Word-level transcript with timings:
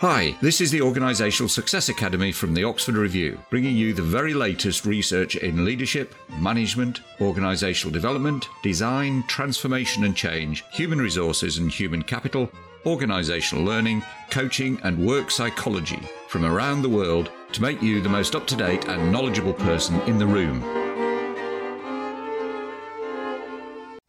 Hi, 0.00 0.36
this 0.40 0.60
is 0.60 0.70
the 0.70 0.78
Organisational 0.78 1.50
Success 1.50 1.88
Academy 1.88 2.30
from 2.30 2.54
the 2.54 2.62
Oxford 2.62 2.94
Review, 2.94 3.36
bringing 3.50 3.74
you 3.74 3.92
the 3.92 4.00
very 4.00 4.32
latest 4.32 4.86
research 4.86 5.34
in 5.34 5.64
leadership, 5.64 6.14
management, 6.38 7.00
organisational 7.18 7.90
development, 7.90 8.48
design, 8.62 9.24
transformation 9.26 10.04
and 10.04 10.14
change, 10.14 10.62
human 10.70 11.00
resources 11.00 11.58
and 11.58 11.68
human 11.68 12.04
capital, 12.04 12.48
organisational 12.84 13.64
learning, 13.64 14.04
coaching, 14.30 14.78
and 14.84 15.04
work 15.04 15.32
psychology 15.32 15.98
from 16.28 16.44
around 16.44 16.82
the 16.82 16.88
world 16.88 17.32
to 17.50 17.60
make 17.60 17.82
you 17.82 18.00
the 18.00 18.08
most 18.08 18.36
up 18.36 18.46
to 18.46 18.54
date 18.54 18.86
and 18.86 19.10
knowledgeable 19.10 19.54
person 19.54 20.00
in 20.02 20.16
the 20.16 20.24
room. 20.24 20.77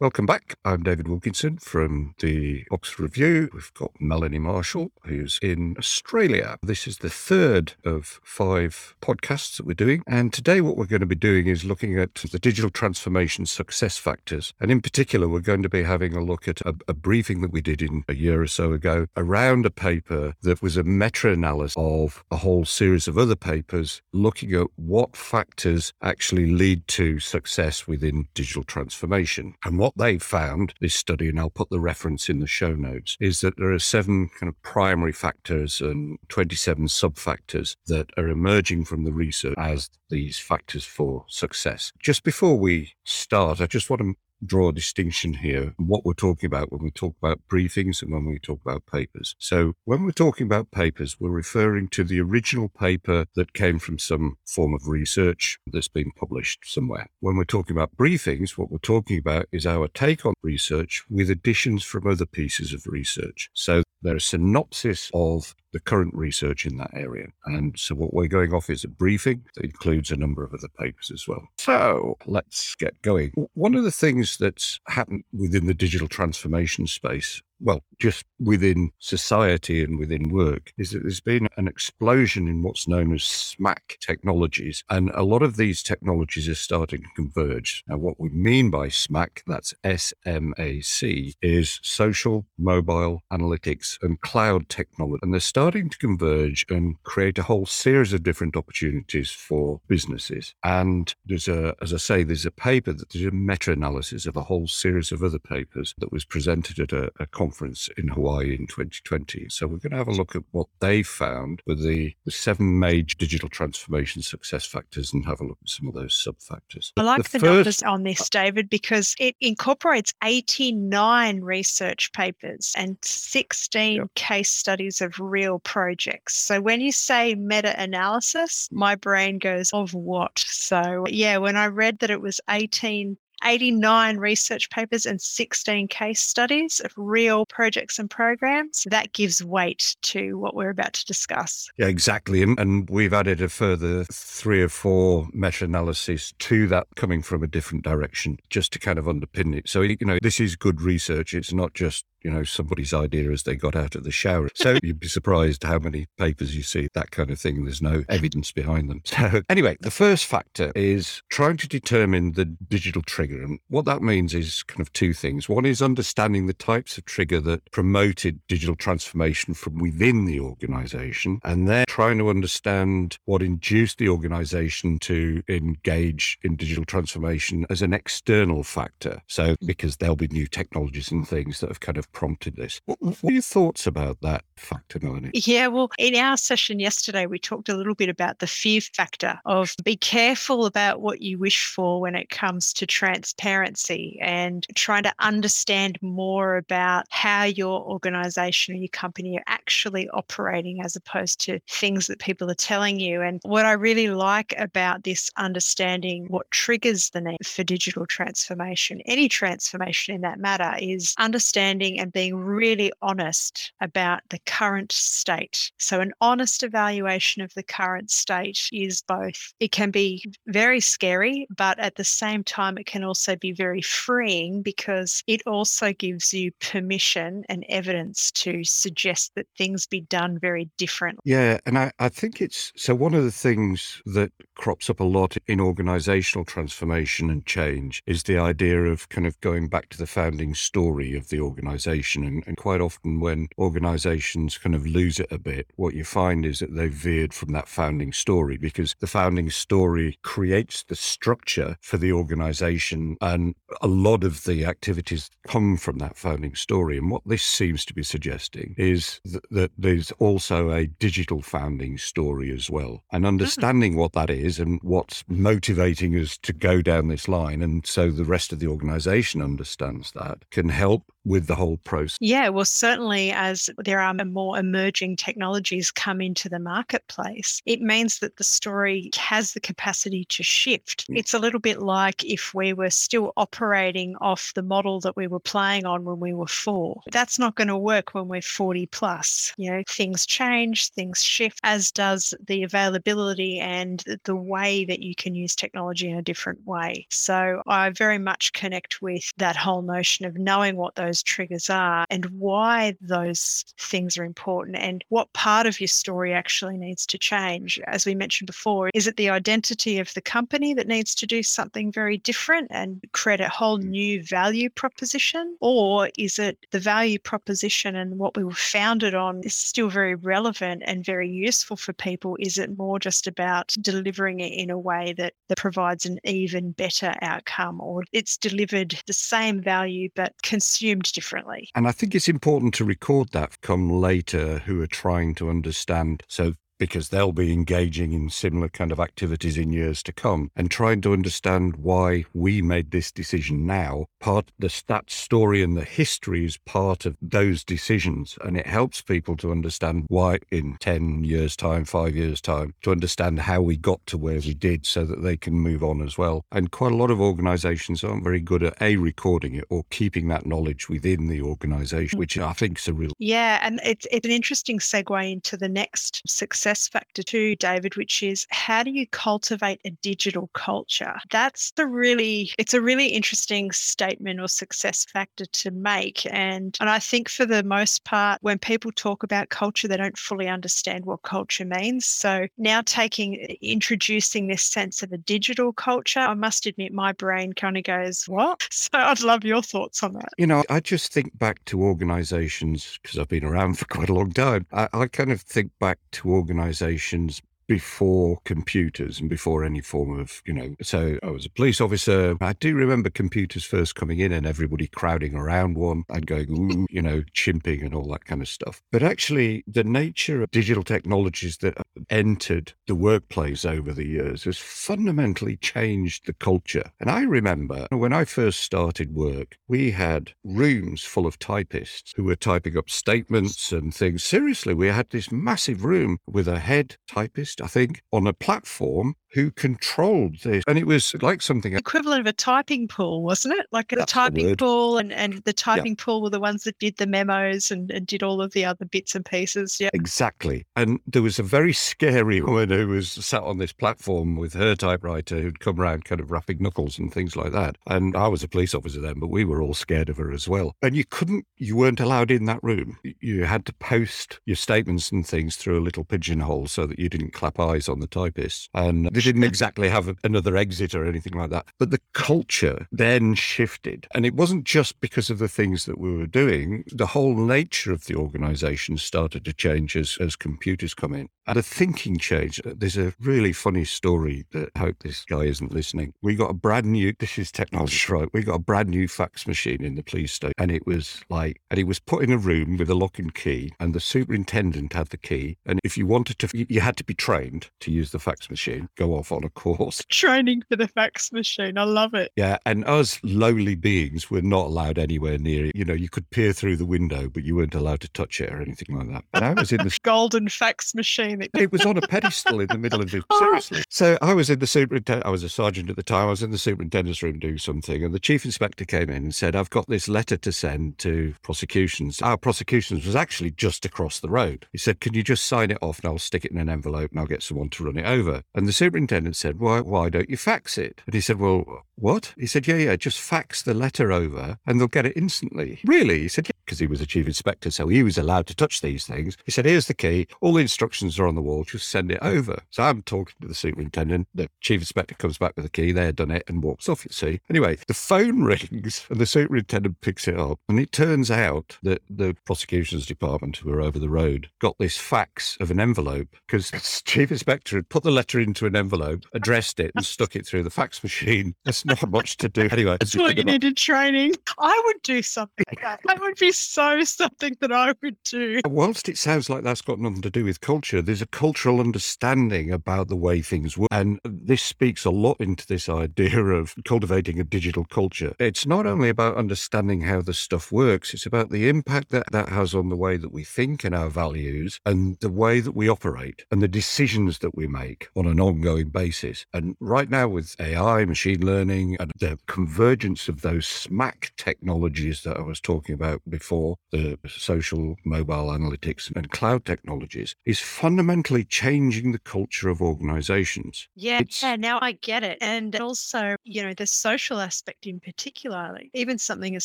Welcome 0.00 0.24
back. 0.24 0.54
I'm 0.64 0.82
David 0.82 1.08
Wilkinson 1.08 1.58
from 1.58 2.14
the 2.20 2.64
Oxford 2.70 3.02
Review. 3.02 3.50
We've 3.52 3.70
got 3.74 3.90
Melanie 4.00 4.38
Marshall, 4.38 4.92
who's 5.04 5.38
in 5.42 5.74
Australia. 5.78 6.56
This 6.62 6.86
is 6.86 6.96
the 6.96 7.10
third 7.10 7.74
of 7.84 8.18
five 8.24 8.94
podcasts 9.02 9.58
that 9.58 9.66
we're 9.66 9.74
doing. 9.74 10.02
And 10.06 10.32
today, 10.32 10.62
what 10.62 10.78
we're 10.78 10.86
going 10.86 11.00
to 11.00 11.06
be 11.06 11.14
doing 11.14 11.48
is 11.48 11.66
looking 11.66 11.98
at 11.98 12.14
the 12.14 12.38
digital 12.38 12.70
transformation 12.70 13.44
success 13.44 13.98
factors. 13.98 14.54
And 14.58 14.70
in 14.70 14.80
particular, 14.80 15.28
we're 15.28 15.40
going 15.40 15.62
to 15.62 15.68
be 15.68 15.82
having 15.82 16.16
a 16.16 16.24
look 16.24 16.48
at 16.48 16.62
a, 16.62 16.74
a 16.88 16.94
briefing 16.94 17.42
that 17.42 17.52
we 17.52 17.60
did 17.60 17.82
in 17.82 18.02
a 18.08 18.14
year 18.14 18.40
or 18.40 18.46
so 18.46 18.72
ago 18.72 19.06
around 19.18 19.66
a 19.66 19.70
paper 19.70 20.34
that 20.40 20.62
was 20.62 20.78
a 20.78 20.82
meta 20.82 21.30
analysis 21.30 21.74
of 21.76 22.24
a 22.30 22.38
whole 22.38 22.64
series 22.64 23.06
of 23.06 23.18
other 23.18 23.36
papers 23.36 24.00
looking 24.14 24.54
at 24.54 24.68
what 24.76 25.14
factors 25.14 25.92
actually 26.00 26.50
lead 26.50 26.88
to 26.88 27.20
success 27.20 27.86
within 27.86 28.28
digital 28.32 28.64
transformation. 28.64 29.52
And 29.62 29.78
what 29.78 29.89
what 29.90 30.04
they 30.04 30.18
found, 30.18 30.74
this 30.80 30.94
study, 30.94 31.28
and 31.28 31.38
I'll 31.38 31.50
put 31.50 31.70
the 31.70 31.80
reference 31.80 32.28
in 32.28 32.40
the 32.40 32.46
show 32.46 32.74
notes, 32.74 33.16
is 33.20 33.40
that 33.40 33.56
there 33.56 33.72
are 33.72 33.78
seven 33.78 34.30
kind 34.38 34.48
of 34.48 34.60
primary 34.62 35.12
factors 35.12 35.80
and 35.80 36.18
27 36.28 36.88
sub 36.88 37.16
factors 37.18 37.76
that 37.86 38.10
are 38.16 38.28
emerging 38.28 38.84
from 38.84 39.04
the 39.04 39.12
research 39.12 39.54
as 39.58 39.90
these 40.08 40.38
factors 40.38 40.84
for 40.84 41.24
success. 41.28 41.92
Just 41.98 42.22
before 42.22 42.56
we 42.56 42.92
start, 43.04 43.60
I 43.60 43.66
just 43.66 43.90
want 43.90 44.00
to 44.02 44.14
draw 44.44 44.68
a 44.68 44.72
distinction 44.72 45.34
here 45.34 45.74
what 45.76 46.04
we're 46.04 46.12
talking 46.12 46.46
about 46.46 46.72
when 46.72 46.82
we 46.82 46.90
talk 46.90 47.16
about 47.18 47.40
briefings 47.50 48.02
and 48.02 48.12
when 48.12 48.24
we 48.24 48.38
talk 48.38 48.60
about 48.62 48.86
papers. 48.86 49.34
So, 49.38 49.74
when 49.84 50.04
we're 50.04 50.12
talking 50.12 50.46
about 50.46 50.70
papers, 50.70 51.16
we're 51.18 51.30
referring 51.30 51.88
to 51.88 52.04
the 52.04 52.20
original 52.20 52.68
paper 52.68 53.26
that 53.34 53.54
came 53.54 53.78
from 53.78 53.98
some 53.98 54.36
form 54.46 54.74
of 54.74 54.88
research 54.88 55.58
that's 55.66 55.88
been 55.88 56.12
published 56.12 56.60
somewhere. 56.64 57.06
When 57.20 57.36
we're 57.36 57.44
talking 57.44 57.76
about 57.76 57.96
briefings, 57.96 58.58
what 58.58 58.70
we're 58.70 58.78
talking 58.78 59.18
about 59.18 59.46
is 59.52 59.66
our 59.66 59.88
take 59.88 60.24
on 60.24 60.34
research 60.42 61.04
with 61.08 61.30
additions 61.30 61.84
from 61.84 62.06
other 62.06 62.26
pieces 62.26 62.72
of 62.72 62.86
research. 62.86 63.50
So, 63.54 63.82
they're 64.02 64.16
a 64.16 64.20
synopsis 64.20 65.10
of 65.12 65.54
the 65.72 65.80
current 65.80 66.14
research 66.14 66.66
in 66.66 66.76
that 66.78 66.90
area. 66.94 67.28
And 67.46 67.78
so 67.78 67.94
what 67.94 68.12
we're 68.12 68.26
going 68.26 68.52
off 68.52 68.70
is 68.70 68.84
a 68.84 68.88
briefing 68.88 69.44
that 69.54 69.64
includes 69.64 70.10
a 70.10 70.16
number 70.16 70.44
of 70.44 70.52
other 70.52 70.68
papers 70.78 71.10
as 71.12 71.26
well. 71.28 71.48
So 71.58 72.16
let's 72.26 72.74
get 72.74 73.00
going. 73.02 73.32
One 73.54 73.74
of 73.74 73.84
the 73.84 73.90
things 73.90 74.36
that's 74.36 74.80
happened 74.88 75.24
within 75.32 75.66
the 75.66 75.74
digital 75.74 76.08
transformation 76.08 76.86
space 76.86 77.42
well, 77.60 77.82
just 77.98 78.24
within 78.38 78.90
society 78.98 79.84
and 79.84 79.98
within 79.98 80.30
work, 80.30 80.72
is 80.78 80.90
that 80.90 81.02
there's 81.02 81.20
been 81.20 81.48
an 81.56 81.68
explosion 81.68 82.48
in 82.48 82.62
what's 82.62 82.88
known 82.88 83.12
as 83.12 83.20
SMAC 83.20 83.98
technologies. 84.00 84.82
And 84.88 85.10
a 85.10 85.22
lot 85.22 85.42
of 85.42 85.56
these 85.56 85.82
technologies 85.82 86.48
are 86.48 86.54
starting 86.54 87.02
to 87.02 87.08
converge. 87.14 87.84
Now, 87.86 87.98
what 87.98 88.18
we 88.18 88.30
mean 88.30 88.70
by 88.70 88.88
SMAC, 88.88 89.42
that's 89.46 89.74
S 89.84 90.14
M 90.24 90.54
A 90.58 90.80
C, 90.80 91.34
is 91.42 91.78
social, 91.82 92.46
mobile, 92.58 93.22
analytics, 93.30 93.98
and 94.02 94.20
cloud 94.20 94.68
technology. 94.70 95.20
And 95.22 95.34
they're 95.34 95.40
starting 95.40 95.90
to 95.90 95.98
converge 95.98 96.64
and 96.70 97.02
create 97.02 97.38
a 97.38 97.42
whole 97.42 97.66
series 97.66 98.14
of 98.14 98.22
different 98.22 98.56
opportunities 98.56 99.30
for 99.30 99.80
businesses. 99.86 100.54
And 100.64 101.14
there's 101.26 101.48
a, 101.48 101.74
as 101.82 101.92
I 101.92 101.98
say, 101.98 102.22
there's 102.22 102.46
a 102.46 102.50
paper 102.50 102.94
that 102.94 103.10
there's 103.10 103.26
a 103.26 103.30
meta 103.30 103.72
analysis 103.72 104.24
of 104.24 104.36
a 104.36 104.42
whole 104.44 104.66
series 104.66 105.12
of 105.12 105.22
other 105.22 105.38
papers 105.38 105.94
that 105.98 106.12
was 106.12 106.24
presented 106.24 106.78
at 106.78 106.92
a, 106.92 107.10
a 107.20 107.26
conference 107.26 107.49
conference 107.50 107.88
in 107.96 108.08
Hawaii 108.08 108.54
in 108.54 108.68
2020. 108.68 109.48
So 109.48 109.66
we're 109.66 109.78
going 109.78 109.90
to 109.90 109.96
have 109.96 110.06
a 110.06 110.12
look 110.12 110.36
at 110.36 110.42
what 110.52 110.68
they 110.78 111.02
found 111.02 111.62
with 111.66 111.82
the, 111.82 112.14
the 112.24 112.30
seven 112.30 112.78
major 112.78 113.16
digital 113.16 113.48
transformation 113.48 114.22
success 114.22 114.64
factors 114.64 115.12
and 115.12 115.26
have 115.26 115.40
a 115.40 115.44
look 115.44 115.58
at 115.60 115.68
some 115.68 115.88
of 115.88 115.94
those 115.94 116.14
sub 116.14 116.40
factors. 116.40 116.92
I 116.96 117.02
like 117.02 117.24
the, 117.24 117.38
the 117.38 117.38
first, 117.40 117.42
numbers 117.42 117.82
on 117.82 118.04
this, 118.04 118.30
David, 118.30 118.70
because 118.70 119.16
it 119.18 119.34
incorporates 119.40 120.14
89 120.22 121.40
research 121.40 122.12
papers 122.12 122.72
and 122.76 122.96
16 123.02 123.96
yep. 123.96 124.14
case 124.14 124.50
studies 124.50 125.00
of 125.00 125.18
real 125.18 125.58
projects. 125.58 126.36
So 126.36 126.60
when 126.60 126.80
you 126.80 126.92
say 126.92 127.34
meta 127.34 127.74
analysis, 127.82 128.68
my 128.70 128.94
brain 128.94 129.38
goes, 129.38 129.70
of 129.72 129.92
what? 129.92 130.38
So 130.38 131.04
yeah, 131.08 131.38
when 131.38 131.56
I 131.56 131.66
read 131.66 131.98
that 131.98 132.10
it 132.10 132.20
was 132.20 132.40
18 132.48 133.16
89 133.44 134.18
research 134.18 134.70
papers 134.70 135.06
and 135.06 135.20
16 135.20 135.88
case 135.88 136.20
studies 136.20 136.80
of 136.80 136.92
real 136.96 137.46
projects 137.46 137.98
and 137.98 138.10
programs. 138.10 138.86
That 138.90 139.12
gives 139.12 139.42
weight 139.44 139.96
to 140.02 140.38
what 140.38 140.54
we're 140.54 140.70
about 140.70 140.94
to 140.94 141.06
discuss. 141.06 141.68
Yeah, 141.76 141.86
exactly. 141.86 142.42
And, 142.42 142.88
we've 142.88 143.12
added 143.12 143.42
a 143.42 143.48
further 143.48 144.04
three 144.04 144.62
or 144.62 144.68
four 144.68 145.28
meta 145.32 145.64
analyses 145.64 146.32
to 146.38 146.66
that 146.68 146.86
coming 146.96 147.22
from 147.22 147.42
a 147.42 147.46
different 147.46 147.84
direction 147.84 148.38
just 148.48 148.72
to 148.72 148.78
kind 148.78 148.98
of 148.98 149.04
underpin 149.04 149.54
it. 149.54 149.68
So, 149.68 149.82
you 149.82 149.96
know, 150.00 150.18
this 150.22 150.40
is 150.40 150.56
good 150.56 150.80
research. 150.80 151.34
It's 151.34 151.52
not 151.52 151.74
just 151.74 152.04
you 152.22 152.30
know, 152.30 152.44
somebody's 152.44 152.92
idea 152.92 153.30
as 153.30 153.42
they 153.42 153.56
got 153.56 153.76
out 153.76 153.94
of 153.94 154.04
the 154.04 154.10
shower. 154.10 154.48
So 154.54 154.78
you'd 154.82 155.00
be 155.00 155.08
surprised 155.08 155.64
how 155.64 155.78
many 155.78 156.06
papers 156.16 156.56
you 156.56 156.62
see, 156.62 156.88
that 156.94 157.10
kind 157.10 157.30
of 157.30 157.40
thing. 157.40 157.64
There's 157.64 157.82
no 157.82 158.04
evidence 158.08 158.52
behind 158.52 158.90
them. 158.90 159.02
So 159.20 159.42
anyway, 159.50 159.76
the 159.80 159.90
first 159.90 160.24
factor 160.24 160.72
is 160.74 161.20
trying 161.28 161.58
to 161.58 161.68
determine 161.68 162.32
the 162.32 162.46
digital 162.46 163.02
trigger. 163.02 163.42
And 163.42 163.58
what 163.68 163.84
that 163.84 164.00
means 164.00 164.32
is 164.34 164.62
kind 164.62 164.80
of 164.80 164.90
two 164.92 165.12
things. 165.12 165.46
One 165.48 165.66
is 165.66 165.82
understanding 165.82 166.46
the 166.46 166.54
types 166.54 166.96
of 166.96 167.04
trigger 167.04 167.38
that 167.40 167.70
promoted 167.70 168.40
digital 168.48 168.76
transformation 168.76 169.52
from 169.52 169.78
within 169.78 170.24
the 170.24 170.40
organization, 170.40 171.40
and 171.44 171.68
then 171.68 171.84
trying 171.88 172.18
to 172.18 172.30
understand 172.30 173.18
what 173.26 173.42
induced 173.42 173.98
the 173.98 174.08
organization 174.08 174.98
to 175.00 175.42
engage 175.48 176.38
in 176.42 176.56
digital 176.56 176.84
transformation 176.84 177.66
as 177.68 177.82
an 177.82 177.92
external 177.92 178.62
factor. 178.62 179.20
So 179.26 179.56
because 179.66 179.96
there'll 179.96 180.16
be 180.16 180.28
new 180.28 180.46
technologies 180.46 181.10
and 181.10 181.26
things 181.26 181.60
that 181.60 181.68
have 181.68 181.80
kind 181.80 181.98
of 181.98 182.09
prompted 182.12 182.56
this. 182.56 182.80
What, 182.86 183.00
mm. 183.00 183.16
what 183.22 183.30
are 183.30 183.32
your 183.32 183.42
thoughts 183.42 183.86
about 183.86 184.20
that 184.22 184.44
factor, 184.56 184.98
Melanie? 185.00 185.30
Yeah, 185.34 185.68
well, 185.68 185.90
in 185.98 186.14
our 186.14 186.36
session 186.36 186.80
yesterday, 186.80 187.26
we 187.26 187.38
talked 187.38 187.68
a 187.68 187.76
little 187.76 187.94
bit 187.94 188.08
about 188.08 188.38
the 188.38 188.46
fear 188.46 188.80
factor 188.80 189.40
of 189.44 189.74
be 189.84 189.96
careful 189.96 190.66
about 190.66 191.00
what 191.00 191.22
you 191.22 191.38
wish 191.38 191.66
for 191.66 192.00
when 192.00 192.14
it 192.14 192.28
comes 192.28 192.72
to 192.74 192.86
transparency 192.86 194.18
and 194.20 194.66
trying 194.74 195.02
to 195.04 195.12
understand 195.18 195.98
more 196.02 196.56
about 196.56 197.04
how 197.10 197.44
your 197.44 197.82
organization 197.82 198.74
or 198.74 198.78
your 198.78 198.88
company 198.88 199.36
are 199.38 199.44
actually 199.46 200.08
operating 200.10 200.82
as 200.82 200.96
opposed 200.96 201.40
to 201.40 201.60
things 201.68 202.06
that 202.06 202.18
people 202.18 202.50
are 202.50 202.54
telling 202.54 202.98
you. 202.98 203.22
And 203.22 203.40
what 203.44 203.66
I 203.66 203.72
really 203.72 204.08
like 204.08 204.54
about 204.58 205.04
this 205.04 205.30
understanding 205.36 206.26
what 206.28 206.50
triggers 206.50 207.10
the 207.10 207.20
need 207.20 207.44
for 207.44 207.64
digital 207.64 208.06
transformation, 208.06 209.00
any 209.06 209.28
transformation 209.28 210.14
in 210.14 210.20
that 210.22 210.38
matter, 210.38 210.74
is 210.80 211.14
understanding 211.18 211.99
and 212.00 212.12
being 212.12 212.34
really 212.34 212.90
honest 213.02 213.72
about 213.82 214.22
the 214.30 214.38
current 214.46 214.90
state. 214.90 215.70
So, 215.78 216.00
an 216.00 216.12
honest 216.22 216.62
evaluation 216.62 217.42
of 217.42 217.52
the 217.52 217.62
current 217.62 218.10
state 218.10 218.70
is 218.72 219.02
both, 219.02 219.52
it 219.60 219.70
can 219.70 219.90
be 219.90 220.24
very 220.46 220.80
scary, 220.80 221.46
but 221.54 221.78
at 221.78 221.96
the 221.96 222.04
same 222.04 222.42
time, 222.42 222.78
it 222.78 222.86
can 222.86 223.04
also 223.04 223.36
be 223.36 223.52
very 223.52 223.82
freeing 223.82 224.62
because 224.62 225.22
it 225.26 225.42
also 225.46 225.92
gives 225.92 226.32
you 226.32 226.50
permission 226.60 227.44
and 227.50 227.66
evidence 227.68 228.32
to 228.32 228.64
suggest 228.64 229.32
that 229.36 229.46
things 229.58 229.86
be 229.86 230.00
done 230.00 230.38
very 230.38 230.70
differently. 230.78 231.20
Yeah. 231.26 231.58
And 231.66 231.76
I, 231.76 231.92
I 231.98 232.08
think 232.08 232.40
it's 232.40 232.72
so 232.76 232.94
one 232.94 233.12
of 233.12 233.24
the 233.24 233.30
things 233.30 234.00
that 234.06 234.32
crops 234.54 234.88
up 234.88 235.00
a 235.00 235.04
lot 235.04 235.36
in 235.46 235.60
organizational 235.60 236.46
transformation 236.46 237.28
and 237.28 237.44
change 237.44 238.02
is 238.06 238.22
the 238.22 238.38
idea 238.38 238.84
of 238.84 239.10
kind 239.10 239.26
of 239.26 239.38
going 239.40 239.68
back 239.68 239.90
to 239.90 239.98
the 239.98 240.06
founding 240.06 240.54
story 240.54 241.14
of 241.14 241.28
the 241.28 241.40
organization 241.40 241.89
organization. 241.90 242.24
And, 242.24 242.44
and, 242.46 242.56
quite 242.56 242.80
often, 242.80 243.20
when 243.20 243.48
organizations 243.58 244.58
kind 244.58 244.74
of 244.74 244.86
lose 244.86 245.18
it 245.18 245.30
a 245.30 245.38
bit, 245.38 245.66
what 245.76 245.94
you 245.94 246.04
find 246.04 246.44
is 246.44 246.58
that 246.60 246.74
they've 246.74 246.92
veered 246.92 247.32
from 247.32 247.52
that 247.52 247.68
founding 247.68 248.12
story 248.12 248.56
because 248.56 248.94
the 249.00 249.06
founding 249.06 249.50
story 249.50 250.18
creates 250.22 250.84
the 250.84 250.96
structure 250.96 251.76
for 251.80 251.96
the 251.96 252.12
organization. 252.12 253.16
And 253.20 253.54
a 253.80 253.86
lot 253.86 254.24
of 254.24 254.44
the 254.44 254.64
activities 254.64 255.30
come 255.46 255.76
from 255.76 255.98
that 255.98 256.16
founding 256.16 256.54
story. 256.54 256.98
And 256.98 257.10
what 257.10 257.22
this 257.26 257.42
seems 257.42 257.84
to 257.86 257.94
be 257.94 258.02
suggesting 258.02 258.74
is 258.76 259.20
th- 259.24 259.42
that 259.50 259.72
there's 259.78 260.12
also 260.12 260.70
a 260.70 260.86
digital 260.86 261.42
founding 261.42 261.98
story 261.98 262.52
as 262.52 262.70
well. 262.70 263.02
And 263.12 263.24
ah. 263.24 263.28
understanding 263.28 263.96
what 263.96 264.12
that 264.12 264.30
is 264.30 264.58
and 264.58 264.80
what's 264.82 265.24
motivating 265.28 266.14
us 266.16 266.36
to 266.38 266.52
go 266.52 266.82
down 266.82 267.08
this 267.08 267.28
line. 267.28 267.62
And 267.62 267.86
so 267.86 268.10
the 268.10 268.24
rest 268.24 268.52
of 268.52 268.58
the 268.58 268.66
organization 268.66 269.42
understands 269.42 270.12
that 270.12 270.44
can 270.50 270.68
help 270.68 271.04
with 271.24 271.46
the 271.46 271.54
whole 271.54 271.76
process? 271.78 272.18
Yeah, 272.20 272.48
well, 272.48 272.64
certainly 272.64 273.32
as 273.32 273.70
there 273.84 274.00
are 274.00 274.14
more 274.14 274.58
emerging 274.58 275.16
technologies 275.16 275.90
come 275.90 276.20
into 276.20 276.48
the 276.48 276.58
marketplace, 276.58 277.60
it 277.66 277.80
means 277.80 278.18
that 278.20 278.36
the 278.36 278.44
story 278.44 279.10
has 279.16 279.52
the 279.52 279.60
capacity 279.60 280.24
to 280.26 280.42
shift. 280.42 281.08
Mm. 281.08 281.18
It's 281.18 281.34
a 281.34 281.38
little 281.38 281.60
bit 281.60 281.80
like 281.80 282.24
if 282.24 282.54
we 282.54 282.72
were 282.72 282.90
still 282.90 283.32
operating 283.36 284.16
off 284.20 284.52
the 284.54 284.62
model 284.62 285.00
that 285.00 285.16
we 285.16 285.26
were 285.26 285.40
playing 285.40 285.86
on 285.86 286.04
when 286.04 286.20
we 286.20 286.34
were 286.34 286.46
four. 286.46 287.00
That's 287.10 287.38
not 287.38 287.54
going 287.54 287.68
to 287.68 287.76
work 287.76 288.14
when 288.14 288.28
we're 288.28 288.42
40 288.42 288.86
plus. 288.86 289.52
You 289.56 289.70
know, 289.70 289.82
things 289.88 290.26
change, 290.26 290.90
things 290.90 291.22
shift, 291.22 291.60
as 291.62 291.90
does 291.90 292.34
the 292.46 292.62
availability 292.62 293.58
and 293.58 294.02
the 294.24 294.36
way 294.36 294.84
that 294.86 295.00
you 295.00 295.14
can 295.14 295.34
use 295.34 295.54
technology 295.54 296.08
in 296.08 296.16
a 296.16 296.22
different 296.22 296.66
way. 296.66 297.06
So 297.10 297.62
I 297.66 297.90
very 297.90 298.18
much 298.18 298.52
connect 298.52 299.02
with 299.02 299.30
that 299.36 299.56
whole 299.56 299.82
notion 299.82 300.26
of 300.26 300.36
knowing 300.36 300.76
what 300.76 300.94
those 300.94 301.09
triggers 301.22 301.68
are 301.70 302.06
and 302.10 302.24
why 302.26 302.96
those 303.00 303.64
things 303.78 304.16
are 304.18 304.24
important 304.24 304.76
and 304.76 305.04
what 305.08 305.32
part 305.32 305.66
of 305.66 305.80
your 305.80 305.88
story 305.88 306.32
actually 306.32 306.76
needs 306.76 307.06
to 307.06 307.18
change. 307.18 307.80
As 307.86 308.06
we 308.06 308.14
mentioned 308.14 308.46
before, 308.46 308.90
is 308.94 309.06
it 309.06 309.16
the 309.16 309.30
identity 309.30 309.98
of 309.98 310.12
the 310.14 310.20
company 310.20 310.74
that 310.74 310.86
needs 310.86 311.14
to 311.16 311.26
do 311.26 311.42
something 311.42 311.92
very 311.92 312.18
different 312.18 312.68
and 312.70 313.00
create 313.12 313.40
a 313.40 313.48
whole 313.48 313.78
mm. 313.78 313.84
new 313.84 314.22
value 314.22 314.70
proposition? 314.70 315.56
Or 315.60 316.08
is 316.18 316.38
it 316.38 316.58
the 316.70 316.80
value 316.80 317.18
proposition 317.18 317.96
and 317.96 318.18
what 318.18 318.36
we 318.36 318.44
were 318.44 318.52
founded 318.52 319.14
on 319.14 319.40
is 319.44 319.54
still 319.54 319.88
very 319.88 320.14
relevant 320.14 320.82
and 320.86 321.04
very 321.04 321.28
useful 321.28 321.76
for 321.76 321.92
people? 321.92 322.36
Is 322.40 322.58
it 322.58 322.78
more 322.78 322.98
just 322.98 323.26
about 323.26 323.74
delivering 323.80 324.40
it 324.40 324.52
in 324.52 324.70
a 324.70 324.78
way 324.78 325.14
that, 325.18 325.34
that 325.48 325.58
provides 325.58 326.06
an 326.06 326.18
even 326.24 326.72
better 326.72 327.14
outcome 327.22 327.80
or 327.80 328.04
it's 328.12 328.36
delivered 328.36 328.98
the 329.06 329.12
same 329.12 329.60
value 329.60 330.08
but 330.14 330.34
consumed 330.42 330.99
differently? 331.06 331.68
And 331.74 331.88
I 331.88 331.92
think 331.92 332.14
it's 332.14 332.28
important 332.28 332.74
to 332.74 332.84
record 332.84 333.30
that 333.30 333.60
come 333.60 333.90
later 333.90 334.58
who 334.60 334.80
are 334.82 334.86
trying 334.86 335.34
to 335.36 335.50
understand. 335.50 336.22
So 336.28 336.54
because 336.80 337.10
they'll 337.10 337.30
be 337.30 337.52
engaging 337.52 338.12
in 338.12 338.30
similar 338.30 338.70
kind 338.70 338.90
of 338.90 338.98
activities 338.98 339.58
in 339.58 339.70
years 339.70 340.02
to 340.02 340.12
come 340.12 340.50
and 340.56 340.70
trying 340.70 341.02
to 341.02 341.12
understand 341.12 341.76
why 341.76 342.24
we 342.32 342.62
made 342.62 342.90
this 342.90 343.12
decision 343.12 343.66
now. 343.66 344.06
Part 344.18 344.50
the 344.58 344.82
that 344.86 345.10
story 345.10 345.62
and 345.62 345.76
the 345.76 345.84
history 345.84 346.46
is 346.46 346.56
part 346.56 347.04
of 347.04 347.18
those 347.20 347.62
decisions. 347.64 348.38
And 348.42 348.56
it 348.56 348.66
helps 348.66 349.02
people 349.02 349.36
to 349.36 349.52
understand 349.52 350.06
why 350.08 350.38
in 350.50 350.78
10 350.80 351.22
years' 351.22 351.54
time, 351.54 351.84
five 351.84 352.16
years' 352.16 352.40
time, 352.40 352.74
to 352.82 352.92
understand 352.92 353.40
how 353.40 353.60
we 353.60 353.76
got 353.76 354.04
to 354.06 354.16
where 354.16 354.40
we 354.40 354.54
did 354.54 354.86
so 354.86 355.04
that 355.04 355.22
they 355.22 355.36
can 355.36 355.52
move 355.52 355.84
on 355.84 356.00
as 356.00 356.16
well. 356.16 356.46
And 356.50 356.72
quite 356.72 356.92
a 356.92 356.96
lot 356.96 357.10
of 357.10 357.20
organizations 357.20 358.02
aren't 358.02 358.24
very 358.24 358.40
good 358.40 358.62
at 358.62 358.80
A, 358.80 358.96
recording 358.96 359.54
it 359.54 359.64
or 359.68 359.84
keeping 359.90 360.28
that 360.28 360.46
knowledge 360.46 360.88
within 360.88 361.26
the 361.26 361.42
organization, 361.42 362.16
hmm. 362.16 362.20
which 362.20 362.38
I 362.38 362.54
think 362.54 362.78
is 362.78 362.88
a 362.88 362.94
real. 362.94 363.12
Yeah. 363.18 363.60
And 363.62 363.80
it's, 363.84 364.06
it's 364.10 364.24
an 364.24 364.32
interesting 364.32 364.78
segue 364.78 365.30
into 365.30 365.58
the 365.58 365.68
next 365.68 366.22
success 366.26 366.69
success 366.70 366.88
factor 366.88 367.22
too, 367.22 367.56
David, 367.56 367.96
which 367.96 368.22
is 368.22 368.46
how 368.50 368.82
do 368.82 368.90
you 368.90 369.06
cultivate 369.08 369.80
a 369.84 369.90
digital 370.02 370.50
culture? 370.54 371.16
That's 371.30 371.72
the 371.72 371.86
really, 371.86 372.52
it's 372.58 372.74
a 372.74 372.80
really 372.80 373.08
interesting 373.08 373.72
statement 373.72 374.40
or 374.40 374.48
success 374.48 375.04
factor 375.04 375.46
to 375.46 375.70
make. 375.72 376.26
And, 376.32 376.76
and 376.80 376.88
I 376.88 376.98
think 376.98 377.28
for 377.28 377.46
the 377.46 377.64
most 377.64 378.04
part, 378.04 378.38
when 378.42 378.58
people 378.58 378.92
talk 378.92 379.22
about 379.22 379.48
culture, 379.48 379.88
they 379.88 379.96
don't 379.96 380.18
fully 380.18 380.48
understand 380.48 381.06
what 381.06 381.22
culture 381.22 381.64
means. 381.64 382.06
So 382.06 382.46
now 382.56 382.82
taking, 382.82 383.34
introducing 383.60 384.46
this 384.46 384.62
sense 384.62 385.02
of 385.02 385.12
a 385.12 385.18
digital 385.18 385.72
culture, 385.72 386.20
I 386.20 386.34
must 386.34 386.66
admit 386.66 386.92
my 386.92 387.12
brain 387.12 387.52
kind 387.52 387.76
of 387.76 387.84
goes, 387.84 388.24
what? 388.28 388.68
So 388.80 388.98
I'd 388.98 389.22
love 389.22 389.44
your 389.44 389.62
thoughts 389.62 390.02
on 390.02 390.14
that. 390.14 390.30
You 390.36 390.46
know, 390.46 390.64
I 390.68 390.80
just 390.80 391.12
think 391.12 391.38
back 391.38 391.64
to 391.66 391.80
organizations 391.82 392.98
because 393.00 393.18
I've 393.18 393.28
been 393.28 393.44
around 393.44 393.74
for 393.78 393.84
quite 393.84 394.08
a 394.08 394.14
long 394.14 394.32
time. 394.32 394.66
I, 394.72 394.88
I 394.92 395.06
kind 395.06 395.30
of 395.30 395.40
think 395.42 395.70
back 395.78 395.98
to 396.12 396.30
organizations 396.30 396.59
organizations 396.60 397.42
before 397.70 398.40
computers 398.44 399.20
and 399.20 399.30
before 399.30 399.62
any 399.62 399.80
form 399.80 400.18
of, 400.18 400.42
you 400.44 400.52
know, 400.52 400.74
so 400.82 401.20
I 401.22 401.30
was 401.30 401.46
a 401.46 401.50
police 401.50 401.80
officer. 401.80 402.36
I 402.40 402.54
do 402.54 402.74
remember 402.74 403.10
computers 403.10 403.62
first 403.62 403.94
coming 403.94 404.18
in 404.18 404.32
and 404.32 404.44
everybody 404.44 404.88
crowding 404.88 405.36
around 405.36 405.76
one 405.76 406.02
and 406.08 406.26
going, 406.26 406.88
you 406.90 407.00
know, 407.00 407.22
chimping 407.32 407.84
and 407.84 407.94
all 407.94 408.08
that 408.10 408.24
kind 408.24 408.42
of 408.42 408.48
stuff. 408.48 408.82
But 408.90 409.04
actually, 409.04 409.62
the 409.68 409.84
nature 409.84 410.42
of 410.42 410.50
digital 410.50 410.82
technologies 410.82 411.58
that 411.58 411.76
entered 412.10 412.72
the 412.88 412.96
workplace 412.96 413.64
over 413.64 413.92
the 413.92 414.08
years 414.08 414.42
has 414.42 414.58
fundamentally 414.58 415.56
changed 415.56 416.26
the 416.26 416.32
culture. 416.32 416.90
And 416.98 417.08
I 417.08 417.22
remember 417.22 417.86
when 417.92 418.12
I 418.12 418.24
first 418.24 418.64
started 418.64 419.14
work, 419.14 419.58
we 419.68 419.92
had 419.92 420.32
rooms 420.42 421.04
full 421.04 421.24
of 421.24 421.38
typists 421.38 422.14
who 422.16 422.24
were 422.24 422.34
typing 422.34 422.76
up 422.76 422.90
statements 422.90 423.70
and 423.70 423.94
things. 423.94 424.24
Seriously, 424.24 424.74
we 424.74 424.88
had 424.88 425.10
this 425.10 425.30
massive 425.30 425.84
room 425.84 426.18
with 426.26 426.48
a 426.48 426.58
head 426.58 426.96
typist 427.06 427.59
I 427.62 427.66
think, 427.66 428.02
on 428.12 428.26
a 428.26 428.32
platform 428.32 429.14
who 429.32 429.50
controlled 429.52 430.40
this. 430.40 430.64
And 430.66 430.78
it 430.78 430.86
was 430.86 431.14
like 431.22 431.42
something 431.42 431.74
equivalent 431.74 432.20
of 432.20 432.26
a 432.26 432.32
typing 432.32 432.88
pool, 432.88 433.22
wasn't 433.22 433.58
it? 433.58 433.66
Like 433.72 433.92
a 433.92 434.04
typing 434.06 434.56
pool, 434.56 434.98
and, 434.98 435.12
and 435.12 435.34
the 435.44 435.52
typing 435.52 435.96
yeah. 435.98 436.04
pool 436.04 436.22
were 436.22 436.30
the 436.30 436.40
ones 436.40 436.64
that 436.64 436.78
did 436.78 436.96
the 436.96 437.06
memos 437.06 437.70
and, 437.70 437.90
and 437.90 438.06
did 438.06 438.22
all 438.22 438.40
of 438.42 438.52
the 438.52 438.64
other 438.64 438.84
bits 438.84 439.14
and 439.14 439.24
pieces. 439.24 439.78
Yeah. 439.80 439.90
Exactly. 439.94 440.66
And 440.76 441.00
there 441.06 441.22
was 441.22 441.38
a 441.38 441.44
very 441.44 441.72
scary 441.72 442.40
woman 442.40 442.70
who 442.70 442.88
was 442.88 443.10
sat 443.10 443.42
on 443.42 443.58
this 443.58 443.72
platform 443.72 444.36
with 444.36 444.54
her 444.54 444.74
typewriter 444.74 445.40
who'd 445.40 445.60
come 445.60 445.80
around 445.80 446.04
kind 446.04 446.20
of 446.20 446.30
rapping 446.30 446.58
knuckles 446.60 446.98
and 446.98 447.12
things 447.12 447.36
like 447.36 447.52
that. 447.52 447.76
And 447.86 448.16
I 448.16 448.28
was 448.28 448.42
a 448.42 448.48
police 448.48 448.74
officer 448.74 449.00
then, 449.00 449.18
but 449.18 449.28
we 449.28 449.44
were 449.44 449.62
all 449.62 449.74
scared 449.74 450.08
of 450.08 450.16
her 450.16 450.32
as 450.32 450.48
well. 450.48 450.74
And 450.82 450.96
you 450.96 451.04
couldn't, 451.04 451.46
you 451.56 451.76
weren't 451.76 452.00
allowed 452.00 452.30
in 452.30 452.46
that 452.46 452.62
room. 452.62 452.98
You 453.20 453.44
had 453.44 453.66
to 453.66 453.72
post 453.74 454.40
your 454.44 454.56
statements 454.56 455.12
and 455.12 455.26
things 455.26 455.56
through 455.56 455.78
a 455.78 455.84
little 455.84 456.04
pigeonhole 456.04 456.66
so 456.66 456.86
that 456.86 456.98
you 456.98 457.08
didn't 457.08 457.32
clap 457.32 457.60
eyes 457.60 457.88
on 457.88 458.00
the 458.00 458.06
typist. 458.06 458.68
And 458.74 459.10
they 459.20 459.32
didn't 459.32 459.44
exactly 459.44 459.90
have 459.90 460.16
another 460.24 460.56
exit 460.56 460.94
or 460.94 461.04
anything 461.04 461.34
like 461.34 461.50
that. 461.50 461.66
But 461.78 461.90
the 461.90 462.00
culture 462.14 462.86
then 462.90 463.34
shifted. 463.34 464.06
And 464.14 464.24
it 464.24 464.34
wasn't 464.34 464.64
just 464.64 464.98
because 465.00 465.28
of 465.28 465.38
the 465.38 465.48
things 465.48 465.84
that 465.84 465.98
we 465.98 466.16
were 466.16 466.26
doing, 466.26 466.84
the 466.90 467.08
whole 467.08 467.36
nature 467.36 467.92
of 467.92 468.06
the 468.06 468.14
organization 468.14 468.96
started 468.96 469.44
to 469.44 469.52
change 469.52 469.94
as, 469.94 470.16
as 470.20 470.36
computers 470.36 470.94
come 470.94 471.12
in. 471.12 471.28
And 471.50 471.58
the 471.58 471.64
thinking 471.64 472.16
change. 472.16 472.60
Uh, 472.64 472.74
there's 472.76 472.96
a 472.96 473.12
really 473.20 473.52
funny 473.52 473.84
story 473.84 474.46
that 474.52 474.70
I 474.76 474.78
hope 474.78 475.00
this 475.00 475.24
guy 475.24 475.40
isn't 475.40 475.72
listening. 475.72 476.14
We 476.22 476.36
got 476.36 476.48
a 476.50 476.54
brand 476.54 476.86
new, 476.86 477.12
this 477.18 477.38
is 477.38 477.50
technology, 477.50 478.00
right? 478.08 478.28
We 478.32 478.44
got 478.44 478.54
a 478.54 478.60
brand 478.60 478.88
new 478.88 479.08
fax 479.08 479.48
machine 479.48 479.82
in 479.82 479.96
the 479.96 480.04
police 480.04 480.32
station. 480.32 480.54
And 480.58 480.70
it 480.70 480.86
was 480.86 481.20
like, 481.28 481.60
and 481.68 481.80
it 481.80 481.88
was 481.88 481.98
put 481.98 482.22
in 482.22 482.30
a 482.30 482.38
room 482.38 482.76
with 482.76 482.88
a 482.88 482.94
lock 482.94 483.18
and 483.18 483.34
key, 483.34 483.72
and 483.80 483.94
the 483.94 484.00
superintendent 484.00 484.92
had 484.92 485.08
the 485.08 485.16
key. 485.16 485.56
And 485.66 485.80
if 485.82 485.98
you 485.98 486.06
wanted 486.06 486.38
to, 486.38 486.66
you 486.72 486.80
had 486.80 486.96
to 486.98 487.04
be 487.04 487.14
trained 487.14 487.68
to 487.80 487.90
use 487.90 488.12
the 488.12 488.20
fax 488.20 488.48
machine, 488.48 488.88
go 488.96 489.14
off 489.14 489.32
on 489.32 489.42
a 489.42 489.50
course. 489.50 490.04
Training 490.08 490.62
for 490.68 490.76
the 490.76 490.86
fax 490.86 491.32
machine. 491.32 491.78
I 491.78 491.82
love 491.84 492.14
it. 492.14 492.30
Yeah. 492.36 492.58
And 492.64 492.84
us 492.84 493.18
lowly 493.24 493.74
beings 493.74 494.30
were 494.30 494.42
not 494.42 494.66
allowed 494.66 494.98
anywhere 494.98 495.36
near 495.38 495.66
it. 495.66 495.74
You 495.74 495.84
know, 495.84 495.94
you 495.94 496.08
could 496.08 496.30
peer 496.30 496.52
through 496.52 496.76
the 496.76 496.86
window, 496.86 497.28
but 497.28 497.42
you 497.42 497.56
weren't 497.56 497.74
allowed 497.74 498.02
to 498.02 498.08
touch 498.10 498.40
it 498.40 498.52
or 498.52 498.62
anything 498.62 498.96
like 498.96 499.08
that. 499.08 499.24
And 499.34 499.44
I 499.44 499.52
was 499.54 499.72
in 499.72 499.78
the 499.78 499.98
golden 500.04 500.48
fax 500.48 500.94
machine. 500.94 501.39
It 501.54 501.72
was 501.72 501.84
on 501.84 501.96
a 501.96 502.02
pedestal 502.02 502.60
in 502.60 502.68
the 502.68 502.78
middle 502.78 503.00
of 503.00 503.14
it. 503.14 503.24
Seriously. 503.32 503.82
So 503.88 504.18
I 504.22 504.34
was 504.34 504.50
in 504.50 504.58
the 504.58 504.66
superintendent, 504.66 505.26
I 505.26 505.30
was 505.30 505.42
a 505.42 505.48
sergeant 505.48 505.90
at 505.90 505.96
the 505.96 506.02
time. 506.02 506.28
I 506.28 506.30
was 506.30 506.42
in 506.42 506.50
the 506.50 506.58
superintendent's 506.58 507.22
room 507.22 507.38
doing 507.38 507.58
something, 507.58 508.04
and 508.04 508.14
the 508.14 508.20
chief 508.20 508.44
inspector 508.44 508.84
came 508.84 509.10
in 509.10 509.24
and 509.24 509.34
said, 509.34 509.56
I've 509.56 509.70
got 509.70 509.88
this 509.88 510.08
letter 510.08 510.36
to 510.36 510.52
send 510.52 510.98
to 510.98 511.34
prosecutions. 511.42 512.22
Our 512.22 512.36
prosecutions 512.36 513.06
was 513.06 513.16
actually 513.16 513.50
just 513.50 513.84
across 513.84 514.20
the 514.20 514.30
road. 514.30 514.66
He 514.72 514.78
said, 514.78 515.00
Can 515.00 515.14
you 515.14 515.22
just 515.22 515.44
sign 515.44 515.70
it 515.70 515.78
off 515.80 515.98
and 515.98 516.06
I'll 516.06 516.18
stick 516.18 516.44
it 516.44 516.52
in 516.52 516.58
an 516.58 516.68
envelope 516.68 517.10
and 517.10 517.20
I'll 517.20 517.26
get 517.26 517.42
someone 517.42 517.70
to 517.70 517.84
run 517.84 517.96
it 517.96 518.06
over? 518.06 518.42
And 518.54 518.66
the 518.66 518.72
superintendent 518.72 519.00
superintendent 519.00 519.36
said, 519.36 519.58
why, 519.58 519.80
why 519.80 520.08
don't 520.08 520.30
you 520.30 520.36
fax 520.36 520.78
it? 520.78 521.00
And 521.06 521.14
he 521.14 521.20
said, 521.20 521.38
well, 521.38 521.84
what? 521.96 522.34
He 522.36 522.46
said, 522.46 522.66
yeah, 522.66 522.76
yeah, 522.76 522.96
just 522.96 523.18
fax 523.18 523.62
the 523.62 523.74
letter 523.74 524.12
over 524.12 524.58
and 524.66 524.80
they'll 524.80 524.88
get 524.88 525.06
it 525.06 525.16
instantly. 525.16 525.80
Really? 525.84 526.20
He 526.20 526.28
said, 526.28 526.46
yeah, 526.46 526.52
because 526.64 526.78
he 526.78 526.86
was 526.86 527.00
a 527.00 527.06
chief 527.06 527.26
inspector, 527.26 527.70
so 527.70 527.88
he 527.88 528.02
was 528.02 528.16
allowed 528.16 528.46
to 528.46 528.54
touch 528.54 528.80
these 528.80 529.06
things. 529.06 529.36
He 529.44 529.50
said, 529.50 529.66
here's 529.66 529.86
the 529.86 529.94
key. 529.94 530.26
All 530.40 530.54
the 530.54 530.60
instructions 530.60 531.18
are 531.18 531.26
on 531.30 531.34
the 531.34 531.42
wall. 531.42 531.64
Just 531.64 531.88
send 531.88 532.10
it 532.10 532.18
over. 532.20 532.60
So 532.70 532.82
I'm 532.82 533.02
talking 533.02 533.34
to 533.40 533.48
the 533.48 533.54
superintendent. 533.54 534.28
The 534.34 534.48
chief 534.60 534.82
inspector 534.82 535.14
comes 535.14 535.38
back 535.38 535.54
with 535.56 535.64
the 535.64 535.70
key. 535.70 535.92
They 535.92 536.04
had 536.04 536.16
done 536.16 536.30
it 536.30 536.44
and 536.46 536.62
walks 536.62 536.88
off, 536.88 537.04
you 537.04 537.12
see. 537.12 537.40
Anyway, 537.48 537.78
the 537.86 537.94
phone 537.94 538.42
rings 538.44 539.06
and 539.08 539.18
the 539.18 539.26
superintendent 539.26 540.00
picks 540.02 540.28
it 540.28 540.38
up. 540.38 540.60
And 540.68 540.78
it 540.78 540.92
turns 540.92 541.30
out 541.30 541.78
that 541.82 542.02
the 542.08 542.36
prosecutions 542.44 543.06
department, 543.06 543.56
who 543.56 543.70
were 543.70 543.80
over 543.80 543.98
the 543.98 544.10
road, 544.10 544.50
got 544.60 544.76
this 544.78 544.96
fax 544.96 545.56
of 545.60 545.70
an 545.70 545.80
envelope 545.80 546.28
because 546.46 546.70
the 546.72 547.02
chief 547.04 547.32
inspector 547.32 547.76
had 547.76 547.88
put 547.88 548.02
the 548.02 548.10
letter 548.10 548.38
into 548.38 548.66
an 548.66 548.76
envelope 548.76 549.24
addressed 549.32 549.80
it, 549.80 549.92
and 549.96 550.04
stuck 550.04 550.36
it 550.36 550.46
through 550.46 550.62
the 550.62 550.70
fax 550.70 551.02
machine. 551.02 551.54
There's 551.64 551.84
not 551.84 552.08
much 552.10 552.36
to 552.38 552.48
do. 552.48 552.68
Anyway, 552.70 552.96
that's 552.98 553.16
what 553.16 553.36
you 553.36 553.44
needed 553.44 553.76
training. 553.76 554.34
I 554.58 554.82
would 554.86 555.02
do 555.02 555.22
something 555.22 555.64
like 555.68 555.82
that. 555.82 556.00
That 556.04 556.20
would 556.20 556.36
be 556.36 556.52
so 556.52 557.02
something 557.04 557.56
that 557.60 557.72
I 557.72 557.94
would 558.02 558.16
do. 558.24 558.60
Whilst 558.66 559.08
it 559.08 559.18
sounds 559.18 559.48
like 559.48 559.62
that's 559.62 559.82
got 559.82 559.98
nothing 559.98 560.22
to 560.22 560.30
do 560.30 560.44
with 560.44 560.60
culture, 560.60 561.02
there's 561.10 561.20
a 561.20 561.26
cultural 561.26 561.80
understanding 561.80 562.70
about 562.70 563.08
the 563.08 563.16
way 563.16 563.42
things 563.42 563.76
work. 563.76 563.88
And 563.90 564.20
this 564.22 564.62
speaks 564.62 565.04
a 565.04 565.10
lot 565.10 565.40
into 565.40 565.66
this 565.66 565.88
idea 565.88 566.38
of 566.40 566.72
cultivating 566.84 567.40
a 567.40 567.44
digital 567.44 567.84
culture. 567.84 568.32
It's 568.38 568.64
not 568.64 568.86
only 568.86 569.08
about 569.08 569.36
understanding 569.36 570.02
how 570.02 570.22
the 570.22 570.32
stuff 570.32 570.70
works, 570.70 571.12
it's 571.12 571.26
about 571.26 571.50
the 571.50 571.68
impact 571.68 572.10
that 572.10 572.30
that 572.30 572.50
has 572.50 572.76
on 572.76 572.90
the 572.90 572.96
way 572.96 573.16
that 573.16 573.32
we 573.32 573.42
think 573.42 573.82
and 573.82 573.92
our 573.92 574.08
values 574.08 574.78
and 574.86 575.16
the 575.18 575.28
way 575.28 575.58
that 575.58 575.74
we 575.74 575.88
operate 575.88 576.44
and 576.52 576.62
the 576.62 576.68
decisions 576.68 577.40
that 577.40 577.56
we 577.56 577.66
make 577.66 578.08
on 578.14 578.28
an 578.28 578.38
ongoing 578.38 578.90
basis. 578.90 579.44
And 579.52 579.74
right 579.80 580.08
now, 580.08 580.28
with 580.28 580.54
AI, 580.60 581.04
machine 581.06 581.44
learning, 581.44 581.96
and 581.98 582.12
the 582.20 582.38
convergence 582.46 583.28
of 583.28 583.42
those 583.42 583.66
SMAC 583.66 584.30
technologies 584.36 585.24
that 585.24 585.38
I 585.38 585.42
was 585.42 585.60
talking 585.60 585.92
about 585.92 586.22
before, 586.28 586.76
the 586.92 587.18
social, 587.26 587.96
mobile 588.04 588.50
analytics, 588.50 589.10
and 589.16 589.28
cloud 589.32 589.64
technologies, 589.64 590.36
is 590.44 590.60
fundamentally 591.00 591.44
changing 591.44 592.12
the 592.12 592.18
culture 592.18 592.68
of 592.68 592.82
organizations. 592.82 593.88
Yeah, 593.94 594.20
yeah, 594.42 594.56
now 594.56 594.78
I 594.82 594.92
get 594.92 595.24
it. 595.24 595.38
And 595.40 595.74
also, 595.80 596.36
you 596.44 596.62
know, 596.62 596.74
the 596.74 596.86
social 596.86 597.40
aspect 597.40 597.86
in 597.86 598.00
particular, 598.00 598.70
like 598.74 598.90
even 598.92 599.16
something 599.16 599.56
as 599.56 599.64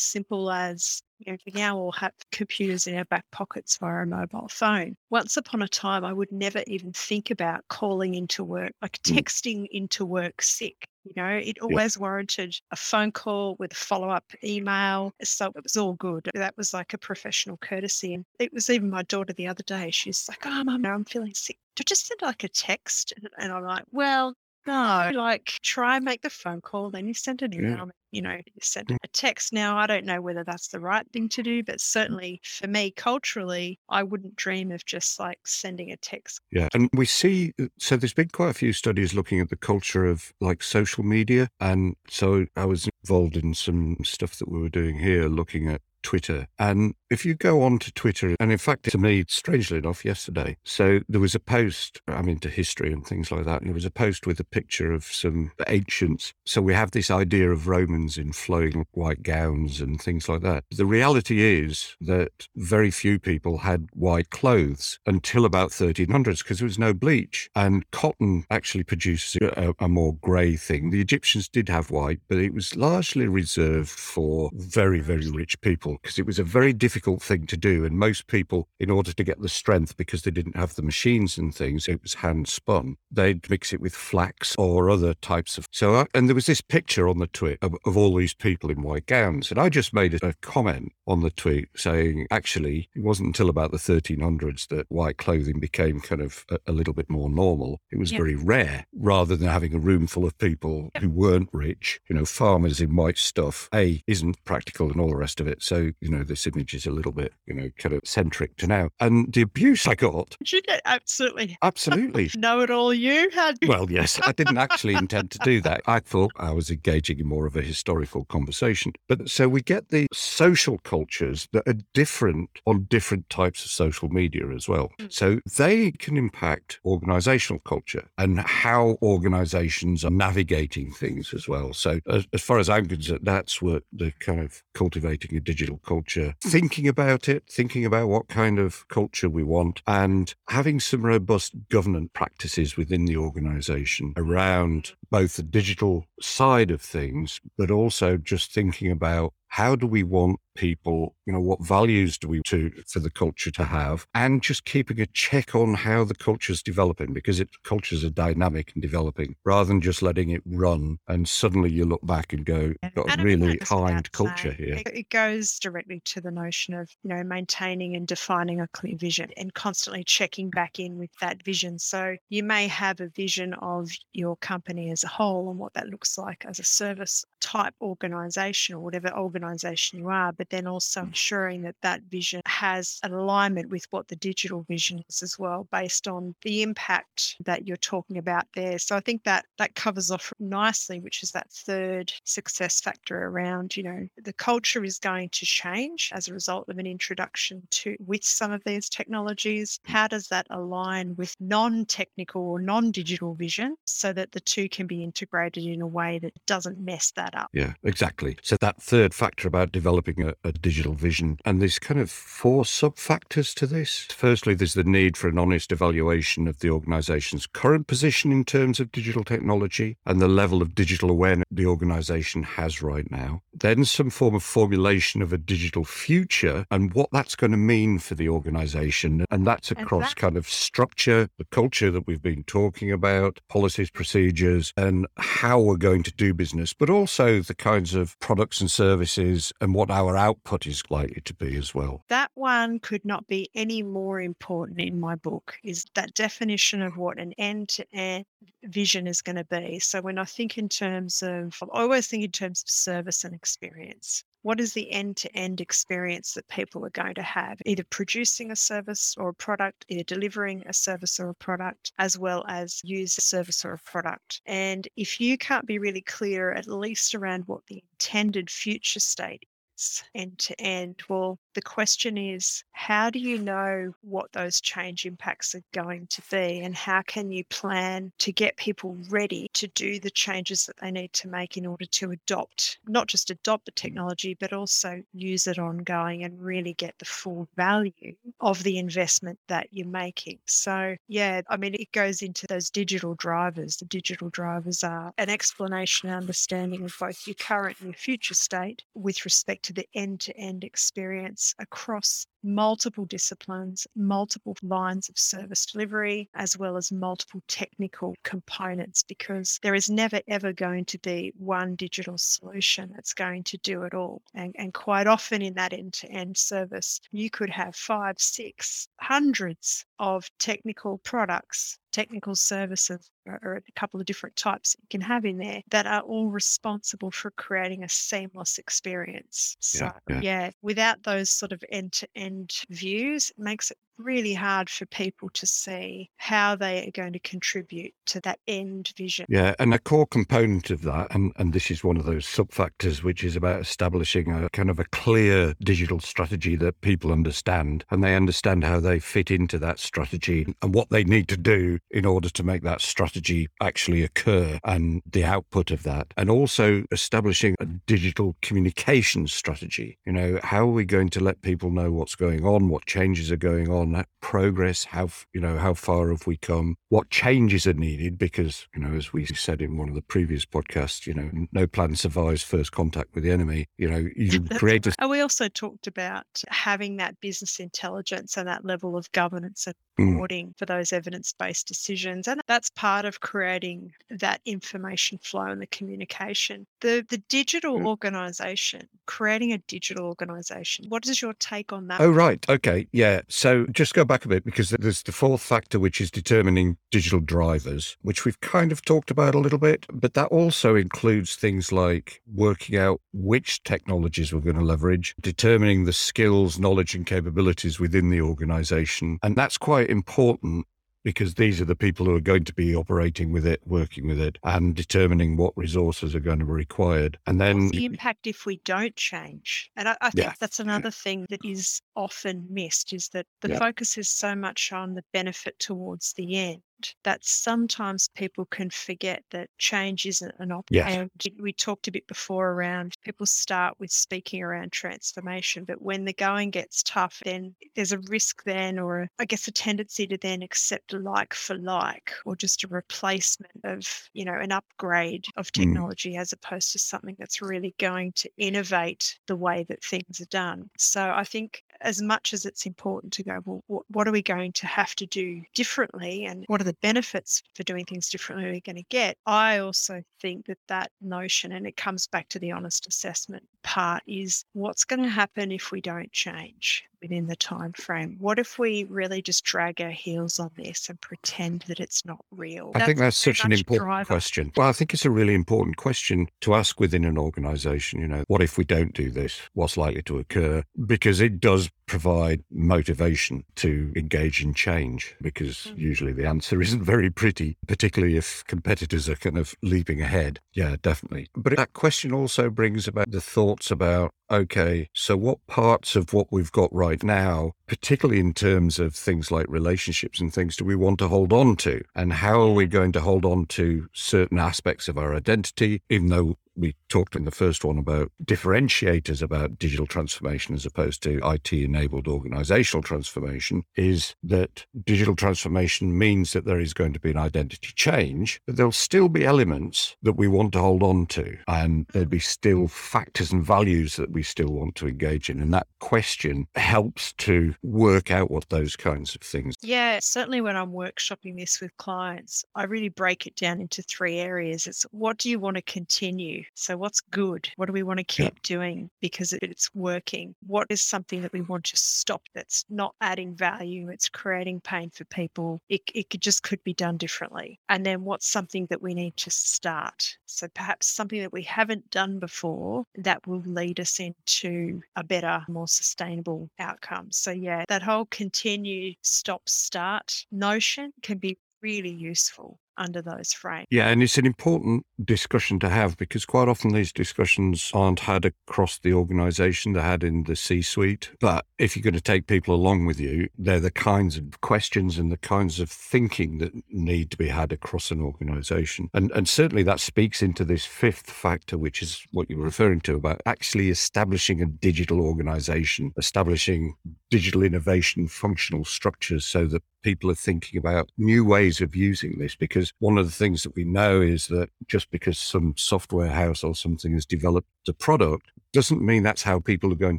simple 0.00 0.50
as 0.50 1.02
you 1.18 1.32
know, 1.32 1.38
we 1.46 1.52
now 1.54 1.76
all 1.78 1.92
have 1.92 2.12
computers 2.32 2.86
in 2.86 2.96
our 2.96 3.04
back 3.06 3.24
pockets 3.32 3.78
via 3.78 4.02
a 4.02 4.06
mobile 4.06 4.48
phone. 4.48 4.96
Once 5.10 5.36
upon 5.36 5.62
a 5.62 5.68
time, 5.68 6.04
I 6.04 6.12
would 6.12 6.30
never 6.30 6.62
even 6.66 6.92
think 6.92 7.30
about 7.30 7.64
calling 7.68 8.14
into 8.14 8.44
work, 8.44 8.72
like 8.82 8.98
Mm. 9.02 9.16
texting 9.16 9.66
into 9.70 10.04
work 10.04 10.42
sick. 10.42 10.86
You 11.04 11.12
know, 11.16 11.28
it 11.28 11.58
always 11.60 11.96
warranted 11.96 12.58
a 12.72 12.76
phone 12.76 13.12
call 13.12 13.54
with 13.58 13.72
a 13.72 13.76
follow 13.76 14.10
up 14.10 14.24
email. 14.42 15.12
So 15.22 15.52
it 15.54 15.62
was 15.62 15.76
all 15.76 15.94
good. 15.94 16.28
That 16.34 16.56
was 16.56 16.74
like 16.74 16.92
a 16.94 16.98
professional 16.98 17.56
courtesy. 17.58 18.12
And 18.14 18.24
it 18.40 18.52
was 18.52 18.68
even 18.68 18.90
my 18.90 19.02
daughter 19.04 19.32
the 19.32 19.46
other 19.46 19.62
day. 19.62 19.90
She's 19.92 20.28
like, 20.28 20.44
Oh, 20.44 20.64
mum, 20.64 20.84
I'm 20.84 21.04
feeling 21.04 21.32
sick. 21.34 21.58
Do 21.76 21.82
I 21.82 21.84
just 21.84 22.06
send 22.08 22.20
like 22.22 22.42
a 22.44 22.48
text? 22.48 23.12
And- 23.38 23.52
I'm 23.52 23.62
like, 23.62 23.84
Well, 23.92 24.34
no, 24.66 25.12
like 25.14 25.44
try 25.62 25.94
and 25.94 26.04
make 26.04 26.22
the 26.22 26.30
phone 26.30 26.60
call, 26.60 26.90
then 26.90 27.06
you 27.06 27.14
send 27.14 27.40
an 27.42 27.52
Yeah. 27.52 27.84
You 28.16 28.22
know, 28.22 28.40
send 28.62 28.88
Mm. 28.88 28.96
a 29.04 29.08
text. 29.08 29.52
Now, 29.52 29.76
I 29.76 29.86
don't 29.86 30.06
know 30.06 30.22
whether 30.22 30.42
that's 30.42 30.68
the 30.68 30.80
right 30.80 31.06
thing 31.12 31.28
to 31.28 31.42
do, 31.42 31.62
but 31.62 31.82
certainly 31.82 32.40
for 32.42 32.66
me, 32.66 32.90
culturally, 32.90 33.78
I 33.90 34.02
wouldn't 34.02 34.36
dream 34.36 34.72
of 34.72 34.86
just 34.86 35.20
like 35.20 35.38
sending 35.44 35.92
a 35.92 35.98
text. 35.98 36.40
Yeah. 36.50 36.68
And 36.72 36.88
we 36.94 37.04
see, 37.04 37.52
uh, 37.60 37.66
so 37.78 37.96
there's 37.98 38.14
been 38.14 38.30
quite 38.30 38.48
a 38.50 38.54
few 38.54 38.72
studies 38.72 39.12
looking 39.12 39.38
at 39.40 39.50
the 39.50 39.56
culture 39.56 40.06
of 40.06 40.32
like 40.40 40.62
social 40.62 41.04
media. 41.04 41.48
And 41.60 41.94
so 42.08 42.46
I 42.56 42.64
was 42.64 42.88
involved 43.02 43.36
in 43.36 43.52
some 43.52 43.98
stuff 44.02 44.38
that 44.38 44.48
we 44.50 44.60
were 44.60 44.70
doing 44.70 44.98
here 44.98 45.28
looking 45.28 45.68
at 45.68 45.82
Twitter. 46.02 46.46
And 46.58 46.94
if 47.10 47.24
you 47.24 47.34
go 47.34 47.62
on 47.62 47.78
to 47.80 47.92
Twitter, 47.92 48.34
and 48.40 48.52
in 48.52 48.58
fact, 48.58 48.90
to 48.90 48.98
me, 48.98 49.24
strangely 49.28 49.78
enough, 49.78 50.04
yesterday, 50.04 50.56
so 50.64 51.00
there 51.08 51.20
was 51.20 51.34
a 51.34 51.40
post, 51.40 52.00
I'm 52.08 52.28
into 52.28 52.48
history 52.48 52.92
and 52.92 53.06
things 53.06 53.30
like 53.30 53.44
that, 53.44 53.60
and 53.60 53.68
there 53.68 53.74
was 53.74 53.84
a 53.84 53.90
post 53.90 54.26
with 54.26 54.40
a 54.40 54.44
picture 54.44 54.92
of 54.92 55.04
some 55.04 55.52
ancients. 55.66 56.32
So 56.44 56.60
we 56.60 56.74
have 56.74 56.90
this 56.90 57.10
idea 57.10 57.50
of 57.50 57.68
Romans 57.68 58.18
in 58.18 58.32
flowing 58.32 58.86
white 58.92 59.22
gowns 59.22 59.80
and 59.80 60.00
things 60.00 60.28
like 60.28 60.42
that. 60.42 60.64
The 60.70 60.86
reality 60.86 61.42
is 61.42 61.96
that 62.00 62.48
very 62.56 62.90
few 62.90 63.18
people 63.18 63.58
had 63.58 63.88
white 63.92 64.30
clothes 64.30 64.98
until 65.06 65.44
about 65.44 65.70
1300s 65.70 66.38
because 66.38 66.58
there 66.58 66.66
was 66.66 66.78
no 66.78 66.92
bleach. 66.94 67.48
And 67.54 67.88
cotton 67.90 68.44
actually 68.50 68.84
produces 68.84 69.36
a, 69.42 69.74
a 69.78 69.88
more 69.88 70.14
grey 70.14 70.56
thing. 70.56 70.90
The 70.90 71.00
Egyptians 71.00 71.48
did 71.48 71.68
have 71.68 71.90
white, 71.90 72.20
but 72.28 72.38
it 72.38 72.54
was 72.54 72.76
largely 72.76 73.26
reserved 73.26 73.88
for 73.88 74.50
very, 74.54 75.00
very 75.00 75.30
rich 75.30 75.60
people 75.60 75.85
because 75.94 76.18
it 76.18 76.26
was 76.26 76.38
a 76.38 76.44
very 76.44 76.72
difficult 76.72 77.22
thing 77.22 77.46
to 77.46 77.56
do. 77.56 77.84
And 77.84 77.98
most 77.98 78.26
people, 78.26 78.68
in 78.78 78.90
order 78.90 79.12
to 79.12 79.24
get 79.24 79.40
the 79.40 79.48
strength, 79.48 79.96
because 79.96 80.22
they 80.22 80.30
didn't 80.30 80.56
have 80.56 80.74
the 80.74 80.82
machines 80.82 81.38
and 81.38 81.54
things, 81.54 81.88
it 81.88 82.02
was 82.02 82.14
hand 82.14 82.48
spun. 82.48 82.96
They'd 83.10 83.48
mix 83.48 83.72
it 83.72 83.80
with 83.80 83.94
flax 83.94 84.54
or 84.58 84.90
other 84.90 85.14
types 85.14 85.58
of. 85.58 85.66
So, 85.70 85.94
I, 85.94 86.06
and 86.14 86.28
there 86.28 86.34
was 86.34 86.46
this 86.46 86.60
picture 86.60 87.08
on 87.08 87.18
the 87.18 87.26
tweet 87.28 87.58
of, 87.62 87.74
of 87.84 87.96
all 87.96 88.14
these 88.14 88.34
people 88.34 88.70
in 88.70 88.82
white 88.82 89.06
gowns. 89.06 89.50
And 89.50 89.60
I 89.60 89.68
just 89.68 89.92
made 89.94 90.14
a, 90.14 90.28
a 90.28 90.34
comment 90.34 90.92
on 91.06 91.20
the 91.22 91.30
tweet 91.30 91.68
saying, 91.76 92.26
actually, 92.30 92.88
it 92.94 93.02
wasn't 93.02 93.28
until 93.28 93.48
about 93.48 93.70
the 93.70 93.78
1300s 93.78 94.68
that 94.68 94.86
white 94.90 95.18
clothing 95.18 95.60
became 95.60 96.00
kind 96.00 96.20
of 96.20 96.44
a, 96.50 96.58
a 96.66 96.72
little 96.72 96.94
bit 96.94 97.08
more 97.08 97.28
normal. 97.30 97.80
It 97.90 97.98
was 97.98 98.12
Yeah. 98.12 98.18
very 98.18 98.34
rare 98.34 98.86
rather 98.94 99.36
than 99.36 99.48
having 99.48 99.74
a 99.74 99.78
room 99.78 100.06
full 100.06 100.24
of 100.24 100.36
people 100.38 100.90
who 101.00 101.08
weren't 101.10 101.50
rich, 101.52 102.00
you 102.08 102.16
know, 102.16 102.24
farmers 102.24 102.80
in 102.80 102.96
white 102.96 103.18
stuff. 103.18 103.68
A 103.74 104.02
isn't 104.06 104.42
practical 104.44 104.90
and 104.90 105.00
all 105.00 105.10
the 105.10 105.16
rest 105.16 105.40
of 105.40 105.46
it. 105.46 105.62
So, 105.62 105.75
you 105.76 106.10
know, 106.10 106.22
this 106.22 106.46
image 106.46 106.74
is 106.74 106.86
a 106.86 106.90
little 106.90 107.12
bit, 107.12 107.32
you 107.46 107.54
know, 107.54 107.70
kind 107.78 107.94
of 107.94 108.02
centric 108.04 108.56
to 108.56 108.66
now. 108.66 108.90
And 109.00 109.32
the 109.32 109.42
abuse 109.42 109.86
I 109.86 109.94
got, 109.94 110.36
Did 110.38 110.52
you 110.52 110.62
get 110.62 110.82
absolutely 110.84 111.56
absolutely. 111.62 112.30
know 112.36 112.60
it 112.60 112.70
all 112.70 112.92
you? 112.92 113.30
had. 113.30 113.58
Well, 113.66 113.90
yes, 113.90 114.20
I 114.22 114.32
didn't 114.32 114.58
actually 114.58 114.94
intend 114.94 115.30
to 115.32 115.38
do 115.38 115.60
that. 115.62 115.82
I 115.86 116.00
thought 116.00 116.32
I 116.36 116.52
was 116.52 116.70
engaging 116.70 117.18
in 117.18 117.26
more 117.26 117.46
of 117.46 117.56
a 117.56 117.62
historical 117.62 118.24
conversation. 118.26 118.92
But 119.08 119.28
so 119.28 119.48
we 119.48 119.62
get 119.62 119.88
the 119.88 120.06
social 120.12 120.78
cultures 120.78 121.48
that 121.52 121.66
are 121.66 121.76
different 121.92 122.50
on 122.66 122.84
different 122.84 123.28
types 123.30 123.64
of 123.64 123.70
social 123.70 124.08
media 124.08 124.48
as 124.48 124.68
well. 124.68 124.92
Mm. 125.00 125.12
So 125.12 125.40
they 125.56 125.92
can 125.92 126.16
impact 126.16 126.80
organizational 126.84 127.60
culture 127.60 128.08
and 128.18 128.40
how 128.40 128.96
organizations 129.02 130.04
are 130.04 130.10
navigating 130.10 130.92
things 130.92 131.34
as 131.34 131.48
well. 131.48 131.72
So, 131.72 132.00
as, 132.08 132.26
as 132.32 132.42
far 132.42 132.58
as 132.58 132.68
I'm 132.68 132.86
concerned, 132.86 133.20
that's 133.22 133.60
what 133.60 133.82
the 133.92 134.12
kind 134.20 134.40
of 134.40 134.62
cultivating 134.74 135.36
a 135.36 135.40
digital 135.40 135.65
culture, 135.78 136.34
thinking 136.42 136.86
about 136.86 137.28
it, 137.28 137.44
thinking 137.50 137.84
about 137.84 138.08
what 138.08 138.28
kind 138.28 138.58
of 138.58 138.86
culture 138.88 139.28
we 139.28 139.42
want, 139.42 139.82
and 139.86 140.34
having 140.48 140.80
some 140.80 141.04
robust 141.04 141.54
governance 141.68 142.10
practices 142.14 142.76
within 142.76 143.04
the 143.04 143.16
organization 143.16 144.12
around 144.16 144.92
both 145.10 145.36
the 145.36 145.42
digital 145.42 146.06
side 146.20 146.70
of 146.70 146.80
things, 146.80 147.40
but 147.58 147.70
also 147.70 148.16
just 148.16 148.52
thinking 148.52 148.90
about 148.90 149.32
how 149.56 149.74
do 149.74 149.86
we 149.86 150.02
want 150.02 150.38
people, 150.54 151.14
you 151.24 151.32
know, 151.32 151.40
what 151.40 151.64
values 151.64 152.18
do 152.18 152.28
we 152.28 152.42
to 152.42 152.70
for 152.86 153.00
the 153.00 153.10
culture 153.10 153.50
to 153.50 153.64
have, 153.64 154.06
and 154.14 154.42
just 154.42 154.66
keeping 154.66 155.00
a 155.00 155.06
check 155.06 155.54
on 155.54 155.72
how 155.72 156.04
the 156.04 156.14
culture's 156.14 156.62
developing 156.62 157.14
because 157.14 157.40
it 157.40 157.48
cultures 157.62 158.04
are 158.04 158.10
dynamic 158.10 158.72
and 158.74 158.82
developing, 158.82 159.34
rather 159.46 159.68
than 159.68 159.80
just 159.80 160.02
letting 160.02 160.28
it 160.28 160.42
run 160.44 160.98
and 161.08 161.26
suddenly 161.26 161.70
you 161.70 161.86
look 161.86 162.04
back 162.06 162.34
and 162.34 162.44
go, 162.44 162.74
got 162.94 163.18
a 163.18 163.22
really 163.22 163.56
that 163.56 163.60
kind 163.60 164.12
culture 164.12 164.54
saying. 164.54 164.56
here. 164.56 164.74
It, 164.74 164.88
it 164.94 165.08
goes 165.08 165.58
directly 165.58 166.02
to 166.04 166.20
the 166.20 166.30
notion 166.30 166.74
of, 166.74 166.90
you 167.02 167.08
know, 167.08 167.24
maintaining 167.24 167.96
and 167.96 168.06
defining 168.06 168.60
a 168.60 168.68
clear 168.68 168.96
vision 168.98 169.30
and 169.38 169.54
constantly 169.54 170.04
checking 170.04 170.50
back 170.50 170.78
in 170.78 170.98
with 170.98 171.10
that 171.22 171.42
vision. 171.42 171.78
So 171.78 172.16
you 172.28 172.42
may 172.42 172.68
have 172.68 173.00
a 173.00 173.08
vision 173.08 173.54
of 173.54 173.90
your 174.12 174.36
company 174.36 174.90
as 174.90 175.02
a 175.02 175.08
whole 175.08 175.48
and 175.48 175.58
what 175.58 175.72
that 175.72 175.88
looks 175.88 176.18
like 176.18 176.44
as 176.46 176.58
a 176.58 176.64
service 176.64 177.24
type 177.40 177.74
organization 177.80 178.74
or 178.74 178.80
whatever 178.80 179.10
organization 179.16 179.45
you 179.92 180.08
are, 180.08 180.32
but 180.32 180.50
then 180.50 180.66
also 180.66 181.00
mm. 181.00 181.06
ensuring 181.08 181.62
that 181.62 181.76
that 181.82 182.02
vision 182.10 182.40
has 182.46 182.98
an 183.02 183.12
alignment 183.12 183.70
with 183.70 183.86
what 183.90 184.08
the 184.08 184.16
digital 184.16 184.64
vision 184.68 185.02
is 185.08 185.22
as 185.22 185.38
well, 185.38 185.68
based 185.72 186.08
on 186.08 186.34
the 186.42 186.62
impact 186.62 187.36
that 187.44 187.66
you're 187.66 187.76
talking 187.76 188.18
about 188.18 188.44
there. 188.54 188.78
So 188.78 188.96
I 188.96 189.00
think 189.00 189.24
that 189.24 189.44
that 189.58 189.74
covers 189.74 190.10
off 190.10 190.32
nicely, 190.38 191.00
which 191.00 191.22
is 191.22 191.30
that 191.32 191.50
third 191.50 192.12
success 192.24 192.80
factor 192.80 193.26
around, 193.26 193.76
you 193.76 193.82
know, 193.82 194.08
the 194.22 194.32
culture 194.32 194.84
is 194.84 194.98
going 194.98 195.28
to 195.30 195.46
change 195.46 196.10
as 196.14 196.28
a 196.28 196.34
result 196.34 196.68
of 196.68 196.78
an 196.78 196.86
introduction 196.86 197.62
to 197.70 197.96
with 198.06 198.24
some 198.24 198.52
of 198.52 198.62
these 198.64 198.88
technologies. 198.88 199.78
Mm. 199.86 199.90
How 199.90 200.08
does 200.08 200.28
that 200.28 200.46
align 200.50 201.14
with 201.16 201.34
non-technical 201.40 202.42
or 202.42 202.60
non-digital 202.60 203.34
vision 203.34 203.76
so 203.84 204.12
that 204.12 204.32
the 204.32 204.40
two 204.40 204.68
can 204.68 204.86
be 204.86 205.02
integrated 205.02 205.64
in 205.64 205.82
a 205.82 205.86
way 205.86 206.18
that 206.20 206.32
doesn't 206.46 206.78
mess 206.78 207.12
that 207.12 207.34
up? 207.34 207.50
Yeah, 207.52 207.74
exactly. 207.82 208.36
So 208.42 208.56
that 208.60 208.80
third 208.82 209.14
factor 209.14 209.35
about 209.44 209.72
developing 209.72 210.22
a, 210.22 210.34
a 210.44 210.52
digital 210.52 210.94
vision, 210.94 211.38
and 211.44 211.60
there's 211.60 211.78
kind 211.78 212.00
of 212.00 212.10
four 212.10 212.64
sub 212.64 212.96
factors 212.96 213.52
to 213.54 213.66
this. 213.66 214.06
Firstly, 214.10 214.54
there's 214.54 214.74
the 214.74 214.84
need 214.84 215.16
for 215.16 215.28
an 215.28 215.38
honest 215.38 215.72
evaluation 215.72 216.46
of 216.48 216.60
the 216.60 216.70
organization's 216.70 217.46
current 217.46 217.86
position 217.86 218.32
in 218.32 218.44
terms 218.44 218.80
of 218.80 218.92
digital 218.92 219.24
technology 219.24 219.96
and 220.06 220.20
the 220.20 220.28
level 220.28 220.62
of 220.62 220.74
digital 220.74 221.10
awareness 221.10 221.44
the 221.50 221.66
organization 221.66 222.42
has 222.42 222.82
right 222.82 223.10
now. 223.10 223.42
Then 223.52 223.84
some 223.84 224.10
form 224.10 224.34
of 224.34 224.42
formulation 224.42 225.22
of 225.22 225.32
a 225.32 225.38
digital 225.38 225.84
future 225.84 226.66
and 226.70 226.92
what 226.94 227.08
that's 227.12 227.34
going 227.34 227.50
to 227.50 227.56
mean 227.56 227.98
for 227.98 228.14
the 228.14 228.28
organization. 228.28 229.24
And 229.30 229.46
that's 229.46 229.70
across 229.70 230.10
that- 230.10 230.16
kind 230.16 230.36
of 230.36 230.48
structure, 230.48 231.28
the 231.38 231.46
culture 231.50 231.90
that 231.90 232.06
we've 232.06 232.22
been 232.22 232.44
talking 232.44 232.92
about, 232.92 233.40
policies, 233.48 233.90
procedures, 233.90 234.72
and 234.76 235.06
how 235.16 235.58
we're 235.58 235.76
going 235.76 236.02
to 236.04 236.12
do 236.12 236.34
business, 236.34 236.72
but 236.72 236.90
also 236.90 237.40
the 237.40 237.54
kinds 237.54 237.94
of 237.94 238.18
products 238.20 238.60
and 238.60 238.70
services 238.70 239.15
and 239.18 239.74
what 239.74 239.90
our 239.90 240.16
output 240.16 240.66
is 240.66 240.82
likely 240.90 241.20
to 241.22 241.34
be 241.34 241.56
as 241.56 241.74
well. 241.74 242.04
That 242.08 242.30
one 242.34 242.78
could 242.80 243.04
not 243.04 243.26
be 243.26 243.50
any 243.54 243.82
more 243.82 244.20
important 244.20 244.80
in 244.80 245.00
my 245.00 245.14
book 245.16 245.56
is 245.62 245.86
that 245.94 246.14
definition 246.14 246.82
of 246.82 246.96
what 246.96 247.18
an 247.18 247.32
end 247.38 247.68
to 247.70 247.86
end 247.92 248.24
vision 248.64 249.06
is 249.06 249.22
going 249.22 249.36
to 249.36 249.44
be. 249.44 249.78
So 249.78 250.00
when 250.00 250.18
I 250.18 250.24
think 250.24 250.58
in 250.58 250.68
terms 250.68 251.22
of, 251.22 251.56
I 251.72 251.82
always 251.82 252.06
think 252.06 252.24
in 252.24 252.32
terms 252.32 252.62
of 252.62 252.70
service 252.70 253.24
and 253.24 253.34
experience. 253.34 254.24
What 254.46 254.60
is 254.60 254.74
the 254.74 254.92
end 254.92 255.16
to 255.16 255.36
end 255.36 255.60
experience 255.60 256.34
that 256.34 256.46
people 256.46 256.86
are 256.86 256.90
going 256.90 257.16
to 257.16 257.22
have, 257.22 257.60
either 257.66 257.82
producing 257.90 258.52
a 258.52 258.56
service 258.56 259.16
or 259.18 259.30
a 259.30 259.34
product, 259.34 259.84
either 259.88 260.04
delivering 260.04 260.62
a 260.68 260.72
service 260.72 261.18
or 261.18 261.30
a 261.30 261.34
product, 261.34 261.90
as 261.98 262.16
well 262.16 262.44
as 262.46 262.80
use 262.84 263.18
a 263.18 263.22
service 263.22 263.64
or 263.64 263.72
a 263.72 263.78
product. 263.78 264.42
And 264.46 264.86
if 264.94 265.20
you 265.20 265.36
can't 265.36 265.66
be 265.66 265.80
really 265.80 266.00
clear, 266.00 266.52
at 266.52 266.68
least 266.68 267.12
around 267.16 267.42
what 267.48 267.66
the 267.66 267.82
intended 267.94 268.48
future 268.48 269.00
state 269.00 269.46
is 269.76 270.04
end 270.14 270.38
to 270.38 270.60
end. 270.60 271.02
Well, 271.08 271.40
the 271.56 271.62
question 271.62 272.18
is 272.18 272.62
how 272.72 273.08
do 273.08 273.18
you 273.18 273.38
know 273.38 273.94
what 274.02 274.30
those 274.32 274.60
change 274.60 275.06
impacts 275.06 275.54
are 275.54 275.62
going 275.72 276.06
to 276.08 276.22
be? 276.30 276.60
And 276.60 276.76
how 276.76 277.00
can 277.00 277.32
you 277.32 277.44
plan 277.46 278.12
to 278.18 278.30
get 278.30 278.58
people 278.58 278.94
ready 279.08 279.50
to 279.54 279.66
do 279.68 279.98
the 279.98 280.10
changes 280.10 280.66
that 280.66 280.76
they 280.76 280.90
need 280.90 281.14
to 281.14 281.28
make 281.28 281.56
in 281.56 281.64
order 281.64 281.86
to 281.86 282.10
adopt, 282.10 282.78
not 282.86 283.06
just 283.06 283.30
adopt 283.30 283.64
the 283.64 283.72
mm. 283.72 283.76
technology, 283.76 284.36
but 284.38 284.52
also 284.52 285.02
use 285.14 285.46
it 285.46 285.58
ongoing 285.58 286.24
and 286.24 286.38
really 286.38 286.74
get 286.74 286.94
the 286.98 287.06
full 287.06 287.48
value 287.56 288.14
of 288.40 288.62
the 288.62 288.76
investment 288.76 289.38
that 289.48 289.68
you're 289.70 289.86
making? 289.86 290.38
So, 290.44 290.94
yeah, 291.08 291.40
I 291.48 291.56
mean, 291.56 291.74
it 291.74 291.90
goes 291.92 292.20
into 292.20 292.46
those 292.46 292.68
digital 292.68 293.14
drivers. 293.14 293.78
The 293.78 293.86
digital 293.86 294.28
drivers 294.28 294.84
are 294.84 295.14
an 295.16 295.30
explanation 295.30 296.10
and 296.10 296.18
understanding 296.18 296.84
of 296.84 296.94
both 297.00 297.26
your 297.26 297.34
current 297.34 297.78
and 297.80 297.88
your 297.88 297.98
future 297.98 298.34
state 298.34 298.82
with 298.94 299.24
respect 299.24 299.64
to 299.64 299.72
the 299.72 299.88
end 299.94 300.20
to 300.20 300.36
end 300.36 300.62
experience 300.62 301.45
across 301.58 302.26
multiple 302.42 303.04
disciplines, 303.04 303.86
multiple 303.94 304.56
lines 304.62 305.08
of 305.08 305.18
service 305.18 305.66
delivery, 305.66 306.28
as 306.34 306.56
well 306.56 306.76
as 306.76 306.92
multiple 306.92 307.42
technical 307.48 308.14
components, 308.22 309.02
because 309.02 309.58
there 309.62 309.74
is 309.74 309.90
never 309.90 310.20
ever 310.28 310.52
going 310.52 310.84
to 310.84 310.98
be 310.98 311.32
one 311.36 311.74
digital 311.76 312.18
solution 312.18 312.90
that's 312.94 313.14
going 313.14 313.42
to 313.44 313.58
do 313.58 313.82
it 313.82 313.94
all. 313.94 314.22
And, 314.34 314.54
and 314.58 314.72
quite 314.72 315.06
often 315.06 315.42
in 315.42 315.54
that 315.54 315.72
end 315.72 315.92
to 315.94 316.10
end 316.10 316.36
service, 316.36 317.00
you 317.10 317.30
could 317.30 317.50
have 317.50 317.74
five, 317.74 318.18
six, 318.18 318.88
hundreds 319.00 319.84
of 319.98 320.30
technical 320.38 320.98
products 320.98 321.78
technical 321.92 322.34
services 322.34 323.10
or 323.26 323.56
a 323.56 323.72
couple 323.72 324.00
of 324.00 324.06
different 324.06 324.36
types 324.36 324.76
you 324.80 324.86
can 324.90 325.00
have 325.00 325.24
in 325.24 325.38
there 325.38 325.62
that 325.70 325.86
are 325.86 326.02
all 326.02 326.28
responsible 326.28 327.10
for 327.10 327.30
creating 327.32 327.82
a 327.82 327.88
seamless 327.88 328.58
experience. 328.58 329.56
So, 329.60 329.86
yeah, 329.86 329.92
yeah. 330.08 330.20
yeah 330.22 330.50
without 330.62 331.02
those 331.02 331.30
sort 331.30 331.52
of 331.52 331.62
end 331.70 331.92
to 331.94 332.08
end 332.14 332.52
views, 332.70 333.30
it 333.30 333.38
makes 333.38 333.70
it 333.70 333.78
really 333.98 334.34
hard 334.34 334.68
for 334.68 334.86
people 334.86 335.28
to 335.30 335.46
see 335.46 336.10
how 336.16 336.54
they 336.56 336.86
are 336.86 336.90
going 336.90 337.12
to 337.12 337.18
contribute 337.20 337.92
to 338.06 338.20
that 338.20 338.38
end 338.46 338.92
vision. 338.96 339.26
Yeah, 339.28 339.54
and 339.58 339.72
a 339.72 339.78
core 339.78 340.06
component 340.06 340.70
of 340.70 340.82
that, 340.82 341.14
and, 341.14 341.32
and 341.36 341.52
this 341.52 341.70
is 341.70 341.82
one 341.82 341.96
of 341.96 342.04
those 342.04 342.26
sub 342.26 342.52
factors, 342.52 343.02
which 343.02 343.24
is 343.24 343.36
about 343.36 343.60
establishing 343.60 344.32
a 344.32 344.48
kind 344.50 344.70
of 344.70 344.78
a 344.78 344.84
clear 344.84 345.54
digital 345.60 346.00
strategy 346.00 346.56
that 346.56 346.80
people 346.80 347.12
understand 347.12 347.84
and 347.90 348.02
they 348.02 348.14
understand 348.14 348.64
how 348.64 348.80
they 348.80 348.98
fit 348.98 349.30
into 349.30 349.58
that 349.58 349.78
strategy 349.78 350.54
and 350.62 350.74
what 350.74 350.90
they 350.90 351.04
need 351.04 351.28
to 351.28 351.36
do 351.36 351.78
in 351.90 352.04
order 352.04 352.28
to 352.28 352.42
make 352.42 352.62
that 352.62 352.80
strategy 352.80 353.15
actually 353.60 354.02
occur 354.02 354.58
and 354.64 355.02
the 355.10 355.24
output 355.24 355.70
of 355.70 355.82
that. 355.82 356.12
And 356.16 356.30
also 356.30 356.84
establishing 356.92 357.54
a 357.60 357.66
digital 357.66 358.36
communication 358.42 359.26
strategy. 359.26 359.98
You 360.06 360.12
know, 360.12 360.40
how 360.42 360.60
are 360.60 360.72
we 360.72 360.84
going 360.84 361.08
to 361.10 361.20
let 361.20 361.42
people 361.42 361.70
know 361.70 361.90
what's 361.90 362.14
going 362.14 362.44
on, 362.44 362.68
what 362.68 362.86
changes 362.86 363.32
are 363.32 363.36
going 363.36 363.70
on? 363.70 363.96
that 363.96 364.08
progress? 364.20 364.84
How 364.84 365.08
you 365.32 365.40
know 365.40 365.56
how 365.56 365.74
far 365.74 366.10
have 366.10 366.26
we 366.26 366.36
come? 366.36 366.76
What 366.88 367.10
changes 367.10 367.66
are 367.66 367.72
needed? 367.72 368.18
Because 368.18 368.66
you 368.74 368.82
know, 368.82 368.96
as 368.96 369.12
we 369.12 369.26
said 369.26 369.60
in 369.60 369.76
one 369.76 369.88
of 369.88 369.94
the 369.94 370.02
previous 370.02 370.44
podcasts, 370.44 371.06
you 371.06 371.14
know, 371.14 371.30
no 371.52 371.66
plan 371.66 371.96
survives 371.96 372.42
first 372.42 372.72
contact 372.72 373.14
with 373.14 373.24
the 373.24 373.30
enemy. 373.30 373.66
You 373.78 373.90
know, 373.90 374.08
you 374.14 374.42
create. 374.58 374.86
A- 374.86 374.94
and 374.98 375.10
we 375.10 375.20
also 375.20 375.48
talked 375.48 375.86
about 375.86 376.26
having 376.48 376.96
that 376.96 377.18
business 377.20 377.58
intelligence 377.58 378.36
and 378.36 378.48
that 378.48 378.64
level 378.64 378.96
of 378.96 379.10
governance 379.12 379.66
and 379.66 379.74
mm. 379.98 380.12
reporting 380.12 380.48
mm. 380.48 380.58
for 380.58 380.66
those 380.66 380.92
evidence-based 380.92 381.66
decisions, 381.66 382.28
and 382.28 382.40
that's 382.46 382.70
part 383.06 383.14
of 383.14 383.20
creating 383.20 383.92
that 384.10 384.40
information 384.44 385.18
flow 385.18 385.46
and 385.46 385.60
the 385.60 385.66
communication. 385.66 386.66
The 386.80 387.04
the 387.08 387.18
digital 387.28 387.78
mm. 387.78 387.86
organization, 387.86 388.88
creating 389.06 389.52
a 389.52 389.58
digital 389.58 390.06
organization. 390.06 390.86
What 390.88 391.06
is 391.06 391.22
your 391.22 391.34
take 391.34 391.72
on 391.72 391.88
that? 391.88 392.00
Oh, 392.00 392.10
right. 392.10 392.44
Okay. 392.48 392.88
Yeah. 392.92 393.20
So 393.28 393.66
just 393.66 393.94
go 393.94 394.04
back 394.04 394.24
a 394.24 394.28
bit 394.28 394.44
because 394.44 394.70
there's 394.70 395.02
the 395.02 395.12
fourth 395.12 395.42
factor, 395.42 395.78
which 395.78 396.00
is 396.00 396.10
determining 396.10 396.76
digital 396.90 397.20
drivers, 397.20 397.96
which 398.02 398.24
we've 398.24 398.40
kind 398.40 398.72
of 398.72 398.82
talked 398.82 399.10
about 399.10 399.34
a 399.34 399.38
little 399.38 399.58
bit, 399.58 399.86
but 399.92 400.14
that 400.14 400.26
also 400.28 400.74
includes 400.74 401.36
things 401.36 401.72
like 401.72 402.22
working 402.34 402.76
out 402.76 403.00
which 403.12 403.62
technologies 403.62 404.32
we're 404.32 404.40
going 404.40 404.58
to 404.58 404.64
leverage, 404.64 405.14
determining 405.20 405.84
the 405.84 405.92
skills, 405.92 406.58
knowledge, 406.58 406.94
and 406.94 407.06
capabilities 407.06 407.78
within 407.80 408.10
the 408.10 408.20
organization. 408.20 409.18
And 409.22 409.36
that's 409.36 409.58
quite 409.58 409.90
important 409.90 410.66
because 411.06 411.34
these 411.34 411.60
are 411.60 411.64
the 411.64 411.76
people 411.76 412.04
who 412.04 412.16
are 412.16 412.20
going 412.20 412.42
to 412.42 412.52
be 412.52 412.74
operating 412.74 413.30
with 413.30 413.46
it, 413.46 413.60
working 413.64 414.08
with 414.08 414.20
it, 414.20 414.38
and 414.42 414.74
determining 414.74 415.36
what 415.36 415.56
resources 415.56 416.16
are 416.16 416.20
going 416.20 416.40
to 416.40 416.44
be 416.44 416.50
required. 416.50 417.16
And 417.28 417.40
then 417.40 417.66
What's 417.66 417.76
the 417.76 417.84
impact 417.84 418.26
if 418.26 418.44
we 418.44 418.60
don't 418.64 418.96
change. 418.96 419.70
And 419.76 419.88
I, 419.88 419.96
I 420.00 420.10
think 420.10 420.26
yeah. 420.26 420.32
that's 420.40 420.58
another 420.58 420.90
thing 420.90 421.24
that 421.30 421.44
is 421.44 421.80
often 421.94 422.44
missed 422.50 422.92
is 422.92 423.08
that 423.10 423.24
the 423.40 423.50
yeah. 423.50 423.58
focus 423.60 423.96
is 423.96 424.08
so 424.08 424.34
much 424.34 424.72
on 424.72 424.94
the 424.94 425.04
benefit 425.12 425.56
towards 425.60 426.12
the 426.14 426.34
end 426.40 426.62
that 427.04 427.24
sometimes 427.24 428.08
people 428.14 428.46
can 428.46 428.70
forget 428.70 429.22
that 429.30 429.48
change 429.58 430.06
isn't 430.06 430.34
an 430.38 430.52
option. 430.52 430.76
Yes. 430.76 430.96
And 430.96 431.10
we 431.40 431.52
talked 431.52 431.88
a 431.88 431.92
bit 431.92 432.06
before 432.06 432.52
around 432.52 432.94
people 433.02 433.26
start 433.26 433.74
with 433.78 433.90
speaking 433.90 434.42
around 434.42 434.72
transformation, 434.72 435.64
but 435.64 435.82
when 435.82 436.04
the 436.04 436.12
going 436.12 436.50
gets 436.50 436.82
tough, 436.82 437.20
then 437.24 437.54
there's 437.74 437.92
a 437.92 437.98
risk 438.08 438.44
then, 438.44 438.78
or 438.78 439.08
I 439.18 439.24
guess 439.24 439.48
a 439.48 439.52
tendency 439.52 440.06
to 440.06 440.16
then 440.16 440.42
accept 440.42 440.92
like 440.92 441.34
for 441.34 441.56
like, 441.56 442.12
or 442.24 442.36
just 442.36 442.64
a 442.64 442.68
replacement 442.68 443.52
of, 443.64 444.08
you 444.12 444.24
know, 444.24 444.34
an 444.34 444.52
upgrade 444.52 445.24
of 445.36 445.48
mm. 445.48 445.52
technology 445.52 446.14
mm. 446.14 446.20
as 446.20 446.32
opposed 446.32 446.72
to 446.72 446.78
something 446.78 447.16
that's 447.18 447.42
really 447.42 447.74
going 447.78 448.12
to 448.16 448.30
innovate 448.36 449.18
the 449.26 449.36
way 449.36 449.64
that 449.68 449.82
things 449.82 450.20
are 450.20 450.26
done. 450.26 450.68
So 450.78 451.12
I 451.14 451.24
think 451.24 451.62
as 451.80 452.02
much 452.02 452.32
as 452.32 452.44
it's 452.44 452.66
important 452.66 453.12
to 453.14 453.22
go, 453.22 453.40
well, 453.44 453.62
what, 453.66 453.84
what 453.90 454.08
are 454.08 454.12
we 454.12 454.22
going 454.22 454.52
to 454.52 454.66
have 454.66 454.94
to 454.96 455.06
do 455.06 455.42
differently 455.54 456.24
and 456.24 456.44
what 456.48 456.60
are 456.60 456.64
the 456.64 456.76
benefits 456.82 457.42
for 457.54 457.62
doing 457.62 457.84
things 457.84 458.08
differently 458.08 458.46
we're 458.50 458.60
going 458.60 458.76
to 458.76 458.88
get? 458.88 459.16
I 459.26 459.58
also 459.58 460.02
think 460.20 460.46
that 460.46 460.58
that 460.68 460.90
notion, 461.00 461.52
and 461.52 461.66
it 461.66 461.76
comes 461.76 462.06
back 462.06 462.28
to 462.30 462.38
the 462.38 462.52
honest 462.52 462.86
assessment 462.86 463.44
part, 463.62 464.02
is 464.06 464.44
what's 464.52 464.84
going 464.84 465.02
to 465.02 465.08
happen 465.08 465.52
if 465.52 465.70
we 465.70 465.80
don't 465.80 466.12
change? 466.12 466.84
within 467.02 467.26
the 467.26 467.36
time 467.36 467.72
frame 467.72 468.16
what 468.20 468.38
if 468.38 468.58
we 468.58 468.84
really 468.84 469.20
just 469.20 469.44
drag 469.44 469.80
our 469.80 469.90
heels 469.90 470.38
on 470.38 470.50
this 470.56 470.88
and 470.88 471.00
pretend 471.00 471.62
that 471.68 471.80
it's 471.80 472.04
not 472.04 472.24
real 472.30 472.70
i 472.74 472.78
that's 472.78 472.86
think 472.86 472.98
that's 472.98 473.16
such 473.16 473.44
an 473.44 473.52
important 473.52 473.86
driver. 473.86 474.06
question 474.06 474.52
well 474.56 474.68
i 474.68 474.72
think 474.72 474.92
it's 474.94 475.04
a 475.04 475.10
really 475.10 475.34
important 475.34 475.76
question 475.76 476.28
to 476.40 476.54
ask 476.54 476.80
within 476.80 477.04
an 477.04 477.18
organization 477.18 478.00
you 478.00 478.08
know 478.08 478.24
what 478.28 478.42
if 478.42 478.56
we 478.56 478.64
don't 478.64 478.94
do 478.94 479.10
this 479.10 479.40
what's 479.54 479.76
likely 479.76 480.02
to 480.02 480.18
occur 480.18 480.62
because 480.86 481.20
it 481.20 481.40
does 481.40 481.65
provide 481.86 482.42
motivation 482.50 483.44
to 483.54 483.92
engage 483.96 484.42
in 484.42 484.52
change 484.52 485.14
because 485.22 485.56
mm-hmm. 485.56 485.80
usually 485.80 486.12
the 486.12 486.26
answer 486.26 486.60
isn't 486.66 486.82
very 486.82 487.10
pretty 487.10 487.56
particularly 487.66 488.16
if 488.16 488.44
competitors 488.46 489.08
are 489.08 489.16
kind 489.16 489.38
of 489.38 489.54
leaping 489.62 490.00
ahead 490.00 490.40
yeah 490.52 490.76
definitely 490.82 491.28
but 491.34 491.56
that 491.56 491.72
question 491.72 492.12
also 492.12 492.50
brings 492.50 492.88
about 492.88 493.10
the 493.10 493.20
thoughts 493.20 493.70
about 493.70 494.12
okay 494.30 494.88
so 494.92 495.16
what 495.16 495.46
parts 495.46 495.96
of 495.96 496.12
what 496.12 496.28
we've 496.30 496.52
got 496.52 496.72
right 496.74 497.02
now, 497.02 497.52
particularly 497.66 498.20
in 498.20 498.34
terms 498.34 498.78
of 498.78 498.94
things 498.94 499.30
like 499.30 499.46
relationships 499.48 500.20
and 500.20 500.32
things, 500.32 500.56
do 500.56 500.64
we 500.64 500.74
want 500.74 500.98
to 501.00 501.08
hold 501.08 501.32
on 501.32 501.56
to? 501.56 501.82
And 501.94 502.12
how 502.12 502.40
are 502.40 502.52
we 502.52 502.66
going 502.66 502.92
to 502.92 503.00
hold 503.00 503.24
on 503.24 503.46
to 503.46 503.88
certain 503.92 504.38
aspects 504.38 504.88
of 504.88 504.98
our 504.98 505.14
identity, 505.14 505.82
even 505.90 506.08
though 506.08 506.36
we 506.56 506.74
talked 506.88 507.14
in 507.14 507.24
the 507.24 507.30
first 507.30 507.64
one 507.64 507.78
about 507.78 508.10
differentiators 508.24 509.22
about 509.22 509.58
digital 509.58 509.86
transformation 509.86 510.54
as 510.54 510.64
opposed 510.64 511.02
to 511.02 511.20
IT 511.22 511.52
enabled 511.52 512.08
organizational 512.08 512.82
transformation 512.82 513.62
is 513.76 514.14
that 514.22 514.64
digital 514.84 515.14
transformation 515.14 515.96
means 515.96 516.32
that 516.32 516.44
there 516.46 516.58
is 516.58 516.72
going 516.72 516.92
to 516.92 517.00
be 517.00 517.10
an 517.10 517.16
identity 517.16 517.72
change, 517.74 518.40
but 518.46 518.56
there'll 518.56 518.72
still 518.72 519.08
be 519.08 519.24
elements 519.24 519.96
that 520.02 520.14
we 520.14 520.26
want 520.26 520.52
to 520.52 520.58
hold 520.58 520.82
on 520.82 521.06
to. 521.06 521.36
And 521.46 521.86
there'll 521.92 522.08
be 522.08 522.18
still 522.18 522.64
mm. 522.64 522.70
factors 522.70 523.32
and 523.32 523.44
values 523.44 523.96
that 523.96 524.10
we 524.16 524.22
still 524.22 524.48
want 524.48 524.74
to 524.74 524.88
engage 524.88 525.28
in. 525.28 525.42
And 525.42 525.52
that 525.52 525.66
question 525.78 526.46
helps 526.54 527.12
to 527.18 527.54
work 527.62 528.10
out 528.10 528.30
what 528.30 528.48
those 528.48 528.74
kinds 528.74 529.14
of 529.14 529.20
things. 529.20 529.54
Yeah, 529.60 529.98
certainly 530.00 530.40
when 530.40 530.56
I'm 530.56 530.72
workshopping 530.72 531.36
this 531.36 531.60
with 531.60 531.76
clients, 531.76 532.42
I 532.54 532.64
really 532.64 532.88
break 532.88 533.26
it 533.26 533.36
down 533.36 533.60
into 533.60 533.82
three 533.82 534.18
areas. 534.18 534.66
It's 534.66 534.84
what 534.84 535.18
do 535.18 535.28
you 535.28 535.38
want 535.38 535.56
to 535.58 535.62
continue? 535.62 536.44
So, 536.54 536.78
what's 536.78 537.02
good? 537.02 537.50
What 537.56 537.66
do 537.66 537.74
we 537.74 537.82
want 537.82 537.98
to 537.98 538.04
keep 538.04 538.32
yeah. 538.36 538.56
doing 538.56 538.88
because 539.02 539.34
it's 539.34 539.74
working? 539.74 540.34
What 540.46 540.66
is 540.70 540.80
something 540.80 541.20
that 541.20 541.34
we 541.34 541.42
want 541.42 541.64
to 541.64 541.76
stop 541.76 542.22
that's 542.34 542.64
not 542.70 542.94
adding 543.02 543.34
value? 543.34 543.90
It's 543.90 544.08
creating 544.08 544.62
pain 544.62 544.88
for 544.88 545.04
people. 545.04 545.60
It, 545.68 545.82
it 545.94 546.08
could 546.08 546.22
just 546.22 546.42
could 546.42 546.64
be 546.64 546.72
done 546.72 546.96
differently. 546.96 547.60
And 547.68 547.84
then 547.84 548.02
what's 548.04 548.26
something 548.26 548.66
that 548.70 548.80
we 548.80 548.94
need 548.94 549.18
to 549.18 549.30
start? 549.30 550.16
So, 550.24 550.48
perhaps 550.48 550.86
something 550.86 551.20
that 551.20 551.34
we 551.34 551.42
haven't 551.42 551.90
done 551.90 552.18
before 552.18 552.86
that 552.94 553.26
will 553.26 553.42
lead 553.44 553.78
us 553.78 554.00
into 554.06 554.80
a 554.96 555.04
better, 555.04 555.44
more 555.48 555.68
sustainable 555.68 556.48
outcome. 556.58 557.08
So, 557.10 557.30
yeah, 557.30 557.64
that 557.68 557.82
whole 557.82 558.06
continue, 558.06 558.94
stop, 559.02 559.48
start 559.48 560.24
notion 560.30 560.92
can 561.02 561.18
be 561.18 561.38
really 561.62 561.90
useful 561.90 562.58
under 562.78 563.02
those 563.02 563.32
frames. 563.32 563.66
Yeah, 563.70 563.88
and 563.88 564.02
it's 564.02 564.18
an 564.18 564.26
important 564.26 564.84
discussion 565.04 565.58
to 565.60 565.68
have 565.68 565.96
because 565.96 566.24
quite 566.24 566.48
often 566.48 566.72
these 566.72 566.92
discussions 566.92 567.70
aren't 567.74 568.00
had 568.00 568.24
across 568.24 568.78
the 568.78 568.92
organization, 568.92 569.72
they're 569.72 569.82
had 569.82 570.04
in 570.04 570.24
the 570.24 570.36
C 570.36 570.62
suite. 570.62 571.10
But 571.20 571.46
if 571.58 571.76
you're 571.76 571.82
going 571.82 571.94
to 571.94 572.00
take 572.00 572.26
people 572.26 572.54
along 572.54 572.86
with 572.86 573.00
you, 573.00 573.28
they're 573.38 573.60
the 573.60 573.70
kinds 573.70 574.16
of 574.16 574.40
questions 574.40 574.98
and 574.98 575.10
the 575.10 575.16
kinds 575.16 575.60
of 575.60 575.70
thinking 575.70 576.38
that 576.38 576.52
need 576.70 577.10
to 577.10 577.16
be 577.16 577.28
had 577.28 577.52
across 577.52 577.90
an 577.90 578.00
organization. 578.00 578.88
And, 578.94 579.10
and 579.12 579.28
certainly 579.28 579.62
that 579.64 579.80
speaks 579.80 580.22
into 580.22 580.44
this 580.44 580.64
fifth 580.64 581.10
factor, 581.10 581.58
which 581.58 581.82
is 581.82 582.06
what 582.12 582.30
you're 582.30 582.38
referring 582.38 582.80
to 582.82 582.94
about 582.94 583.20
actually 583.26 583.70
establishing 583.70 584.42
a 584.42 584.46
digital 584.46 585.00
organization, 585.00 585.92
establishing 585.96 586.74
digital 587.10 587.42
innovation 587.42 588.08
functional 588.08 588.64
structures 588.64 589.24
so 589.24 589.46
that 589.46 589.62
people 589.82 590.10
are 590.10 590.16
thinking 590.16 590.58
about 590.58 590.90
new 590.98 591.24
ways 591.24 591.60
of 591.60 591.76
using 591.76 592.18
this 592.18 592.34
because 592.34 592.65
one 592.78 592.98
of 592.98 593.06
the 593.06 593.12
things 593.12 593.42
that 593.42 593.54
we 593.54 593.64
know 593.64 594.00
is 594.00 594.28
that 594.28 594.50
just 594.66 594.90
because 594.90 595.18
some 595.18 595.54
software 595.56 596.10
house 596.10 596.44
or 596.44 596.54
something 596.54 596.92
has 596.92 597.06
developed 597.06 597.48
a 597.68 597.72
product 597.72 598.30
doesn't 598.56 598.80
mean 598.80 599.02
that's 599.02 599.22
how 599.22 599.38
people 599.38 599.70
are 599.70 599.76
going 599.76 599.98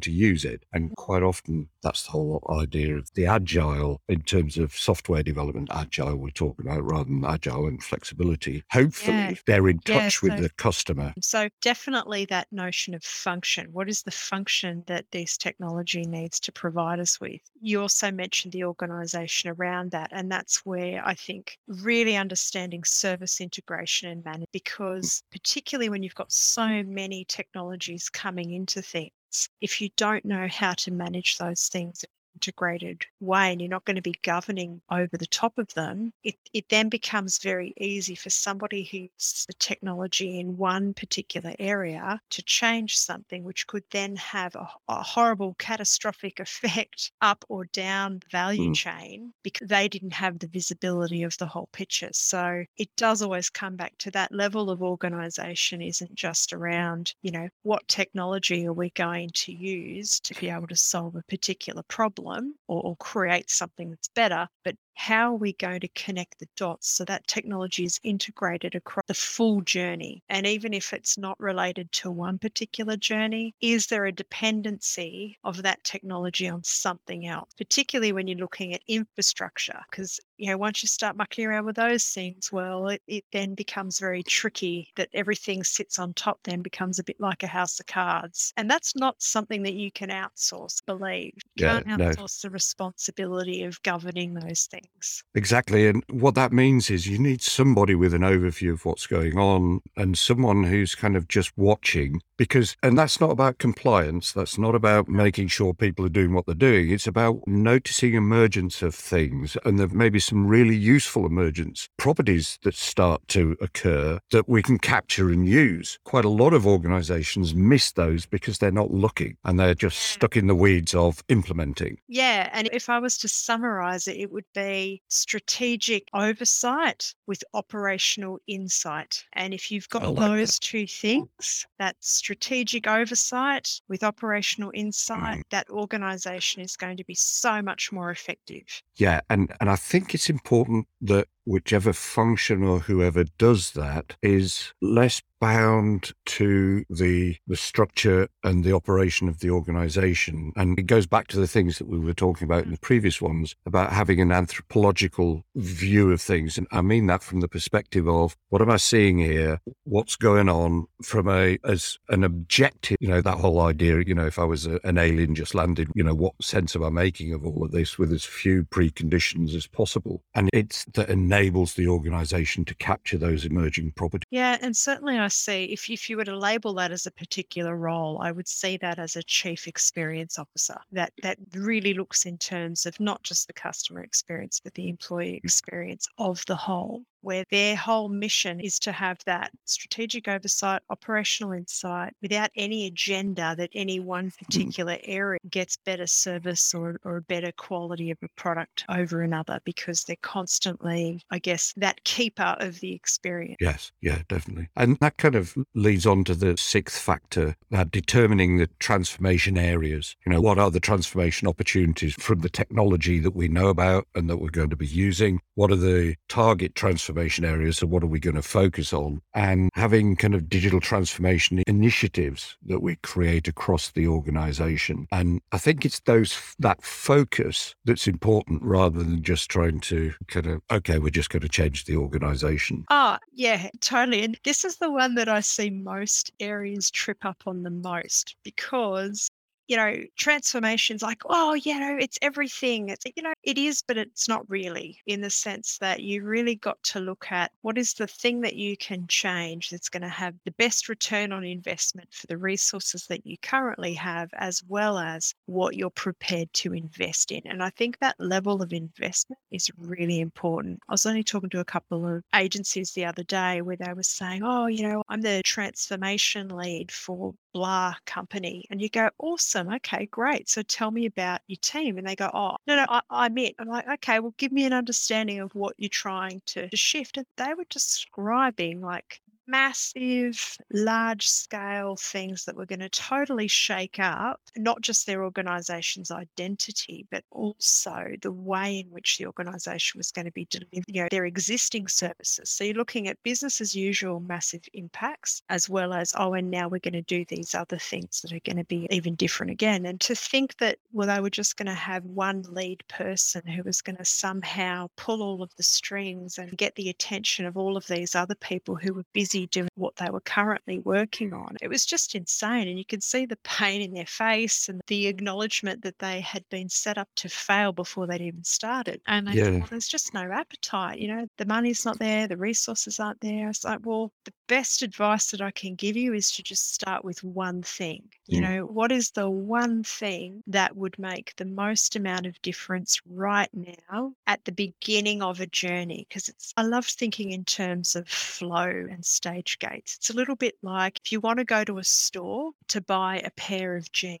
to 0.00 0.10
use 0.10 0.44
it. 0.44 0.64
And 0.72 0.90
mm. 0.90 0.96
quite 0.96 1.22
often, 1.22 1.68
that's 1.82 2.02
the 2.02 2.10
whole 2.10 2.44
idea 2.50 2.96
of 2.96 3.08
the 3.14 3.24
agile 3.26 4.00
in 4.08 4.22
terms 4.22 4.58
of 4.58 4.76
software 4.76 5.22
development. 5.22 5.68
Agile, 5.72 6.16
we're 6.16 6.30
talking 6.30 6.66
about 6.66 6.82
rather 6.82 7.04
than 7.04 7.24
agile 7.24 7.66
and 7.66 7.82
flexibility. 7.82 8.64
Hopefully, 8.72 9.16
yeah. 9.16 9.34
they're 9.46 9.68
in 9.68 9.78
touch 9.78 9.94
yeah, 9.94 10.08
so, 10.08 10.26
with 10.26 10.42
the 10.42 10.50
customer. 10.50 11.14
So, 11.20 11.48
definitely 11.62 12.24
that 12.26 12.48
notion 12.50 12.94
of 12.94 13.04
function. 13.04 13.68
What 13.72 13.88
is 13.88 14.02
the 14.02 14.10
function 14.10 14.82
that 14.88 15.06
this 15.12 15.36
technology 15.36 16.02
needs 16.02 16.40
to 16.40 16.52
provide 16.52 16.98
us 16.98 17.20
with? 17.20 17.40
You 17.60 17.80
also 17.80 18.10
mentioned 18.10 18.52
the 18.52 18.64
organization 18.64 19.50
around 19.50 19.92
that. 19.92 20.10
And 20.12 20.30
that's 20.30 20.66
where 20.66 21.00
I 21.04 21.14
think 21.14 21.58
really 21.68 22.16
understanding 22.16 22.82
service 22.82 23.40
integration 23.40 24.08
and 24.08 24.24
management, 24.24 24.48
mm. 24.48 24.52
because 24.52 25.22
particularly 25.30 25.88
when 25.88 26.02
you've 26.02 26.14
got 26.16 26.32
so 26.32 26.82
many 26.82 27.24
technologies 27.24 28.08
coming 28.08 28.47
into 28.50 28.82
things. 28.82 29.48
If 29.60 29.80
you 29.80 29.90
don't 29.96 30.24
know 30.24 30.48
how 30.48 30.72
to 30.74 30.90
manage 30.90 31.38
those 31.38 31.68
things 31.68 32.04
integrated 32.38 33.04
way 33.20 33.50
and 33.52 33.60
you're 33.60 33.68
not 33.68 33.84
going 33.84 33.96
to 33.96 34.02
be 34.02 34.14
governing 34.22 34.80
over 34.90 35.16
the 35.16 35.26
top 35.26 35.58
of 35.58 35.72
them, 35.74 36.12
it, 36.22 36.36
it 36.52 36.68
then 36.68 36.88
becomes 36.88 37.38
very 37.38 37.74
easy 37.78 38.14
for 38.14 38.30
somebody 38.30 38.84
who's 38.84 39.44
the 39.46 39.54
technology 39.54 40.38
in 40.38 40.56
one 40.56 40.94
particular 40.94 41.54
area 41.58 42.20
to 42.30 42.42
change 42.42 42.98
something 42.98 43.42
which 43.42 43.66
could 43.66 43.82
then 43.90 44.14
have 44.16 44.54
a, 44.54 44.68
a 44.88 45.02
horrible 45.02 45.54
catastrophic 45.58 46.38
effect 46.48 47.10
up 47.20 47.44
or 47.48 47.64
down 47.66 48.20
the 48.20 48.26
value 48.30 48.70
mm. 48.70 48.74
chain 48.74 49.32
because 49.42 49.68
they 49.68 49.88
didn't 49.88 50.12
have 50.12 50.38
the 50.38 50.48
visibility 50.48 51.22
of 51.22 51.36
the 51.38 51.46
whole 51.46 51.68
picture. 51.72 52.10
So 52.12 52.64
it 52.76 52.88
does 52.96 53.22
always 53.22 53.50
come 53.50 53.76
back 53.76 53.96
to 53.98 54.10
that 54.12 54.32
level 54.32 54.70
of 54.70 54.82
organization 54.82 55.82
isn't 55.82 56.14
just 56.14 56.52
around, 56.52 57.14
you 57.22 57.32
know, 57.32 57.48
what 57.62 57.86
technology 57.88 58.66
are 58.66 58.72
we 58.72 58.90
going 58.90 59.30
to 59.34 59.52
use 59.52 60.20
to 60.20 60.34
be 60.34 60.50
able 60.50 60.68
to 60.68 60.76
solve 60.76 61.16
a 61.16 61.22
particular 61.22 61.82
problem 61.88 62.17
problem 62.18 62.54
or, 62.66 62.82
or 62.82 62.96
create 62.96 63.50
something 63.50 63.90
that's 63.90 64.08
better, 64.08 64.48
but 64.64 64.74
how 64.98 65.32
are 65.32 65.36
we 65.36 65.52
going 65.54 65.80
to 65.80 65.88
connect 65.88 66.38
the 66.38 66.48
dots 66.56 66.88
so 66.88 67.04
that 67.04 67.26
technology 67.26 67.84
is 67.84 68.00
integrated 68.02 68.74
across 68.74 69.04
the 69.06 69.14
full 69.14 69.60
journey? 69.60 70.22
And 70.28 70.46
even 70.46 70.74
if 70.74 70.92
it's 70.92 71.16
not 71.16 71.38
related 71.38 71.92
to 71.92 72.10
one 72.10 72.38
particular 72.38 72.96
journey, 72.96 73.54
is 73.60 73.86
there 73.86 74.06
a 74.06 74.12
dependency 74.12 75.38
of 75.44 75.62
that 75.62 75.84
technology 75.84 76.48
on 76.48 76.64
something 76.64 77.26
else, 77.26 77.50
particularly 77.56 78.12
when 78.12 78.26
you're 78.26 78.38
looking 78.38 78.74
at 78.74 78.82
infrastructure? 78.88 79.80
Because 79.90 80.18
you 80.36 80.50
know, 80.50 80.56
once 80.56 80.82
you 80.82 80.88
start 80.88 81.16
mucking 81.16 81.46
around 81.46 81.66
with 81.66 81.76
those 81.76 82.04
things, 82.04 82.52
well, 82.52 82.88
it, 82.88 83.02
it 83.08 83.24
then 83.32 83.54
becomes 83.54 83.98
very 83.98 84.22
tricky 84.22 84.92
that 84.94 85.08
everything 85.12 85.64
sits 85.64 85.98
on 85.98 86.14
top, 86.14 86.38
then 86.44 86.62
becomes 86.62 87.00
a 87.00 87.04
bit 87.04 87.20
like 87.20 87.42
a 87.42 87.48
house 87.48 87.80
of 87.80 87.86
cards. 87.86 88.52
And 88.56 88.70
that's 88.70 88.94
not 88.94 89.20
something 89.20 89.64
that 89.64 89.74
you 89.74 89.90
can 89.90 90.10
outsource, 90.10 90.84
believe. 90.86 91.34
You 91.56 91.66
yeah, 91.66 91.80
can't 91.82 92.00
outsource 92.00 92.44
no. 92.44 92.48
the 92.48 92.52
responsibility 92.52 93.64
of 93.64 93.82
governing 93.82 94.34
those 94.34 94.66
things 94.66 94.78
things. 94.80 94.87
Exactly. 95.34 95.86
And 95.86 96.04
what 96.10 96.34
that 96.34 96.52
means 96.52 96.90
is 96.90 97.06
you 97.06 97.18
need 97.18 97.42
somebody 97.42 97.94
with 97.94 98.14
an 98.14 98.22
overview 98.22 98.72
of 98.72 98.84
what's 98.84 99.06
going 99.06 99.38
on 99.38 99.80
and 99.96 100.16
someone 100.16 100.64
who's 100.64 100.94
kind 100.94 101.16
of 101.16 101.28
just 101.28 101.56
watching 101.56 102.20
because, 102.36 102.76
and 102.82 102.96
that's 102.96 103.20
not 103.20 103.30
about 103.30 103.58
compliance. 103.58 104.32
That's 104.32 104.58
not 104.58 104.74
about 104.74 105.08
making 105.08 105.48
sure 105.48 105.74
people 105.74 106.04
are 106.06 106.10
doing 106.10 106.32
what 106.32 106.46
they're 106.46 106.54
doing. 106.54 106.90
It's 106.90 107.06
about 107.06 107.46
noticing 107.46 108.14
emergence 108.14 108.82
of 108.82 108.94
things 108.94 109.56
and 109.64 109.78
there 109.78 109.88
may 109.88 110.08
be 110.08 110.20
some 110.20 110.46
really 110.46 110.76
useful 110.76 111.26
emergence 111.26 111.88
properties 111.96 112.58
that 112.62 112.74
start 112.74 113.26
to 113.28 113.56
occur 113.60 114.18
that 114.30 114.48
we 114.48 114.62
can 114.62 114.78
capture 114.78 115.30
and 115.30 115.48
use. 115.48 115.98
Quite 116.04 116.24
a 116.24 116.30
lot 116.30 116.52
of 116.52 116.66
organizations 116.66 117.54
miss 117.54 117.92
those 117.92 118.26
because 118.26 118.58
they're 118.58 118.70
not 118.70 118.90
looking 118.90 119.36
and 119.44 119.58
they're 119.58 119.74
just 119.74 119.98
stuck 119.98 120.36
in 120.36 120.46
the 120.46 120.54
weeds 120.54 120.94
of 120.94 121.22
implementing. 121.28 121.98
Yeah. 122.08 122.50
And 122.52 122.68
if 122.72 122.88
I 122.88 122.98
was 122.98 123.18
to 123.18 123.28
summarize 123.28 124.08
it, 124.08 124.16
it 124.16 124.32
would 124.32 124.46
be 124.54 124.77
strategic 125.08 126.08
oversight 126.14 127.14
with 127.26 127.42
operational 127.54 128.38
insight. 128.46 129.24
And 129.32 129.52
if 129.54 129.70
you've 129.70 129.88
got 129.88 130.02
like 130.02 130.16
those 130.16 130.54
that. 130.54 130.62
two 130.62 130.86
things, 130.86 131.66
that 131.78 131.96
strategic 132.00 132.86
oversight 132.86 133.80
with 133.88 134.02
operational 134.02 134.70
insight, 134.74 135.38
mm. 135.38 135.50
that 135.50 135.68
organization 135.70 136.62
is 136.62 136.76
going 136.76 136.96
to 136.96 137.04
be 137.04 137.14
so 137.14 137.62
much 137.62 137.92
more 137.92 138.10
effective. 138.10 138.82
Yeah. 138.96 139.20
And, 139.30 139.52
and 139.60 139.70
I 139.70 139.76
think 139.76 140.14
it's 140.14 140.30
important 140.30 140.86
that 141.02 141.28
whichever 141.48 141.92
function 141.92 142.62
or 142.62 142.80
whoever 142.80 143.24
does 143.38 143.70
that 143.70 144.16
is 144.22 144.74
less 144.82 145.22
bound 145.40 146.12
to 146.26 146.84
the 146.90 147.36
the 147.46 147.56
structure 147.56 148.28
and 148.42 148.64
the 148.64 148.72
operation 148.72 149.28
of 149.28 149.38
the 149.38 149.50
organization. 149.50 150.52
And 150.56 150.78
it 150.78 150.86
goes 150.86 151.06
back 151.06 151.28
to 151.28 151.38
the 151.38 151.46
things 151.46 151.78
that 151.78 151.88
we 151.88 151.98
were 151.98 152.12
talking 152.12 152.44
about 152.44 152.64
in 152.64 152.72
the 152.72 152.78
previous 152.78 153.22
ones 153.22 153.54
about 153.64 153.92
having 153.92 154.20
an 154.20 154.32
anthropological 154.32 155.44
view 155.54 156.10
of 156.12 156.20
things. 156.20 156.58
And 156.58 156.66
i 156.72 156.80
mean 156.80 157.06
that 157.06 157.22
from 157.22 157.40
the 157.40 157.48
perspective 157.48 158.08
of 158.08 158.36
what 158.48 158.60
am 158.60 158.70
i 158.70 158.76
seeing 158.76 159.18
here? 159.18 159.60
What's 159.84 160.16
going 160.16 160.48
on 160.48 160.86
from 161.02 161.28
a 161.28 161.58
as 161.64 161.98
an 162.08 162.24
objective 162.24 162.96
you 163.00 163.08
know 163.08 163.20
that 163.20 163.38
whole 163.38 163.60
idea 163.60 164.02
you 164.04 164.14
know 164.14 164.26
if 164.26 164.38
i 164.38 164.44
was 164.44 164.66
a, 164.66 164.80
an 164.84 164.98
alien 164.98 165.34
just 165.34 165.54
landed 165.54 165.88
you 165.94 166.02
know 166.02 166.14
what 166.14 166.34
sense 166.42 166.74
am 166.74 166.82
i 166.82 166.88
making 166.88 167.32
of 167.32 167.46
all 167.46 167.64
of 167.64 167.70
this 167.70 167.98
with 167.98 168.12
as 168.12 168.24
few 168.24 168.64
preconditions 168.64 169.54
as 169.54 169.66
possible? 169.66 170.22
And 170.34 170.50
it's 170.52 170.84
that 170.94 171.08
enables 171.38 171.74
the 171.74 171.86
organization 171.86 172.64
to 172.64 172.74
capture 172.74 173.18
those 173.18 173.44
emerging 173.44 173.92
properties. 173.92 174.26
Yeah 174.30 174.58
and 174.60 174.76
certainly 174.76 175.18
i 175.18 175.28
see 175.28 175.64
if, 175.66 175.88
if 175.88 176.08
you 176.08 176.16
were 176.16 176.24
to 176.24 176.36
label 176.36 176.74
that 176.74 176.92
as 176.92 177.06
a 177.06 177.10
particular 177.10 177.76
role, 177.76 178.18
I 178.20 178.32
would 178.32 178.48
see 178.48 178.76
that 178.78 178.98
as 178.98 179.16
a 179.16 179.22
chief 179.22 179.66
experience 179.66 180.38
officer. 180.38 180.78
That 180.92 181.12
that 181.22 181.38
really 181.54 181.94
looks 181.94 182.26
in 182.26 182.38
terms 182.38 182.86
of 182.86 182.98
not 183.00 183.22
just 183.22 183.46
the 183.46 183.52
customer 183.52 184.02
experience, 184.02 184.60
but 184.62 184.74
the 184.74 184.88
employee 184.88 185.34
mm. 185.34 185.44
experience 185.44 186.08
of 186.18 186.44
the 186.46 186.56
whole 186.56 187.02
where 187.20 187.44
their 187.50 187.76
whole 187.76 188.08
mission 188.08 188.60
is 188.60 188.78
to 188.80 188.92
have 188.92 189.18
that 189.26 189.50
strategic 189.64 190.28
oversight, 190.28 190.82
operational 190.90 191.52
insight 191.52 192.14
without 192.22 192.50
any 192.56 192.86
agenda 192.86 193.54
that 193.56 193.70
any 193.74 194.00
one 194.00 194.30
mm. 194.30 194.38
particular 194.38 194.98
area 195.02 195.38
gets 195.50 195.76
better 195.76 196.06
service 196.06 196.74
or, 196.74 196.98
or 197.04 197.20
better 197.22 197.52
quality 197.52 198.10
of 198.10 198.18
a 198.22 198.28
product 198.36 198.84
over 198.88 199.22
another 199.22 199.60
because 199.64 200.04
they're 200.04 200.16
constantly, 200.22 201.20
I 201.30 201.38
guess, 201.38 201.72
that 201.76 202.04
keeper 202.04 202.56
of 202.60 202.80
the 202.80 202.92
experience. 202.92 203.56
Yes, 203.60 203.92
yeah, 204.00 204.22
definitely. 204.28 204.68
And 204.76 204.96
that 205.00 205.16
kind 205.16 205.34
of 205.34 205.56
leads 205.74 206.06
on 206.06 206.24
to 206.24 206.34
the 206.34 206.56
sixth 206.56 207.00
factor, 207.00 207.56
uh, 207.72 207.84
determining 207.90 208.58
the 208.58 208.68
transformation 208.78 209.58
areas. 209.58 210.16
You 210.26 210.32
know, 210.32 210.40
what 210.40 210.58
are 210.58 210.70
the 210.70 210.80
transformation 210.80 211.48
opportunities 211.48 212.14
from 212.14 212.40
the 212.40 212.48
technology 212.48 213.18
that 213.20 213.34
we 213.34 213.48
know 213.48 213.68
about 213.68 214.06
and 214.14 214.28
that 214.30 214.38
we're 214.38 214.50
going 214.50 214.70
to 214.70 214.76
be 214.76 214.86
using? 214.86 215.40
What 215.54 215.72
are 215.72 215.76
the 215.76 216.16
target 216.28 216.74
transformation 216.74 217.07
transformation 217.08 217.44
areas. 217.44 217.78
So, 217.78 217.86
what 217.86 218.02
are 218.02 218.08
we 218.08 218.20
going 218.20 218.36
to 218.36 218.42
focus 218.42 218.92
on? 218.92 219.20
And 219.34 219.70
having 219.74 220.16
kind 220.16 220.34
of 220.34 220.48
digital 220.48 220.80
transformation 220.80 221.62
initiatives 221.66 222.56
that 222.66 222.82
we 222.82 222.96
create 222.96 223.48
across 223.48 223.90
the 223.90 224.06
organization. 224.06 225.06
And 225.10 225.40
I 225.52 225.58
think 225.58 225.84
it's 225.84 226.00
those 226.00 226.54
that 226.58 226.82
focus 226.82 227.74
that's 227.84 228.06
important 228.06 228.62
rather 228.62 228.98
than 228.98 229.22
just 229.22 229.50
trying 229.50 229.80
to 229.80 230.12
kind 230.26 230.46
of, 230.46 230.62
okay, 230.70 230.98
we're 230.98 231.10
just 231.10 231.30
going 231.30 231.42
to 231.42 231.48
change 231.48 231.86
the 231.86 231.96
organization. 231.96 232.84
Oh, 232.90 233.16
yeah, 233.32 233.68
totally. 233.80 234.24
And 234.24 234.38
this 234.44 234.64
is 234.64 234.76
the 234.76 234.90
one 234.90 235.14
that 235.14 235.28
I 235.28 235.40
see 235.40 235.70
most 235.70 236.30
areas 236.40 236.90
trip 236.90 237.24
up 237.24 237.42
on 237.46 237.62
the 237.62 237.70
most 237.70 238.36
because 238.44 239.30
you 239.68 239.76
know, 239.76 239.94
transformation's 240.16 241.02
like, 241.02 241.22
oh, 241.26 241.54
you 241.54 241.78
know, 241.78 241.96
it's 242.00 242.18
everything. 242.22 242.88
It's, 242.88 243.04
you 243.14 243.22
know, 243.22 243.34
it 243.44 243.58
is, 243.58 243.82
but 243.82 243.98
it's 243.98 244.26
not 244.26 244.48
really 244.48 244.98
in 245.06 245.20
the 245.20 245.30
sense 245.30 245.78
that 245.78 246.02
you 246.02 246.24
really 246.24 246.56
got 246.56 246.82
to 246.84 247.00
look 247.00 247.26
at 247.30 247.52
what 247.62 247.78
is 247.78 247.92
the 247.92 248.06
thing 248.06 248.40
that 248.40 248.56
you 248.56 248.76
can 248.76 249.06
change 249.08 249.70
that's 249.70 249.90
going 249.90 250.02
to 250.02 250.08
have 250.08 250.34
the 250.44 250.50
best 250.52 250.88
return 250.88 251.32
on 251.32 251.44
investment 251.44 252.08
for 252.12 252.26
the 252.26 252.38
resources 252.38 253.06
that 253.06 253.26
you 253.26 253.36
currently 253.42 253.92
have, 253.92 254.30
as 254.34 254.62
well 254.68 254.98
as 254.98 255.34
what 255.46 255.76
you're 255.76 255.90
prepared 255.90 256.52
to 256.54 256.72
invest 256.72 257.30
in. 257.30 257.42
And 257.44 257.62
I 257.62 257.70
think 257.70 257.98
that 257.98 258.16
level 258.18 258.62
of 258.62 258.72
investment 258.72 259.38
is 259.50 259.70
really 259.76 260.20
important. 260.20 260.80
I 260.88 260.92
was 260.92 261.04
only 261.04 261.22
talking 261.22 261.50
to 261.50 261.60
a 261.60 261.64
couple 261.64 262.06
of 262.06 262.24
agencies 262.34 262.92
the 262.92 263.04
other 263.04 263.24
day 263.24 263.60
where 263.60 263.76
they 263.76 263.92
were 263.92 264.02
saying, 264.02 264.42
oh, 264.42 264.66
you 264.66 264.82
know, 264.82 265.02
I'm 265.08 265.20
the 265.20 265.42
transformation 265.44 266.48
lead 266.48 266.90
for 266.90 267.34
blah 267.52 267.94
company. 268.06 268.66
And 268.70 268.80
you 268.80 268.88
go, 268.88 269.10
awesome. 269.18 269.72
Okay, 269.74 270.06
great. 270.06 270.48
So 270.48 270.62
tell 270.62 270.90
me 270.90 271.06
about 271.06 271.40
your 271.46 271.58
team. 271.60 271.98
And 271.98 272.06
they 272.06 272.16
go, 272.16 272.30
oh, 272.32 272.56
no, 272.66 272.76
no, 272.76 272.86
I, 272.88 273.00
I'm 273.10 273.36
it. 273.38 273.54
I'm 273.58 273.68
like, 273.68 273.88
okay, 273.88 274.20
well, 274.20 274.34
give 274.36 274.52
me 274.52 274.64
an 274.64 274.72
understanding 274.72 275.40
of 275.40 275.54
what 275.54 275.74
you're 275.78 275.88
trying 275.88 276.42
to, 276.46 276.68
to 276.68 276.76
shift. 276.76 277.16
And 277.16 277.26
they 277.36 277.54
were 277.54 277.66
describing 277.68 278.80
like 278.80 279.20
massive, 279.48 280.56
large 280.72 281.28
scale 281.28 281.96
things 281.96 282.44
that 282.44 282.56
were 282.56 282.66
going 282.66 282.78
to 282.78 282.88
totally 282.90 283.48
shake 283.48 283.98
up 283.98 284.40
not 284.56 284.80
just 284.82 285.06
their 285.06 285.24
organization's 285.24 286.10
identity, 286.10 287.06
but 287.10 287.24
also 287.30 288.12
the 288.22 288.32
way 288.32 288.80
in 288.80 288.86
which 288.90 289.18
the 289.18 289.26
organization 289.26 289.98
was 289.98 290.12
going 290.12 290.26
to 290.26 290.32
be 290.32 290.46
delivering 290.50 290.84
you 290.86 291.02
know, 291.02 291.08
their 291.10 291.24
existing 291.24 291.88
services. 291.88 292.50
So 292.50 292.64
you're 292.64 292.74
looking 292.74 293.08
at 293.08 293.22
business 293.22 293.60
as 293.60 293.74
usual 293.74 294.20
massive 294.20 294.62
impacts, 294.74 295.42
as 295.48 295.68
well 295.68 295.92
as, 295.92 296.12
oh, 296.16 296.34
and 296.34 296.50
now 296.50 296.68
we're 296.68 296.78
going 296.80 296.92
to 296.92 297.02
do 297.02 297.24
these 297.24 297.54
other 297.54 297.78
things 297.78 298.20
that 298.20 298.32
are 298.32 298.40
going 298.44 298.56
to 298.56 298.64
be 298.64 298.86
even 298.90 299.14
different 299.14 299.50
again. 299.50 299.86
And 299.86 300.00
to 300.02 300.14
think 300.14 300.58
that, 300.58 300.78
well, 300.92 301.08
they 301.08 301.20
were 301.20 301.30
just 301.30 301.56
going 301.56 301.66
to 301.66 301.74
have 301.74 302.04
one 302.04 302.44
lead 302.50 302.82
person 302.88 303.46
who 303.46 303.62
was 303.62 303.80
going 303.80 303.96
to 303.96 304.04
somehow 304.04 304.88
pull 304.96 305.22
all 305.22 305.42
of 305.42 305.54
the 305.56 305.62
strings 305.62 306.38
and 306.38 306.56
get 306.56 306.74
the 306.74 306.90
attention 306.90 307.46
of 307.46 307.56
all 307.56 307.76
of 307.76 307.86
these 307.86 308.14
other 308.14 308.34
people 308.34 308.76
who 308.76 308.92
were 308.92 309.04
busy 309.12 309.37
busy 309.38 309.46
doing 309.48 309.68
what 309.74 309.96
they 309.96 310.10
were 310.10 310.20
currently 310.20 310.78
working 310.80 311.32
on. 311.32 311.56
It 311.60 311.68
was 311.68 311.86
just 311.86 312.14
insane. 312.14 312.68
And 312.68 312.78
you 312.78 312.84
could 312.84 313.02
see 313.02 313.26
the 313.26 313.38
pain 313.44 313.80
in 313.80 313.92
their 313.92 314.06
face 314.06 314.68
and 314.68 314.80
the 314.86 315.06
acknowledgement 315.06 315.82
that 315.82 315.98
they 315.98 316.20
had 316.20 316.44
been 316.50 316.68
set 316.68 316.98
up 316.98 317.08
to 317.16 317.28
fail 317.28 317.72
before 317.72 318.06
they'd 318.06 318.20
even 318.20 318.44
started. 318.44 319.00
And 319.06 319.26
they 319.26 319.32
yeah. 319.32 319.44
thought, 319.44 319.52
well, 319.52 319.66
there's 319.70 319.88
just 319.88 320.14
no 320.14 320.30
appetite. 320.32 320.98
You 320.98 321.08
know, 321.08 321.26
the 321.36 321.46
money's 321.46 321.84
not 321.84 321.98
there, 321.98 322.26
the 322.28 322.36
resources 322.36 323.00
aren't 323.00 323.20
there. 323.20 323.48
It's 323.48 323.64
like, 323.64 323.80
well, 323.84 324.12
the 324.24 324.32
best 324.48 324.82
advice 324.82 325.30
that 325.30 325.40
I 325.40 325.50
can 325.50 325.74
give 325.74 325.96
you 325.96 326.14
is 326.14 326.32
to 326.32 326.42
just 326.42 326.74
start 326.74 327.04
with 327.04 327.22
one 327.22 327.62
thing. 327.62 328.02
You 328.26 328.42
know, 328.42 328.66
what 328.66 328.92
is 328.92 329.10
the 329.10 329.30
one 329.30 329.82
thing 329.82 330.42
that 330.48 330.76
would 330.76 330.98
make 330.98 331.34
the 331.36 331.46
most 331.46 331.96
amount 331.96 332.26
of 332.26 332.40
difference 332.42 333.00
right 333.08 333.48
now 333.54 334.12
at 334.26 334.44
the 334.44 334.52
beginning 334.52 335.22
of 335.22 335.40
a 335.40 335.46
journey? 335.46 336.04
Because 336.06 336.28
it's, 336.28 336.52
I 336.56 336.62
love 336.62 336.84
thinking 336.84 337.30
in 337.30 337.44
terms 337.44 337.96
of 337.96 338.06
flow 338.06 338.66
and 338.66 339.04
stage 339.28 339.58
gates. 339.58 339.96
It's 339.96 340.10
a 340.10 340.16
little 340.16 340.36
bit 340.36 340.56
like 340.62 341.00
if 341.04 341.12
you 341.12 341.20
want 341.20 341.38
to 341.38 341.44
go 341.44 341.64
to 341.64 341.78
a 341.78 341.84
store 341.84 342.52
to 342.68 342.80
buy 342.80 343.18
a 343.24 343.30
pair 343.30 343.76
of 343.76 343.90
jeans 343.92 344.20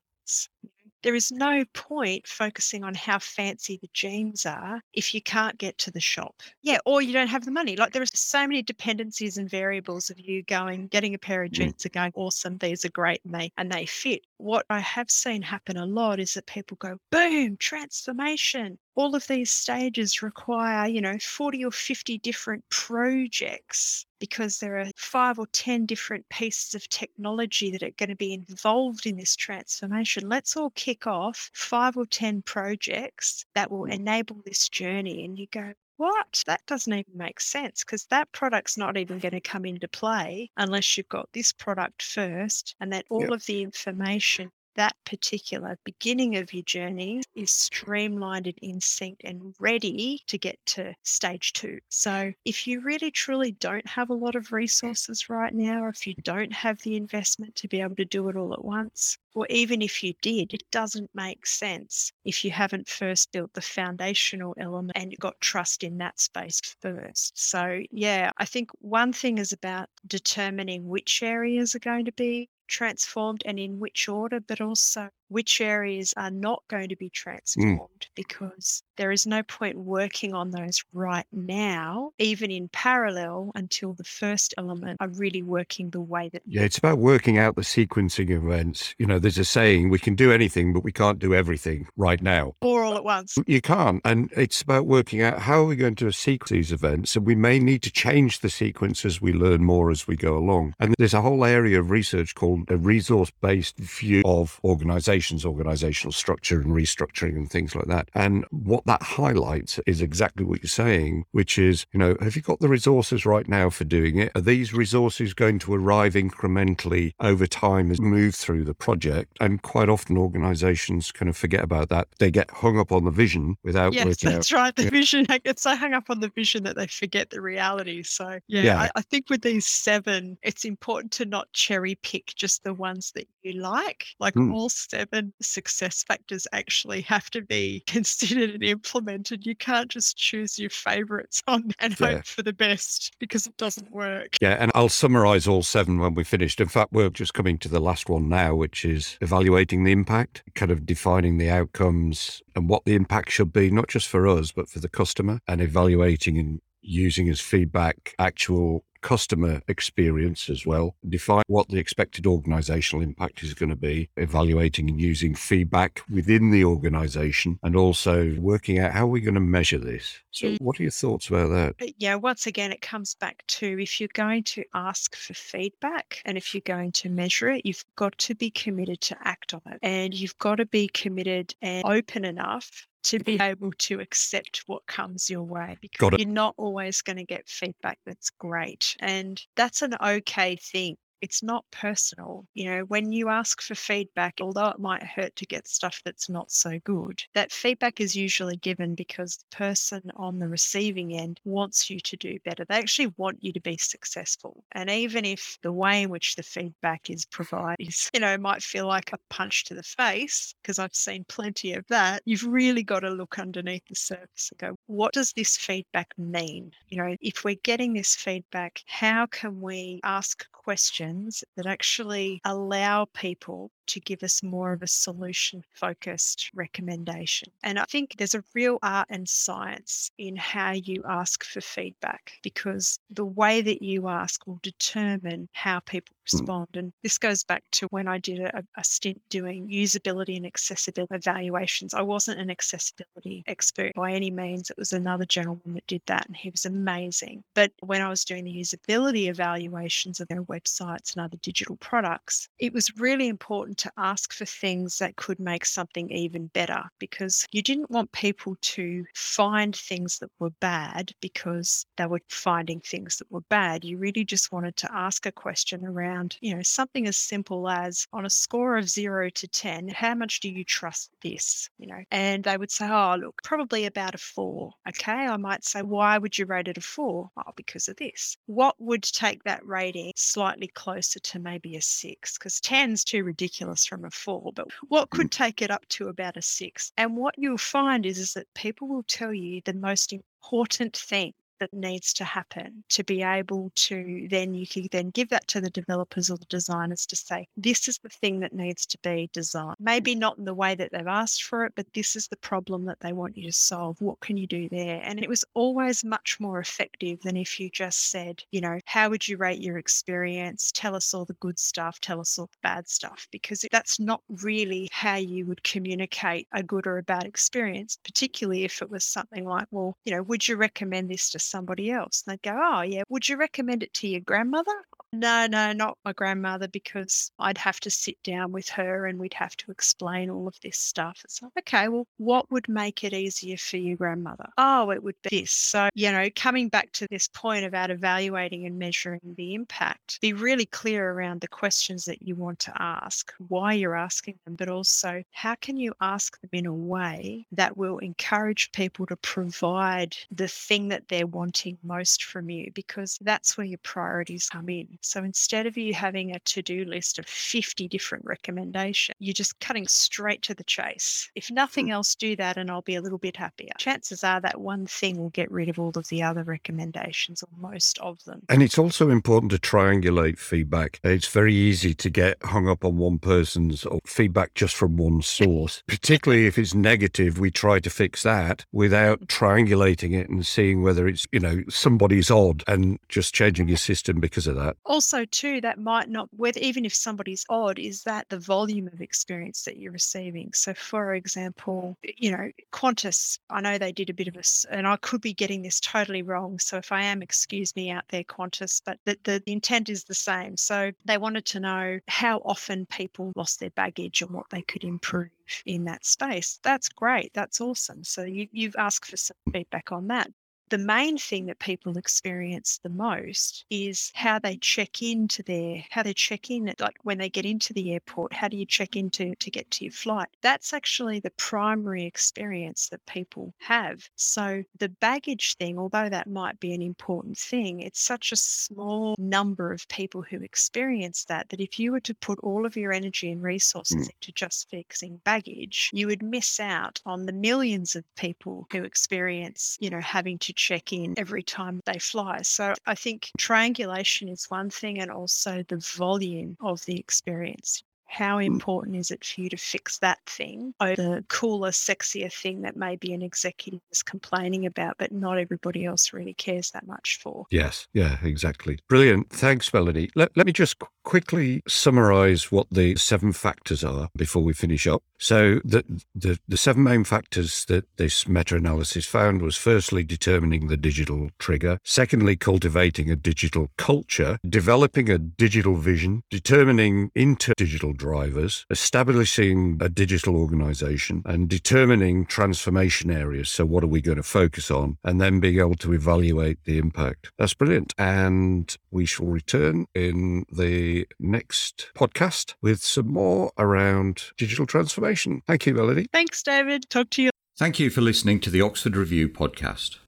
there 1.02 1.14
is 1.14 1.30
no 1.30 1.64
point 1.74 2.26
focusing 2.26 2.82
on 2.82 2.94
how 2.94 3.18
fancy 3.18 3.78
the 3.80 3.88
jeans 3.92 4.44
are 4.44 4.82
if 4.92 5.14
you 5.14 5.22
can't 5.22 5.56
get 5.56 5.78
to 5.78 5.90
the 5.90 6.00
shop. 6.00 6.42
Yeah, 6.62 6.78
or 6.84 7.00
you 7.02 7.12
don't 7.12 7.28
have 7.28 7.44
the 7.44 7.50
money. 7.50 7.76
Like 7.76 7.92
there 7.92 8.02
are 8.02 8.06
so 8.06 8.40
many 8.40 8.62
dependencies 8.62 9.38
and 9.38 9.48
variables 9.48 10.10
of 10.10 10.18
you 10.18 10.42
going, 10.42 10.88
getting 10.88 11.14
a 11.14 11.18
pair 11.18 11.44
of 11.44 11.50
mm. 11.50 11.54
jeans 11.54 11.84
and 11.84 11.92
going, 11.92 12.12
awesome, 12.14 12.58
these 12.58 12.84
are 12.84 12.90
great 12.90 13.20
and 13.24 13.34
they 13.34 13.52
and 13.56 13.70
they 13.70 13.86
fit. 13.86 14.22
What 14.38 14.66
I 14.70 14.80
have 14.80 15.10
seen 15.10 15.42
happen 15.42 15.76
a 15.76 15.86
lot 15.86 16.18
is 16.18 16.34
that 16.34 16.46
people 16.46 16.76
go, 16.80 16.98
boom, 17.10 17.56
transformation 17.58 18.78
all 18.98 19.14
of 19.14 19.28
these 19.28 19.48
stages 19.48 20.22
require, 20.22 20.88
you 20.88 21.00
know, 21.00 21.16
40 21.20 21.64
or 21.64 21.70
50 21.70 22.18
different 22.18 22.68
projects 22.68 24.04
because 24.18 24.58
there 24.58 24.76
are 24.76 24.90
five 24.96 25.38
or 25.38 25.46
10 25.52 25.86
different 25.86 26.28
pieces 26.30 26.74
of 26.74 26.88
technology 26.88 27.70
that 27.70 27.84
are 27.84 27.92
going 27.92 28.08
to 28.08 28.16
be 28.16 28.34
involved 28.34 29.06
in 29.06 29.16
this 29.16 29.36
transformation. 29.36 30.28
Let's 30.28 30.56
all 30.56 30.70
kick 30.70 31.06
off 31.06 31.48
five 31.54 31.96
or 31.96 32.06
10 32.06 32.42
projects 32.42 33.46
that 33.54 33.70
will 33.70 33.86
mm. 33.86 33.92
enable 33.92 34.42
this 34.44 34.68
journey. 34.68 35.24
And 35.24 35.38
you 35.38 35.46
go, 35.46 35.74
what? 35.96 36.42
That 36.46 36.66
doesn't 36.66 36.92
even 36.92 37.16
make 37.16 37.38
sense 37.38 37.84
because 37.84 38.04
that 38.06 38.32
product's 38.32 38.76
not 38.76 38.96
even 38.96 39.20
going 39.20 39.30
to 39.30 39.40
come 39.40 39.64
into 39.64 39.86
play 39.86 40.50
unless 40.56 40.96
you've 40.96 41.08
got 41.08 41.28
this 41.32 41.52
product 41.52 42.02
first 42.02 42.74
and 42.80 42.92
then 42.92 43.02
all 43.10 43.22
yep. 43.22 43.30
of 43.30 43.46
the 43.46 43.62
information 43.62 44.50
that 44.78 44.94
particular 45.04 45.76
beginning 45.84 46.36
of 46.36 46.54
your 46.54 46.62
journey 46.62 47.20
is 47.34 47.50
streamlined 47.50 48.46
and 48.46 48.58
in 48.62 48.80
sync 48.80 49.20
and 49.24 49.52
ready 49.58 50.22
to 50.28 50.38
get 50.38 50.56
to 50.66 50.94
stage 51.02 51.52
two. 51.52 51.80
So, 51.88 52.32
if 52.44 52.64
you 52.64 52.80
really 52.80 53.10
truly 53.10 53.50
don't 53.50 53.86
have 53.88 54.08
a 54.08 54.14
lot 54.14 54.36
of 54.36 54.52
resources 54.52 55.28
right 55.28 55.52
now, 55.52 55.82
or 55.82 55.88
if 55.88 56.06
you 56.06 56.14
don't 56.22 56.52
have 56.52 56.78
the 56.82 56.94
investment 56.94 57.56
to 57.56 57.66
be 57.66 57.80
able 57.80 57.96
to 57.96 58.04
do 58.04 58.28
it 58.28 58.36
all 58.36 58.52
at 58.52 58.64
once, 58.64 59.18
or 59.34 59.46
even 59.50 59.82
if 59.82 60.02
you 60.02 60.14
did, 60.22 60.54
it 60.54 60.70
doesn't 60.70 61.10
make 61.14 61.46
sense 61.46 62.12
if 62.24 62.44
you 62.44 62.50
haven't 62.50 62.88
first 62.88 63.32
built 63.32 63.52
the 63.54 63.60
foundational 63.60 64.54
element 64.58 64.96
and 64.96 65.16
got 65.18 65.40
trust 65.40 65.82
in 65.84 65.98
that 65.98 66.20
space 66.20 66.60
first. 66.80 67.38
So, 67.38 67.82
yeah, 67.90 68.30
I 68.38 68.44
think 68.44 68.70
one 68.80 69.12
thing 69.12 69.38
is 69.38 69.52
about 69.52 69.88
determining 70.06 70.88
which 70.88 71.22
areas 71.22 71.74
are 71.74 71.80
going 71.80 72.04
to 72.06 72.12
be 72.12 72.50
transformed 72.66 73.42
and 73.46 73.58
in 73.58 73.78
which 73.78 74.08
order, 74.08 74.40
but 74.40 74.60
also 74.60 75.10
which 75.28 75.60
areas 75.60 76.14
are 76.16 76.30
not 76.30 76.62
going 76.68 76.88
to 76.88 76.96
be 76.96 77.08
mm. 77.08 77.12
transformed 77.12 77.78
mm. 77.78 78.08
because 78.14 78.82
there 78.96 79.12
is 79.12 79.26
no 79.26 79.42
point 79.42 79.76
working 79.76 80.34
on 80.34 80.50
those 80.50 80.82
right 80.92 81.26
now, 81.32 82.12
even 82.18 82.50
in 82.50 82.68
parallel, 82.68 83.52
until 83.54 83.92
the 83.92 84.04
first 84.04 84.54
element 84.58 84.96
are 85.00 85.08
really 85.08 85.42
working 85.42 85.90
the 85.90 86.00
way 86.00 86.28
that. 86.32 86.42
Yeah, 86.46 86.62
it's 86.62 86.78
about 86.78 86.98
working 86.98 87.38
out 87.38 87.56
the 87.56 87.62
sequencing 87.62 88.30
events. 88.30 88.94
You 88.98 89.06
know, 89.06 89.18
there's 89.18 89.38
a 89.38 89.44
saying 89.44 89.90
we 89.90 89.98
can 89.98 90.14
do 90.14 90.32
anything, 90.32 90.72
but 90.72 90.84
we 90.84 90.92
can't 90.92 91.18
do 91.18 91.34
everything 91.34 91.86
right 91.96 92.22
now. 92.22 92.54
Or 92.60 92.82
all 92.84 92.96
at 92.96 93.04
once. 93.04 93.36
You 93.46 93.60
can't. 93.60 94.00
And 94.04 94.30
it's 94.36 94.62
about 94.62 94.86
working 94.86 95.22
out 95.22 95.40
how 95.40 95.60
are 95.60 95.66
we 95.66 95.76
going 95.76 95.96
to 95.96 96.10
sequence 96.12 96.50
these 96.50 96.72
events. 96.72 97.16
And 97.16 97.26
we 97.26 97.34
may 97.34 97.58
need 97.58 97.82
to 97.82 97.90
change 97.90 98.40
the 98.40 98.50
sequence 98.50 99.04
as 99.04 99.20
we 99.20 99.32
learn 99.32 99.64
more 99.64 99.90
as 99.90 100.06
we 100.06 100.16
go 100.16 100.36
along. 100.36 100.74
And 100.78 100.94
there's 100.98 101.14
a 101.14 101.20
whole 101.20 101.44
area 101.44 101.78
of 101.80 101.90
research 101.90 102.34
called 102.34 102.70
a 102.70 102.76
resource 102.76 103.30
based 103.40 103.76
view 103.78 104.22
of 104.24 104.60
organizations 104.64 105.17
organization's 105.18 105.44
organizational 105.44 106.12
structure 106.12 106.60
and 106.60 106.72
restructuring 106.72 107.36
and 107.36 107.50
things 107.50 107.74
like 107.74 107.86
that. 107.86 108.08
And 108.14 108.44
what 108.50 108.84
that 108.86 109.02
highlights 109.02 109.80
is 109.86 110.00
exactly 110.00 110.44
what 110.44 110.62
you're 110.62 110.68
saying, 110.68 111.24
which 111.32 111.58
is, 111.58 111.86
you 111.92 111.98
know, 111.98 112.16
have 112.20 112.36
you 112.36 112.42
got 112.42 112.60
the 112.60 112.68
resources 112.68 113.26
right 113.26 113.48
now 113.48 113.70
for 113.70 113.84
doing 113.84 114.18
it? 114.18 114.32
Are 114.34 114.40
these 114.40 114.72
resources 114.72 115.34
going 115.34 115.58
to 115.60 115.74
arrive 115.74 116.14
incrementally 116.14 117.12
over 117.20 117.46
time 117.46 117.90
as 117.90 117.98
we 117.98 118.06
move 118.06 118.34
through 118.34 118.64
the 118.64 118.74
project? 118.74 119.36
And 119.40 119.62
quite 119.62 119.88
often 119.88 120.16
organizations 120.16 121.10
kind 121.10 121.28
of 121.28 121.36
forget 121.36 121.62
about 121.64 121.88
that. 121.88 122.08
They 122.18 122.30
get 122.30 122.50
hung 122.50 122.78
up 122.78 122.92
on 122.92 123.04
the 123.04 123.10
vision 123.10 123.56
without 123.64 123.92
yes, 123.92 124.06
working 124.06 124.30
that's 124.30 124.52
out. 124.52 124.56
right. 124.56 124.76
The 124.76 124.84
yeah. 124.84 124.90
vision, 124.90 125.26
I 125.28 125.38
get 125.38 125.58
so 125.58 125.74
hung 125.74 125.94
up 125.94 126.10
on 126.10 126.20
the 126.20 126.30
vision 126.30 126.62
that 126.64 126.76
they 126.76 126.86
forget 126.86 127.30
the 127.30 127.40
reality. 127.40 128.02
So 128.02 128.38
yeah, 128.46 128.62
yeah. 128.62 128.80
I, 128.82 128.90
I 128.96 129.02
think 129.02 129.30
with 129.30 129.42
these 129.42 129.66
seven, 129.66 130.38
it's 130.42 130.64
important 130.64 131.12
to 131.12 131.24
not 131.24 131.52
cherry 131.52 131.96
pick 132.02 132.26
just 132.36 132.62
the 132.62 132.74
ones 132.74 133.12
that 133.14 133.26
you 133.42 133.52
like. 133.52 134.06
Like 134.20 134.34
mm. 134.34 134.52
all 134.52 134.68
seven 134.68 135.07
success 135.40 136.02
factors 136.02 136.46
actually 136.52 137.00
have 137.02 137.30
to 137.30 137.42
be 137.42 137.82
considered 137.86 138.50
and 138.50 138.62
implemented. 138.62 139.46
You 139.46 139.56
can't 139.56 139.90
just 139.90 140.16
choose 140.16 140.58
your 140.58 140.70
favorites 140.70 141.42
on 141.46 141.72
and 141.78 141.98
yeah. 141.98 142.14
hope 142.14 142.26
for 142.26 142.42
the 142.42 142.52
best 142.52 143.14
because 143.18 143.46
it 143.46 143.56
doesn't 143.56 143.90
work. 143.90 144.36
Yeah, 144.40 144.56
and 144.58 144.70
I'll 144.74 144.88
summarize 144.88 145.46
all 145.46 145.62
seven 145.62 145.98
when 145.98 146.14
we 146.14 146.24
finished. 146.24 146.60
In 146.60 146.68
fact, 146.68 146.92
we're 146.92 147.10
just 147.10 147.34
coming 147.34 147.58
to 147.58 147.68
the 147.68 147.80
last 147.80 148.08
one 148.08 148.28
now, 148.28 148.54
which 148.54 148.84
is 148.84 149.18
evaluating 149.20 149.84
the 149.84 149.92
impact, 149.92 150.42
kind 150.54 150.70
of 150.70 150.86
defining 150.86 151.38
the 151.38 151.50
outcomes 151.50 152.42
and 152.54 152.68
what 152.68 152.84
the 152.84 152.94
impact 152.94 153.30
should 153.30 153.52
be, 153.52 153.70
not 153.70 153.88
just 153.88 154.08
for 154.08 154.26
us, 154.26 154.52
but 154.52 154.68
for 154.68 154.80
the 154.80 154.88
customer, 154.88 155.40
and 155.46 155.60
evaluating 155.60 156.38
and 156.38 156.60
using 156.80 157.28
as 157.28 157.40
feedback 157.40 158.14
actual 158.18 158.84
customer 159.00 159.62
experience 159.68 160.50
as 160.50 160.66
well, 160.66 160.94
define 161.08 161.44
what 161.46 161.68
the 161.68 161.78
expected 161.78 162.26
organizational 162.26 163.02
impact 163.02 163.42
is 163.42 163.54
going 163.54 163.70
to 163.70 163.76
be, 163.76 164.08
evaluating 164.16 164.88
and 164.88 165.00
using 165.00 165.34
feedback 165.34 166.02
within 166.10 166.50
the 166.50 166.64
organization, 166.64 167.58
and 167.62 167.76
also 167.76 168.34
working 168.38 168.78
out 168.78 168.92
how 168.92 169.06
we're 169.06 169.22
going 169.22 169.34
to 169.34 169.40
measure 169.40 169.78
this. 169.78 170.20
So, 170.30 170.48
mm. 170.48 170.60
what 170.60 170.78
are 170.78 170.82
your 170.82 170.92
thoughts 170.92 171.28
about 171.28 171.48
that? 171.48 171.74
Uh, 171.80 171.92
yeah, 171.98 172.14
once 172.14 172.46
again, 172.46 172.72
it 172.72 172.82
comes 172.82 173.14
back 173.14 173.44
to 173.48 173.80
if 173.80 174.00
you're 174.00 174.08
going 174.12 174.44
to 174.44 174.64
ask 174.74 175.16
for 175.16 175.34
feedback 175.34 176.22
and 176.24 176.36
if 176.36 176.54
you're 176.54 176.60
going 176.64 176.92
to 176.92 177.08
measure 177.08 177.48
it, 177.48 177.64
you've 177.64 177.84
got 177.96 178.16
to 178.18 178.34
be 178.34 178.50
committed 178.50 179.00
to 179.02 179.16
act 179.22 179.54
on 179.54 179.62
it. 179.66 179.78
And 179.82 180.14
you've 180.14 180.38
got 180.38 180.56
to 180.56 180.66
be 180.66 180.88
committed 180.88 181.54
and 181.62 181.84
open 181.86 182.24
enough 182.24 182.86
to 183.08 183.18
be 183.18 183.38
able 183.40 183.72
to 183.78 184.00
accept 184.00 184.62
what 184.66 184.86
comes 184.86 185.30
your 185.30 185.42
way 185.42 185.76
because 185.80 186.12
you're 186.18 186.28
not 186.28 186.54
always 186.56 187.00
going 187.02 187.16
to 187.16 187.24
get 187.24 187.48
feedback 187.48 187.98
that's 188.04 188.30
great. 188.30 188.96
And 189.00 189.40
that's 189.56 189.82
an 189.82 189.94
okay 190.02 190.56
thing 190.56 190.96
It's 191.20 191.42
not 191.42 191.64
personal. 191.70 192.46
You 192.54 192.66
know, 192.66 192.80
when 192.82 193.12
you 193.12 193.28
ask 193.28 193.60
for 193.60 193.74
feedback, 193.74 194.34
although 194.40 194.68
it 194.68 194.78
might 194.78 195.02
hurt 195.02 195.34
to 195.36 195.46
get 195.46 195.66
stuff 195.66 196.00
that's 196.04 196.28
not 196.28 196.50
so 196.50 196.78
good, 196.84 197.22
that 197.34 197.52
feedback 197.52 198.00
is 198.00 198.14
usually 198.14 198.56
given 198.56 198.94
because 198.94 199.36
the 199.36 199.56
person 199.56 200.10
on 200.16 200.38
the 200.38 200.48
receiving 200.48 201.16
end 201.18 201.40
wants 201.44 201.90
you 201.90 202.00
to 202.00 202.16
do 202.16 202.38
better. 202.44 202.64
They 202.64 202.76
actually 202.76 203.12
want 203.16 203.42
you 203.42 203.52
to 203.52 203.60
be 203.60 203.76
successful. 203.76 204.64
And 204.72 204.90
even 204.90 205.24
if 205.24 205.58
the 205.62 205.72
way 205.72 206.02
in 206.02 206.10
which 206.10 206.36
the 206.36 206.42
feedback 206.42 207.10
is 207.10 207.24
provided 207.24 207.76
is, 207.88 208.10
you 208.14 208.20
know, 208.20 208.36
might 208.38 208.62
feel 208.62 208.86
like 208.86 209.12
a 209.12 209.18
punch 209.28 209.64
to 209.64 209.74
the 209.74 209.82
face, 209.82 210.54
because 210.62 210.78
I've 210.78 210.94
seen 210.94 211.24
plenty 211.28 211.72
of 211.72 211.86
that, 211.88 212.22
you've 212.24 212.46
really 212.46 212.82
got 212.82 213.00
to 213.00 213.10
look 213.10 213.38
underneath 213.38 213.86
the 213.88 213.94
surface 213.94 214.50
and 214.50 214.58
go, 214.58 214.76
what 214.86 215.12
does 215.14 215.32
this 215.32 215.56
feedback 215.56 216.12
mean? 216.16 216.72
You 216.88 216.98
know, 216.98 217.16
if 217.20 217.44
we're 217.44 217.56
getting 217.62 217.92
this 217.92 218.14
feedback, 218.14 218.82
how 218.86 219.26
can 219.26 219.60
we 219.60 220.00
ask 220.04 220.50
questions 220.52 221.07
that 221.56 221.66
actually 221.66 222.40
allow 222.44 223.04
people 223.06 223.70
to 223.88 224.00
give 224.00 224.22
us 224.22 224.42
more 224.42 224.72
of 224.72 224.82
a 224.82 224.86
solution 224.86 225.64
focused 225.72 226.50
recommendation. 226.54 227.50
And 227.62 227.78
I 227.78 227.84
think 227.84 228.16
there's 228.16 228.34
a 228.34 228.44
real 228.54 228.78
art 228.82 229.08
and 229.10 229.28
science 229.28 230.10
in 230.18 230.36
how 230.36 230.72
you 230.72 231.02
ask 231.08 231.44
for 231.44 231.60
feedback 231.60 232.32
because 232.42 232.98
the 233.10 233.24
way 233.24 233.60
that 233.60 233.82
you 233.82 234.08
ask 234.08 234.46
will 234.46 234.60
determine 234.62 235.48
how 235.52 235.80
people 235.80 236.14
mm. 236.14 236.32
respond. 236.32 236.68
And 236.74 236.92
this 237.02 237.18
goes 237.18 237.44
back 237.44 237.64
to 237.72 237.86
when 237.88 238.08
I 238.08 238.18
did 238.18 238.40
a, 238.40 238.62
a 238.76 238.84
stint 238.84 239.20
doing 239.28 239.68
usability 239.68 240.36
and 240.36 240.46
accessibility 240.46 241.14
evaluations. 241.14 241.94
I 241.94 242.02
wasn't 242.02 242.40
an 242.40 242.50
accessibility 242.50 243.44
expert 243.46 243.92
by 243.94 244.12
any 244.12 244.30
means. 244.30 244.70
It 244.70 244.78
was 244.78 244.92
another 244.92 245.24
gentleman 245.24 245.74
that 245.74 245.86
did 245.86 246.02
that, 246.06 246.26
and 246.26 246.36
he 246.36 246.50
was 246.50 246.64
amazing. 246.64 247.42
But 247.54 247.72
when 247.80 248.02
I 248.02 248.08
was 248.08 248.24
doing 248.24 248.44
the 248.44 248.54
usability 248.54 249.28
evaluations 249.28 250.20
of 250.20 250.28
their 250.28 250.42
websites 250.44 251.14
and 251.14 251.24
other 251.24 251.38
digital 251.42 251.76
products, 251.76 252.48
it 252.58 252.72
was 252.72 252.96
really 252.98 253.28
important 253.28 253.77
to 253.78 253.92
ask 253.96 254.32
for 254.32 254.44
things 254.44 254.98
that 254.98 255.16
could 255.16 255.38
make 255.38 255.64
something 255.64 256.10
even 256.10 256.46
better 256.48 256.82
because 256.98 257.46
you 257.52 257.62
didn't 257.62 257.90
want 257.90 258.12
people 258.12 258.56
to 258.60 259.04
find 259.14 259.74
things 259.74 260.18
that 260.18 260.30
were 260.38 260.50
bad 260.60 261.12
because 261.20 261.86
they 261.96 262.06
were 262.06 262.20
finding 262.28 262.80
things 262.80 263.16
that 263.16 263.30
were 263.30 263.42
bad. 263.42 263.84
You 263.84 263.98
really 263.98 264.24
just 264.24 264.52
wanted 264.52 264.76
to 264.76 264.92
ask 264.92 265.26
a 265.26 265.32
question 265.32 265.84
around, 265.84 266.36
you 266.40 266.54
know, 266.54 266.62
something 266.62 267.06
as 267.06 267.16
simple 267.16 267.68
as 267.68 268.06
on 268.12 268.26
a 268.26 268.30
score 268.30 268.76
of 268.76 268.88
zero 268.88 269.30
to 269.30 269.48
10, 269.48 269.88
how 269.88 270.14
much 270.14 270.40
do 270.40 270.48
you 270.48 270.64
trust 270.64 271.10
this? 271.22 271.68
You 271.78 271.86
know, 271.86 272.02
and 272.10 272.44
they 272.44 272.56
would 272.56 272.70
say, 272.70 272.88
oh, 272.88 273.16
look, 273.20 273.42
probably 273.42 273.84
about 273.86 274.14
a 274.14 274.18
four. 274.18 274.72
Okay. 274.88 275.12
I 275.12 275.36
might 275.36 275.64
say, 275.64 275.82
why 275.82 276.18
would 276.18 276.38
you 276.38 276.46
rate 276.46 276.68
it 276.68 276.78
a 276.78 276.80
four? 276.80 277.30
Oh, 277.36 277.52
because 277.56 277.88
of 277.88 277.96
this. 277.96 278.36
What 278.46 278.74
would 278.78 279.02
take 279.02 279.44
that 279.44 279.64
rating 279.64 280.12
slightly 280.16 280.68
closer 280.68 281.20
to 281.20 281.38
maybe 281.38 281.76
a 281.76 281.82
six? 281.82 282.38
Because 282.38 282.60
10's 282.60 283.04
too 283.04 283.24
ridiculous 283.24 283.67
ridiculous 283.68 283.86
from 283.86 284.04
a 284.04 284.10
four, 284.10 284.52
but 284.54 284.68
what 284.88 285.10
could 285.10 285.28
mm. 285.28 285.30
take 285.30 285.62
it 285.62 285.70
up 285.70 285.86
to 285.88 286.08
about 286.08 286.36
a 286.36 286.42
six? 286.42 286.92
And 286.96 287.16
what 287.16 287.34
you'll 287.36 287.58
find 287.58 288.06
is, 288.06 288.18
is 288.18 288.32
that 288.34 288.52
people 288.54 288.88
will 288.88 289.04
tell 289.04 289.32
you 289.32 289.60
the 289.64 289.74
most 289.74 290.12
important 290.12 290.96
thing 290.96 291.32
that 291.60 291.72
needs 291.72 292.12
to 292.14 292.24
happen 292.24 292.84
to 292.88 293.04
be 293.04 293.22
able 293.22 293.70
to 293.74 294.26
then 294.30 294.54
you 294.54 294.66
can 294.66 294.88
then 294.92 295.10
give 295.10 295.28
that 295.30 295.46
to 295.48 295.60
the 295.60 295.70
developers 295.70 296.30
or 296.30 296.36
the 296.36 296.44
designers 296.46 297.06
to 297.06 297.16
say 297.16 297.46
this 297.56 297.88
is 297.88 297.98
the 297.98 298.08
thing 298.08 298.40
that 298.40 298.52
needs 298.52 298.86
to 298.86 298.98
be 299.02 299.28
designed. 299.32 299.76
Mm. 299.80 299.84
Maybe 299.84 300.14
not 300.14 300.38
in 300.38 300.44
the 300.44 300.54
way 300.54 300.74
that 300.74 300.92
they've 300.92 301.06
asked 301.06 301.44
for 301.44 301.64
it 301.64 301.72
but 301.76 301.86
this 301.94 302.16
is 302.16 302.28
the 302.28 302.36
problem 302.36 302.84
that 302.86 303.00
they 303.00 303.12
want 303.12 303.36
you 303.36 303.46
to 303.46 303.52
solve. 303.52 304.00
What 304.00 304.20
can 304.20 304.36
you 304.36 304.46
do 304.46 304.68
there? 304.68 305.00
And 305.04 305.22
it 305.22 305.28
was 305.28 305.44
always 305.54 306.04
much 306.04 306.38
more 306.40 306.58
effective 306.58 307.20
than 307.22 307.36
if 307.36 307.58
you 307.60 307.70
just 307.70 308.10
said 308.10 308.42
you 308.50 308.60
know 308.60 308.78
how 308.86 309.10
would 309.10 309.26
you 309.26 309.36
rate 309.36 309.60
your 309.60 309.78
experience? 309.78 310.72
Tell 310.74 310.94
us 310.94 311.14
all 311.14 311.24
the 311.24 311.34
good 311.34 311.58
stuff 311.58 312.00
tell 312.00 312.20
us 312.20 312.38
all 312.38 312.46
the 312.46 312.58
bad 312.62 312.88
stuff 312.88 313.28
because 313.30 313.64
that's 313.70 314.00
not 314.00 314.22
really 314.42 314.88
how 314.92 315.16
you 315.16 315.44
would 315.46 315.62
communicate 315.62 316.48
a 316.52 316.62
good 316.62 316.86
or 316.86 316.98
a 316.98 317.02
bad 317.02 317.24
experience 317.24 317.98
particularly 318.04 318.64
if 318.64 318.82
it 318.82 318.90
was 318.90 319.04
something 319.04 319.44
like 319.44 319.66
well 319.70 319.96
you 320.04 320.12
know 320.14 320.22
would 320.22 320.46
you 320.46 320.56
recommend 320.56 321.10
this 321.10 321.30
to 321.30 321.38
somebody 321.48 321.90
else. 321.90 322.22
And 322.26 322.32
they'd 322.32 322.50
go, 322.50 322.58
Oh, 322.60 322.82
yeah, 322.82 323.02
would 323.08 323.28
you 323.28 323.36
recommend 323.36 323.82
it 323.82 323.92
to 323.94 324.08
your 324.08 324.20
grandmother? 324.20 324.84
No, 325.12 325.46
no, 325.46 325.72
not 325.72 325.96
my 326.04 326.12
grandmother, 326.12 326.68
because 326.68 327.30
I'd 327.38 327.56
have 327.56 327.80
to 327.80 327.90
sit 327.90 328.22
down 328.22 328.52
with 328.52 328.68
her 328.68 329.06
and 329.06 329.18
we'd 329.18 329.32
have 329.34 329.56
to 329.56 329.70
explain 329.70 330.28
all 330.28 330.46
of 330.46 330.60
this 330.62 330.76
stuff. 330.76 331.22
It's 331.24 331.40
like, 331.40 331.52
okay, 331.60 331.88
well, 331.88 332.06
what 332.18 332.50
would 332.50 332.68
make 332.68 333.02
it 333.04 333.14
easier 333.14 333.56
for 333.56 333.78
your 333.78 333.96
grandmother? 333.96 334.50
Oh, 334.58 334.90
it 334.90 335.02
would 335.02 335.14
be 335.22 335.40
this. 335.40 335.50
So, 335.50 335.88
you 335.94 336.12
know, 336.12 336.28
coming 336.36 336.68
back 336.68 336.92
to 336.92 337.06
this 337.10 337.26
point 337.28 337.64
about 337.64 337.90
evaluating 337.90 338.66
and 338.66 338.78
measuring 338.78 339.20
the 339.36 339.54
impact, 339.54 340.20
be 340.20 340.34
really 340.34 340.66
clear 340.66 341.10
around 341.10 341.40
the 341.40 341.48
questions 341.48 342.04
that 342.04 342.20
you 342.20 342.34
want 342.34 342.58
to 342.60 342.72
ask, 342.82 343.32
why 343.48 343.72
you're 343.72 343.96
asking 343.96 344.38
them, 344.44 344.56
but 344.56 344.68
also 344.68 345.22
how 345.32 345.54
can 345.54 345.78
you 345.78 345.94
ask 346.02 346.38
them 346.42 346.50
in 346.52 346.66
a 346.66 346.74
way 346.74 347.46
that 347.52 347.78
will 347.78 347.98
encourage 347.98 348.70
people 348.72 349.06
to 349.06 349.16
provide 349.16 350.14
the 350.30 350.48
thing 350.48 350.88
that 350.88 351.08
they're 351.08 351.26
wanting 351.26 351.37
most 351.82 352.24
from 352.24 352.50
you, 352.50 352.70
because 352.74 353.18
that's 353.20 353.56
where 353.56 353.66
your 353.66 353.78
priorities 353.78 354.48
come 354.48 354.68
in. 354.68 354.98
So 355.00 355.22
instead 355.22 355.66
of 355.66 355.76
you 355.76 355.94
having 355.94 356.34
a 356.34 356.38
to 356.40 356.62
do 356.62 356.84
list 356.84 357.18
of 357.18 357.26
50 357.26 357.88
different 357.88 358.24
recommendations, 358.24 359.16
you're 359.18 359.32
just 359.32 359.58
cutting 359.60 359.86
straight 359.86 360.42
to 360.42 360.54
the 360.54 360.64
chase. 360.64 361.30
If 361.34 361.50
nothing 361.50 361.86
hmm. 361.86 361.92
else, 361.92 362.14
do 362.14 362.36
that 362.36 362.56
and 362.56 362.70
I'll 362.70 362.82
be 362.82 362.96
a 362.96 363.02
little 363.02 363.18
bit 363.18 363.36
happier. 363.36 363.72
Chances 363.78 364.24
are 364.24 364.40
that 364.40 364.60
one 364.60 364.86
thing 364.86 365.18
will 365.18 365.30
get 365.30 365.50
rid 365.50 365.68
of 365.68 365.78
all 365.78 365.92
of 365.94 366.08
the 366.08 366.22
other 366.22 366.42
recommendations 366.42 367.42
or 367.42 367.48
most 367.58 367.98
of 367.98 368.22
them. 368.24 368.42
And 368.48 368.62
it's 368.62 368.78
also 368.78 369.10
important 369.10 369.52
to 369.52 369.58
triangulate 369.58 370.38
feedback. 370.38 371.00
It's 371.04 371.28
very 371.28 371.54
easy 371.54 371.94
to 371.94 372.10
get 372.10 372.42
hung 372.42 372.68
up 372.68 372.84
on 372.84 372.98
one 372.98 373.18
person's 373.18 373.86
feedback 374.06 374.54
just 374.54 374.74
from 374.74 374.96
one 374.96 375.22
source, 375.22 375.82
particularly 375.86 376.46
if 376.46 376.58
it's 376.58 376.74
negative. 376.74 377.38
We 377.38 377.50
try 377.50 377.80
to 377.80 377.90
fix 377.90 378.22
that 378.22 378.64
without 378.72 379.26
triangulating 379.26 380.18
it 380.18 380.28
and 380.28 380.46
seeing 380.46 380.82
whether 380.82 381.06
it's, 381.06 381.26
you 381.32 381.40
know, 381.40 381.62
somebody's 381.68 382.30
odd 382.30 382.62
and 382.66 382.98
just 383.08 383.34
changing 383.34 383.68
your 383.68 383.76
system 383.76 384.20
because 384.20 384.46
of 384.46 384.56
that 384.56 384.76
also 384.84 385.24
too 385.26 385.60
that 385.60 385.78
might 385.78 386.08
not 386.08 386.28
whether 386.36 386.58
even 386.60 386.84
if 386.84 386.94
somebody's 386.94 387.44
odd 387.48 387.78
is 387.78 388.02
that 388.02 388.28
the 388.28 388.38
volume 388.38 388.88
of 388.88 389.00
experience 389.00 389.64
that 389.64 389.76
you're 389.76 389.92
receiving 389.92 390.50
so 390.52 390.74
for 390.74 391.14
example 391.14 391.96
you 392.02 392.30
know 392.30 392.50
qantas 392.72 393.38
i 393.50 393.60
know 393.60 393.78
they 393.78 393.92
did 393.92 394.10
a 394.10 394.14
bit 394.14 394.28
of 394.28 394.36
a 394.36 394.42
and 394.74 394.86
i 394.86 394.96
could 394.96 395.20
be 395.20 395.32
getting 395.32 395.62
this 395.62 395.80
totally 395.80 396.22
wrong 396.22 396.58
so 396.58 396.76
if 396.76 396.90
i 396.92 397.02
am 397.02 397.22
excuse 397.22 397.74
me 397.76 397.90
out 397.90 398.04
there 398.08 398.24
qantas 398.24 398.80
but 398.84 398.98
the, 399.04 399.16
the, 399.24 399.42
the 399.44 399.52
intent 399.52 399.88
is 399.88 400.04
the 400.04 400.14
same 400.14 400.56
so 400.56 400.90
they 401.04 401.18
wanted 401.18 401.44
to 401.44 401.60
know 401.60 401.98
how 402.08 402.38
often 402.44 402.86
people 402.86 403.32
lost 403.36 403.60
their 403.60 403.70
baggage 403.70 404.22
and 404.22 404.30
what 404.30 404.48
they 404.50 404.62
could 404.62 404.84
improve 404.84 405.28
in 405.66 405.84
that 405.84 406.04
space. 406.04 406.58
That's 406.62 406.88
great. 406.88 407.32
That's 407.34 407.60
awesome. 407.60 408.04
So 408.04 408.24
you, 408.24 408.48
you've 408.52 408.76
asked 408.76 409.06
for 409.06 409.16
some 409.16 409.36
feedback 409.52 409.92
on 409.92 410.08
that 410.08 410.30
the 410.70 410.78
main 410.78 411.16
thing 411.18 411.46
that 411.46 411.58
people 411.58 411.96
experience 411.96 412.78
the 412.82 412.88
most 412.88 413.64
is 413.70 414.12
how 414.14 414.38
they 414.38 414.56
check 414.56 415.02
into 415.02 415.42
their 415.42 415.84
how 415.90 416.02
they 416.02 416.12
check 416.12 416.50
in 416.50 416.72
like 416.78 416.96
when 417.02 417.18
they 417.18 417.28
get 417.28 417.46
into 417.46 417.72
the 417.72 417.92
airport 417.92 418.32
how 418.32 418.48
do 418.48 418.56
you 418.56 418.66
check 418.66 418.96
in 418.96 419.10
to, 419.10 419.34
to 419.36 419.50
get 419.50 419.70
to 419.70 419.84
your 419.84 419.92
flight 419.92 420.28
that's 420.42 420.72
actually 420.72 421.20
the 421.20 421.30
primary 421.30 422.04
experience 422.04 422.88
that 422.88 423.04
people 423.06 423.54
have 423.58 424.08
so 424.16 424.62
the 424.78 424.88
baggage 424.88 425.56
thing 425.56 425.78
although 425.78 426.08
that 426.08 426.28
might 426.28 426.58
be 426.60 426.74
an 426.74 426.82
important 426.82 427.36
thing 427.36 427.80
it's 427.80 428.00
such 428.00 428.32
a 428.32 428.36
small 428.36 429.14
number 429.18 429.72
of 429.72 429.86
people 429.88 430.22
who 430.22 430.40
experience 430.40 431.24
that 431.24 431.48
that 431.48 431.60
if 431.60 431.78
you 431.78 431.92
were 431.92 432.00
to 432.00 432.14
put 432.14 432.38
all 432.40 432.66
of 432.66 432.76
your 432.76 432.92
energy 432.92 433.30
and 433.30 433.42
resources 433.42 434.08
mm. 434.08 434.14
into 434.14 434.32
just 434.32 434.68
fixing 434.70 435.16
baggage 435.24 435.90
you 435.92 436.06
would 436.06 436.22
miss 436.22 436.60
out 436.60 437.00
on 437.06 437.26
the 437.26 437.32
millions 437.32 437.96
of 437.96 438.04
people 438.16 438.66
who 438.72 438.82
experience 438.82 439.76
you 439.80 439.90
know 439.90 440.00
having 440.00 440.38
to 440.38 440.52
check 440.58 440.92
in 440.92 441.14
every 441.16 441.42
time 441.42 441.80
they 441.86 441.98
fly. 441.98 442.42
So 442.42 442.74
I 442.86 442.94
think 442.94 443.30
triangulation 443.38 444.28
is 444.28 444.46
one 444.50 444.70
thing, 444.70 445.00
and 445.00 445.10
also 445.10 445.62
the 445.68 445.78
volume 445.78 446.56
of 446.60 446.84
the 446.86 446.98
experience. 446.98 447.82
How 448.08 448.38
mm. 448.38 448.46
important 448.46 448.96
is 448.96 449.10
it 449.10 449.24
for 449.24 449.42
you 449.42 449.48
to 449.50 449.56
fix 449.56 449.98
that 449.98 450.18
thing 450.26 450.74
over 450.80 450.96
the 450.96 451.24
cooler, 451.28 451.70
sexier 451.70 452.32
thing 452.32 452.62
that 452.62 452.76
maybe 452.76 453.12
an 453.12 453.22
executive 453.22 453.80
is 453.92 454.02
complaining 454.02 454.66
about, 454.66 454.96
but 454.98 455.12
not 455.12 455.38
everybody 455.38 455.84
else 455.84 456.12
really 456.12 456.34
cares 456.34 456.70
that 456.72 456.86
much 456.86 457.18
for? 457.22 457.46
Yes, 457.50 457.86
yeah, 457.92 458.16
exactly. 458.22 458.78
Brilliant. 458.88 459.30
Thanks, 459.30 459.72
Melanie. 459.72 460.08
Let, 460.14 460.36
let 460.36 460.46
me 460.46 460.52
just 460.52 460.82
quickly 461.04 461.62
summarize 461.68 462.50
what 462.50 462.66
the 462.70 462.96
seven 462.96 463.32
factors 463.32 463.84
are 463.84 464.08
before 464.16 464.42
we 464.42 464.52
finish 464.52 464.86
up. 464.86 465.02
So, 465.18 465.60
the, 465.64 465.84
the, 466.14 466.38
the 466.48 466.56
seven 466.56 466.82
main 466.82 467.04
factors 467.04 467.64
that 467.66 467.84
this 467.96 468.28
meta 468.28 468.56
analysis 468.56 469.04
found 469.04 469.42
was 469.42 469.56
firstly, 469.56 470.02
determining 470.02 470.68
the 470.68 470.76
digital 470.76 471.30
trigger, 471.38 471.78
secondly, 471.84 472.36
cultivating 472.36 473.10
a 473.10 473.16
digital 473.16 473.70
culture, 473.76 474.38
developing 474.48 475.10
a 475.10 475.18
digital 475.18 475.76
vision, 475.76 476.22
determining 476.30 477.10
inter 477.14 477.52
digital 477.56 477.92
drivers, 477.98 478.64
establishing 478.70 479.78
a 479.80 479.88
digital 479.90 480.36
organization, 480.36 481.22
and 481.26 481.48
determining 481.48 482.24
transformation 482.24 483.10
areas. 483.10 483.50
So, 483.50 483.66
what 483.66 483.84
are 483.84 483.88
we 483.88 484.00
going 484.00 484.16
to 484.16 484.22
focus 484.22 484.70
on? 484.70 484.96
And 485.04 485.20
then 485.20 485.40
being 485.40 485.58
able 485.58 485.74
to 485.76 485.92
evaluate 485.92 486.64
the 486.64 486.78
impact. 486.78 487.30
That's 487.36 487.54
brilliant. 487.54 487.92
And 487.98 488.74
we 488.90 489.04
shall 489.04 489.26
return 489.26 489.86
in 489.94 490.46
the 490.50 491.06
next 491.18 491.90
podcast 491.94 492.54
with 492.62 492.82
some 492.82 493.12
more 493.12 493.52
around 493.58 494.30
digital 494.38 494.66
transformation. 494.66 495.42
Thank 495.46 495.66
you, 495.66 495.74
Melanie. 495.74 496.06
Thanks, 496.12 496.42
David. 496.42 496.88
Talk 496.88 497.10
to 497.10 497.22
you. 497.22 497.30
Thank 497.58 497.78
you 497.78 497.90
for 497.90 498.00
listening 498.00 498.40
to 498.40 498.50
the 498.50 498.62
Oxford 498.62 498.96
Review 498.96 499.28
podcast. 499.28 499.98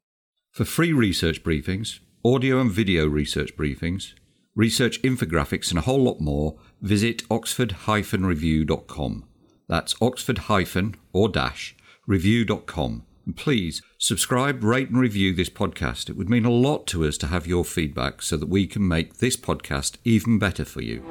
For 0.52 0.64
free 0.64 0.92
research 0.92 1.42
briefings, 1.42 1.98
audio 2.24 2.60
and 2.60 2.70
video 2.70 3.06
research 3.06 3.56
briefings, 3.56 4.14
research 4.54 5.00
infographics, 5.02 5.70
and 5.70 5.78
a 5.78 5.82
whole 5.82 6.02
lot 6.02 6.20
more, 6.20 6.58
visit 6.80 7.22
oxford-review.com. 7.30 9.24
That's 9.68 9.94
oxford- 10.00 10.96
or 11.12 11.28
dash 11.28 11.76
review.com. 12.06 13.04
And 13.24 13.36
please 13.36 13.82
subscribe, 13.98 14.64
rate, 14.64 14.88
and 14.88 14.98
review 14.98 15.32
this 15.32 15.50
podcast. 15.50 16.10
It 16.10 16.16
would 16.16 16.28
mean 16.28 16.44
a 16.44 16.50
lot 16.50 16.86
to 16.88 17.04
us 17.04 17.16
to 17.18 17.28
have 17.28 17.46
your 17.46 17.64
feedback 17.64 18.22
so 18.22 18.36
that 18.36 18.48
we 18.48 18.66
can 18.66 18.88
make 18.88 19.18
this 19.18 19.36
podcast 19.36 19.96
even 20.04 20.38
better 20.38 20.64
for 20.64 20.82
you. 20.82 21.04